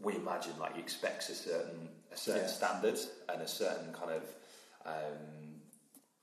We 0.00 0.16
imagine 0.16 0.58
like 0.58 0.74
he 0.74 0.80
expects 0.80 1.28
a 1.30 1.34
certain 1.36 1.88
a 2.10 2.16
certain 2.16 2.42
Yeah. 2.42 2.58
standard 2.60 2.98
and 3.28 3.40
a 3.40 3.48
certain 3.48 3.92
kind 3.92 4.10
of 4.18 4.24
um, 4.84 5.60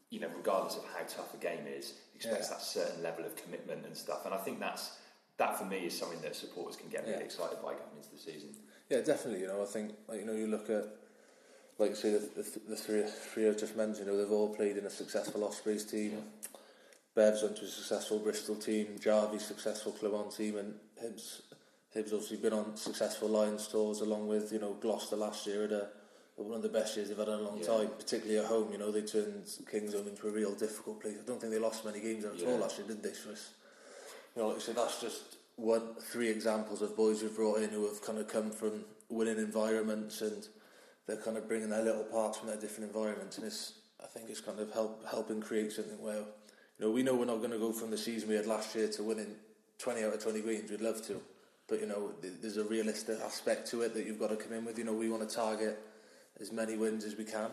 you 0.09 0.19
know, 0.19 0.27
regardless 0.35 0.75
of 0.75 0.83
how 0.93 1.03
tough 1.07 1.33
a 1.33 1.37
game 1.37 1.65
is, 1.67 1.93
expects 2.15 2.47
Yeah. 2.49 2.55
that 2.55 2.61
certain 2.61 3.01
level 3.03 3.23
of 3.25 3.35
commitment 3.37 3.85
and 3.85 3.95
stuff. 3.95 4.25
And 4.25 4.33
I 4.33 4.37
think 4.39 4.59
that's 4.59 4.97
that 5.39 5.57
for 5.57 5.65
me 5.65 5.77
is 5.79 5.97
something 5.97 6.21
that 6.21 6.35
supporters 6.35 6.75
can 6.75 6.89
get 6.89 7.01
really 7.05 7.13
Yeah. 7.17 7.23
excited 7.23 7.57
by 7.63 7.73
going 7.73 7.95
into 7.97 8.09
the 8.11 8.19
season. 8.19 8.49
Yeah, 8.89 9.01
definitely. 9.01 9.41
You 9.41 9.47
know, 9.47 9.61
I 9.63 9.65
think 9.65 9.95
like 10.07 10.19
you 10.19 10.25
know 10.25 10.33
you 10.33 10.47
look 10.47 10.69
at 10.69 10.85
like 11.79 11.95
say 11.95 12.11
the, 12.11 12.19
the, 12.19 12.43
the 12.69 12.75
three 12.75 13.03
three 13.33 13.47
I've 13.47 13.57
just 13.57 13.75
mentioned. 13.75 14.05
You 14.07 14.11
know, 14.13 14.17
they've 14.17 14.31
all 14.31 14.53
played 14.53 14.77
in 14.77 14.85
a 14.85 14.89
successful 14.89 15.43
Ospreys 15.43 15.85
team. 15.85 16.21
Bev's 17.15 17.41
went 17.41 17.55
to 17.57 17.65
a 17.65 17.67
successful 17.67 18.19
Bristol 18.19 18.55
team. 18.55 18.97
Jarvie's 18.99 19.45
successful 19.45 19.91
Clermont 19.93 20.35
team, 20.35 20.57
and 20.57 20.75
Hibbs 21.01 21.41
Hibbs 21.91 22.13
obviously 22.13 22.37
been 22.37 22.53
on 22.53 22.75
successful 22.77 23.29
Lions 23.29 23.67
tours 23.67 24.01
along 24.01 24.27
with 24.27 24.51
you 24.53 24.59
know 24.59 24.73
Gloucester 24.73 25.15
last 25.15 25.47
year 25.47 25.63
at 25.65 25.71
a 25.71 25.87
one 26.35 26.55
of 26.55 26.61
the 26.61 26.69
best 26.69 26.95
years 26.95 27.09
they've 27.09 27.17
had 27.17 27.27
in 27.27 27.33
a 27.33 27.41
long 27.41 27.59
Yeah. 27.59 27.67
time, 27.67 27.89
particularly 27.97 28.39
at 28.39 28.45
home. 28.45 28.71
You 28.71 28.77
know, 28.77 28.91
they 28.91 29.01
turned 29.01 29.43
Kingsholm 29.69 30.07
into 30.07 30.25
a 30.27 30.31
real 30.31 30.53
difficult 30.55 31.01
place. 31.01 31.17
I 31.21 31.25
don't 31.27 31.39
think 31.41 31.51
they 31.51 31.59
lost 31.59 31.83
many 31.83 31.99
games 31.99 32.23
at 32.23 32.31
all 32.31 32.37
Yeah. 32.53 32.59
last 32.59 32.77
year, 32.77 32.87
did 32.87 33.03
they? 33.03 33.11
So 33.13 33.29
you 34.35 34.41
know, 34.43 34.47
like 34.49 34.57
I 34.57 34.59
said, 34.61 34.75
that's 34.75 35.01
just 35.01 35.21
one 35.59 35.95
three 35.99 36.29
examples 36.29 36.81
of 36.81 36.95
boys 36.95 37.21
we've 37.21 37.35
brought 37.35 37.61
in 37.61 37.69
who 37.69 37.87
have 37.87 38.01
kind 38.01 38.17
of 38.17 38.27
come 38.27 38.51
from 38.51 38.85
winning 39.09 39.37
environments 39.37 40.21
and 40.21 40.47
they're 41.09 41.17
kind 41.17 41.37
of 41.37 41.47
bringing 41.47 41.69
their 41.69 41.81
little 41.81 42.03
parts 42.03 42.37
from 42.37 42.49
their 42.49 42.57
different 42.57 42.87
environments, 42.89 43.37
and 43.37 43.47
it's 43.47 43.73
I 44.01 44.05
think 44.05 44.29
it's 44.29 44.41
kind 44.41 44.59
of 44.59 44.71
help 44.71 45.03
helping 45.09 45.41
create 45.41 45.71
something 45.71 45.99
where 46.01 46.17
you 46.17 46.85
know 46.85 46.91
we 46.91 47.01
know 47.01 47.15
we're 47.15 47.25
not 47.25 47.39
going 47.39 47.51
to 47.51 47.57
go 47.57 47.71
from 47.71 47.89
the 47.89 47.97
season 47.97 48.29
we 48.29 48.35
had 48.35 48.45
last 48.45 48.75
year 48.75 48.87
to 48.89 49.03
winning 49.03 49.35
twenty 49.79 50.03
out 50.03 50.13
of 50.13 50.21
twenty 50.21 50.41
games. 50.41 50.69
We'd 50.69 50.81
love 50.81 51.01
to, 51.07 51.19
but 51.67 51.79
you 51.79 51.87
know 51.87 52.11
th- 52.21 52.35
there's 52.41 52.57
a 52.57 52.63
realistic 52.63 53.17
aspect 53.25 53.69
to 53.71 53.81
it 53.81 53.95
that 53.95 54.05
you've 54.05 54.19
got 54.19 54.29
to 54.29 54.35
come 54.35 54.53
in 54.53 54.65
with. 54.65 54.77
You 54.77 54.83
know 54.83 54.93
we 54.93 55.09
want 55.09 55.27
to 55.27 55.35
target 55.35 55.79
as 56.39 56.51
many 56.51 56.77
wins 56.77 57.03
as 57.03 57.15
we 57.15 57.25
can. 57.25 57.49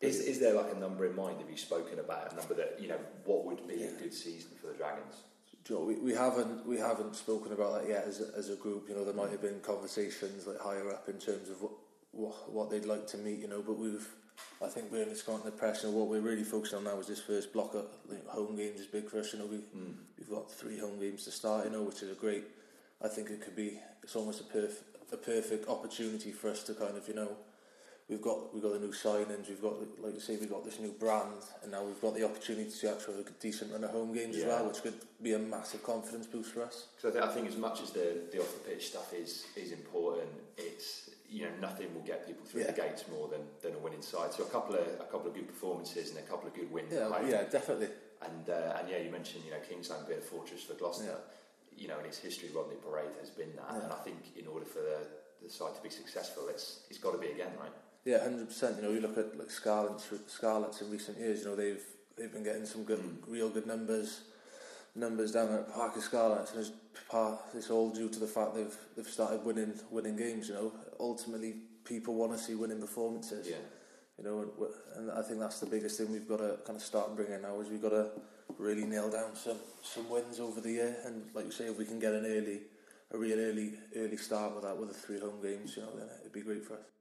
Is, 0.00 0.20
is 0.20 0.40
there 0.40 0.54
like 0.54 0.74
a 0.74 0.78
number 0.78 1.06
in 1.06 1.14
mind? 1.14 1.40
Have 1.40 1.50
you 1.50 1.56
spoken 1.56 1.98
about 1.98 2.32
a 2.32 2.36
number 2.36 2.54
that 2.54 2.78
you 2.80 2.88
know 2.88 2.98
what 3.26 3.44
would 3.44 3.68
be 3.68 3.84
a 3.84 3.92
good 3.92 4.14
season 4.14 4.50
for 4.60 4.68
the 4.68 4.74
Dragons? 4.74 5.24
Joe, 5.64 5.82
we, 5.82 5.94
we 5.96 6.12
haven't 6.12 6.66
we 6.66 6.76
haven't 6.76 7.16
spoken 7.16 7.52
about 7.52 7.80
that 7.80 7.88
yet 7.88 8.04
as 8.06 8.20
a, 8.20 8.36
as 8.36 8.50
a 8.50 8.56
group. 8.56 8.88
You 8.88 8.96
know, 8.96 9.04
there 9.04 9.14
might 9.14 9.30
have 9.30 9.40
been 9.40 9.60
conversations 9.60 10.46
like 10.46 10.60
higher 10.60 10.90
up 10.90 11.08
in 11.08 11.18
terms 11.18 11.48
of 11.48 11.62
what 11.62 11.72
what, 12.12 12.52
what 12.52 12.70
they'd 12.70 12.84
like 12.84 13.06
to 13.08 13.18
meet. 13.18 13.38
You 13.38 13.48
know, 13.48 13.62
but 13.62 13.78
we've 13.78 14.06
I 14.62 14.68
think 14.68 14.92
we're 14.92 15.06
just 15.06 15.26
got 15.26 15.44
the 15.44 15.50
pressure. 15.50 15.90
What 15.90 16.08
we're 16.08 16.20
really 16.20 16.44
focusing 16.44 16.78
on 16.78 16.84
now 16.84 16.98
is 16.98 17.06
this 17.06 17.20
first 17.20 17.52
block 17.52 17.74
of 17.74 17.86
like, 18.08 18.26
home 18.26 18.56
games 18.56 18.80
is 18.80 18.86
big 18.86 19.08
for 19.08 19.20
us. 19.20 19.32
You 19.32 19.38
know, 19.38 19.46
we 19.46 19.56
mm. 19.56 19.94
we've 20.18 20.30
got 20.30 20.50
three 20.50 20.78
home 20.78 21.00
games 21.00 21.24
to 21.24 21.30
start. 21.30 21.64
You 21.64 21.72
know, 21.72 21.82
which 21.82 22.02
is 22.02 22.10
a 22.10 22.14
great. 22.14 22.44
I 23.02 23.08
think 23.08 23.30
it 23.30 23.40
could 23.40 23.56
be. 23.56 23.78
It's 24.02 24.16
almost 24.16 24.40
a 24.40 24.44
perfect 24.44 24.94
a 25.12 25.16
perfect 25.16 25.68
opportunity 25.68 26.32
for 26.32 26.50
us 26.50 26.62
to 26.64 26.74
kind 26.74 26.96
of 26.96 27.08
you 27.08 27.14
know 27.14 27.36
we've 28.08 28.22
got 28.22 28.52
we've 28.52 28.62
got 28.62 28.72
the 28.72 28.78
new 28.78 28.92
signings, 28.92 29.48
we've 29.48 29.62
got 29.62 29.74
like 30.02 30.14
you 30.14 30.20
say, 30.20 30.36
we've 30.36 30.50
got 30.50 30.64
this 30.64 30.78
new 30.78 30.92
brand, 30.92 31.42
and 31.62 31.72
now 31.72 31.82
we've 31.82 32.00
got 32.00 32.14
the 32.14 32.24
opportunity 32.24 32.70
to 32.70 32.90
actually 32.90 33.16
have 33.16 33.26
a 33.26 33.30
decent 33.40 33.72
run 33.72 33.84
of 33.84 33.90
home 33.90 34.12
games 34.12 34.36
yeah. 34.36 34.44
as 34.44 34.48
well, 34.48 34.66
which 34.68 34.82
could 34.82 34.94
be 35.22 35.32
a 35.32 35.38
massive 35.38 35.82
confidence 35.82 36.26
boost 36.26 36.52
for 36.52 36.62
us. 36.62 36.86
Because 36.96 37.16
I 37.16 37.20
think, 37.20 37.30
I 37.30 37.34
think 37.34 37.48
as 37.48 37.56
much 37.56 37.82
as 37.82 37.90
the 37.90 38.22
the 38.32 38.40
off 38.40 38.52
the 38.52 38.70
pitch 38.70 38.88
stuff 38.88 39.12
is 39.14 39.46
is 39.56 39.72
important, 39.72 40.28
it's 40.58 41.10
you 41.28 41.44
know 41.44 41.52
nothing 41.60 41.92
will 41.94 42.02
get 42.02 42.26
people 42.26 42.44
through 42.44 42.62
yeah. 42.62 42.70
the 42.70 42.80
gates 42.80 43.04
more 43.10 43.28
than, 43.28 43.40
than 43.62 43.74
a 43.74 43.78
winning 43.78 44.02
side. 44.02 44.32
So 44.32 44.44
a 44.44 44.48
couple 44.48 44.74
of 44.74 44.86
a 45.00 45.04
couple 45.10 45.28
of 45.28 45.34
good 45.34 45.48
performances 45.48 46.10
and 46.10 46.18
a 46.18 46.22
couple 46.22 46.48
of 46.48 46.54
good 46.54 46.70
wins. 46.70 46.92
Yeah, 46.92 47.10
yeah, 47.26 47.44
definitely. 47.44 47.88
And 48.22 48.48
uh, 48.48 48.78
and 48.78 48.88
yeah, 48.88 48.98
you 48.98 49.10
mentioned 49.10 49.44
you 49.44 49.50
know 49.50 49.62
Kingsholm 49.64 50.06
being 50.06 50.20
a 50.20 50.22
fortress 50.22 50.62
for 50.62 50.74
Gloucester. 50.74 51.06
Yeah. 51.06 51.18
You 51.76 51.88
know, 51.88 51.98
in 51.98 52.04
its 52.04 52.18
history, 52.18 52.50
Rodney 52.54 52.76
Parade 52.76 53.10
has 53.18 53.30
been 53.30 53.50
that, 53.56 53.82
and 53.82 53.92
I 53.92 53.96
think 53.96 54.18
in 54.38 54.46
order 54.46 54.64
for 54.64 54.78
the, 54.78 54.98
the 55.42 55.50
side 55.50 55.74
to 55.74 55.82
be 55.82 55.90
successful, 55.90 56.44
it's 56.48 56.86
it's 56.88 57.00
got 57.00 57.10
to 57.10 57.18
be 57.18 57.26
again, 57.32 57.50
right? 57.58 57.72
Yeah, 58.04 58.22
hundred 58.22 58.48
percent. 58.48 58.76
You 58.76 58.82
know, 58.82 58.90
you 58.90 59.00
look 59.00 59.16
at 59.16 59.38
like 59.38 59.50
Scarlets, 59.50 60.12
Scarlets 60.26 60.82
in 60.82 60.90
recent 60.90 61.18
years. 61.18 61.40
You 61.40 61.46
know, 61.46 61.56
they've 61.56 61.82
they've 62.16 62.32
been 62.32 62.44
getting 62.44 62.66
some 62.66 62.84
good, 62.84 63.00
mm. 63.00 63.16
real 63.26 63.48
good 63.48 63.66
numbers, 63.66 64.22
numbers 64.94 65.32
down 65.32 65.52
at 65.52 65.72
Parc 65.72 65.96
y 65.96 66.02
Scarlets, 66.02 66.52
and 66.52 66.60
it's, 66.60 66.72
part, 67.08 67.38
it's 67.54 67.70
all 67.70 67.90
due 67.90 68.08
to 68.08 68.20
the 68.20 68.26
fact 68.26 68.54
they've 68.54 68.76
they've 68.96 69.06
started 69.06 69.44
winning 69.44 69.72
winning 69.90 70.16
games. 70.16 70.48
You 70.48 70.54
know, 70.54 70.72
ultimately 71.00 71.54
people 71.84 72.14
want 72.14 72.32
to 72.32 72.38
see 72.38 72.54
winning 72.54 72.80
performances. 72.80 73.48
Yeah. 73.48 73.56
You 74.18 74.24
know, 74.24 74.38
and, 74.96 75.08
and 75.08 75.18
I 75.18 75.22
think 75.22 75.40
that's 75.40 75.58
the 75.58 75.66
biggest 75.66 75.98
thing 75.98 76.12
we've 76.12 76.28
got 76.28 76.38
to 76.38 76.58
kind 76.64 76.76
of 76.76 76.82
start 76.82 77.16
bringing 77.16 77.42
now 77.42 77.58
is 77.60 77.68
we've 77.68 77.82
got 77.82 77.88
to 77.88 78.10
really 78.58 78.84
nail 78.84 79.10
down 79.10 79.34
some 79.34 79.56
some 79.82 80.08
wins 80.10 80.40
over 80.40 80.60
the 80.60 80.70
year, 80.70 80.96
and 81.06 81.24
like 81.34 81.46
you 81.46 81.52
say, 81.52 81.64
if 81.64 81.78
we 81.78 81.86
can 81.86 81.98
get 81.98 82.12
an 82.12 82.26
early, 82.26 82.60
a 83.12 83.18
real 83.18 83.38
early 83.38 83.72
early 83.96 84.18
start 84.18 84.54
with 84.54 84.64
that 84.64 84.76
with 84.76 84.88
the 84.88 84.94
three 84.94 85.18
home 85.18 85.40
games, 85.42 85.74
you 85.74 85.82
know, 85.82 85.96
then 85.96 86.06
it'd 86.20 86.32
be 86.32 86.42
great 86.42 86.64
for 86.64 86.74
us. 86.74 86.93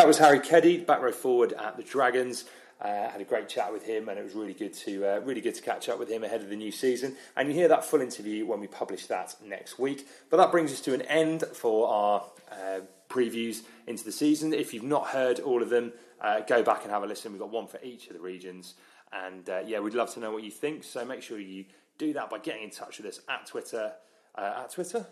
That 0.00 0.06
was 0.06 0.16
Harry 0.16 0.40
Keddie, 0.40 0.78
back 0.78 1.02
row 1.02 1.12
forward 1.12 1.52
at 1.52 1.76
the 1.76 1.82
Dragons. 1.82 2.46
Uh, 2.80 3.10
had 3.10 3.20
a 3.20 3.24
great 3.24 3.50
chat 3.50 3.70
with 3.70 3.84
him, 3.84 4.08
and 4.08 4.18
it 4.18 4.24
was 4.24 4.32
really 4.32 4.54
good 4.54 4.72
to 4.72 5.04
uh, 5.04 5.20
really 5.20 5.42
good 5.42 5.54
to 5.56 5.60
catch 5.60 5.90
up 5.90 5.98
with 5.98 6.08
him 6.08 6.24
ahead 6.24 6.40
of 6.40 6.48
the 6.48 6.56
new 6.56 6.72
season. 6.72 7.16
And 7.36 7.50
you 7.50 7.54
hear 7.54 7.68
that 7.68 7.84
full 7.84 8.00
interview 8.00 8.46
when 8.46 8.60
we 8.60 8.66
publish 8.66 9.04
that 9.08 9.36
next 9.44 9.78
week. 9.78 10.08
But 10.30 10.38
that 10.38 10.50
brings 10.52 10.72
us 10.72 10.80
to 10.80 10.94
an 10.94 11.02
end 11.02 11.44
for 11.52 11.86
our 11.86 12.24
uh, 12.50 12.80
previews 13.10 13.60
into 13.86 14.02
the 14.02 14.10
season. 14.10 14.54
If 14.54 14.72
you've 14.72 14.84
not 14.84 15.08
heard 15.08 15.38
all 15.38 15.62
of 15.62 15.68
them, 15.68 15.92
uh, 16.18 16.40
go 16.40 16.62
back 16.62 16.84
and 16.84 16.90
have 16.90 17.02
a 17.02 17.06
listen. 17.06 17.32
We've 17.32 17.40
got 17.42 17.50
one 17.50 17.66
for 17.66 17.78
each 17.82 18.06
of 18.06 18.14
the 18.14 18.20
regions, 18.20 18.76
and 19.12 19.50
uh, 19.50 19.60
yeah, 19.66 19.80
we'd 19.80 19.92
love 19.92 20.14
to 20.14 20.20
know 20.20 20.32
what 20.32 20.44
you 20.44 20.50
think. 20.50 20.82
So 20.82 21.04
make 21.04 21.20
sure 21.20 21.38
you 21.38 21.66
do 21.98 22.14
that 22.14 22.30
by 22.30 22.38
getting 22.38 22.62
in 22.62 22.70
touch 22.70 22.96
with 22.96 23.06
us 23.06 23.20
at 23.28 23.44
Twitter. 23.44 23.92
Uh, 24.34 24.62
at 24.62 24.70
Twitter, 24.70 25.06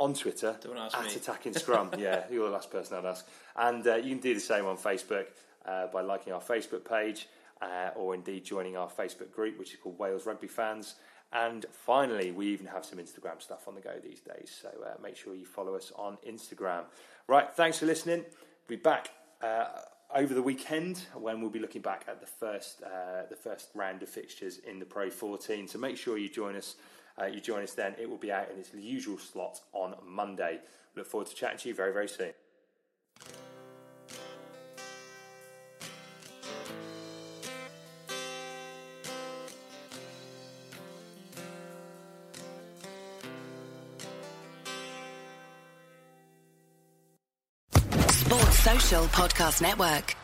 on 0.00 0.14
Twitter 0.14 0.56
at 0.94 1.04
me. 1.04 1.14
Attacking 1.14 1.52
Scrum. 1.52 1.90
yeah, 1.98 2.24
you're 2.30 2.46
the 2.46 2.54
last 2.54 2.70
person 2.70 2.96
I'd 2.96 3.04
ask. 3.04 3.28
And 3.54 3.86
uh, 3.86 3.96
you 3.96 4.08
can 4.08 4.18
do 4.18 4.34
the 4.34 4.40
same 4.40 4.64
on 4.64 4.78
Facebook 4.78 5.26
uh, 5.66 5.88
by 5.88 6.00
liking 6.00 6.32
our 6.32 6.40
Facebook 6.40 6.88
page 6.88 7.28
uh, 7.60 7.90
or 7.94 8.14
indeed 8.14 8.44
joining 8.44 8.78
our 8.78 8.88
Facebook 8.88 9.30
group, 9.30 9.58
which 9.58 9.74
is 9.74 9.78
called 9.78 9.98
Wales 9.98 10.24
Rugby 10.24 10.48
Fans. 10.48 10.94
And 11.32 11.66
finally, 11.70 12.32
we 12.32 12.46
even 12.46 12.66
have 12.66 12.84
some 12.84 12.98
Instagram 12.98 13.40
stuff 13.40 13.68
on 13.68 13.74
the 13.74 13.80
go 13.82 13.92
these 14.02 14.20
days. 14.20 14.58
So 14.60 14.68
uh, 14.84 15.00
make 15.02 15.16
sure 15.16 15.34
you 15.34 15.44
follow 15.44 15.76
us 15.76 15.92
on 15.94 16.16
Instagram. 16.26 16.84
Right, 17.28 17.48
thanks 17.52 17.78
for 17.78 17.86
listening. 17.86 18.24
We'll 18.68 18.78
be 18.78 18.82
back 18.82 19.10
uh, 19.42 19.66
over 20.14 20.32
the 20.32 20.42
weekend 20.42 21.04
when 21.14 21.42
we'll 21.42 21.50
be 21.50 21.60
looking 21.60 21.82
back 21.82 22.06
at 22.08 22.20
the 22.20 22.26
first 22.26 22.82
uh, 22.82 23.26
the 23.28 23.36
first 23.36 23.68
round 23.74 24.02
of 24.02 24.08
fixtures 24.08 24.58
in 24.66 24.78
the 24.78 24.86
Pro 24.86 25.10
14. 25.10 25.68
So 25.68 25.78
make 25.78 25.96
sure 25.96 26.18
you 26.18 26.30
join 26.30 26.56
us 26.56 26.76
uh, 27.20 27.26
you 27.26 27.40
join 27.40 27.62
us 27.62 27.72
then. 27.72 27.94
It 28.00 28.08
will 28.08 28.16
be 28.16 28.32
out 28.32 28.50
in 28.52 28.58
its 28.58 28.72
usual 28.74 29.18
slot 29.18 29.60
on 29.72 29.94
Monday. 30.06 30.60
Look 30.96 31.06
forward 31.06 31.28
to 31.28 31.34
chatting 31.34 31.58
to 31.58 31.68
you 31.68 31.74
very, 31.74 31.92
very 31.92 32.08
soon. 32.08 32.32
Sports 48.10 48.58
Social 48.58 49.04
Podcast 49.06 49.62
Network. 49.62 50.19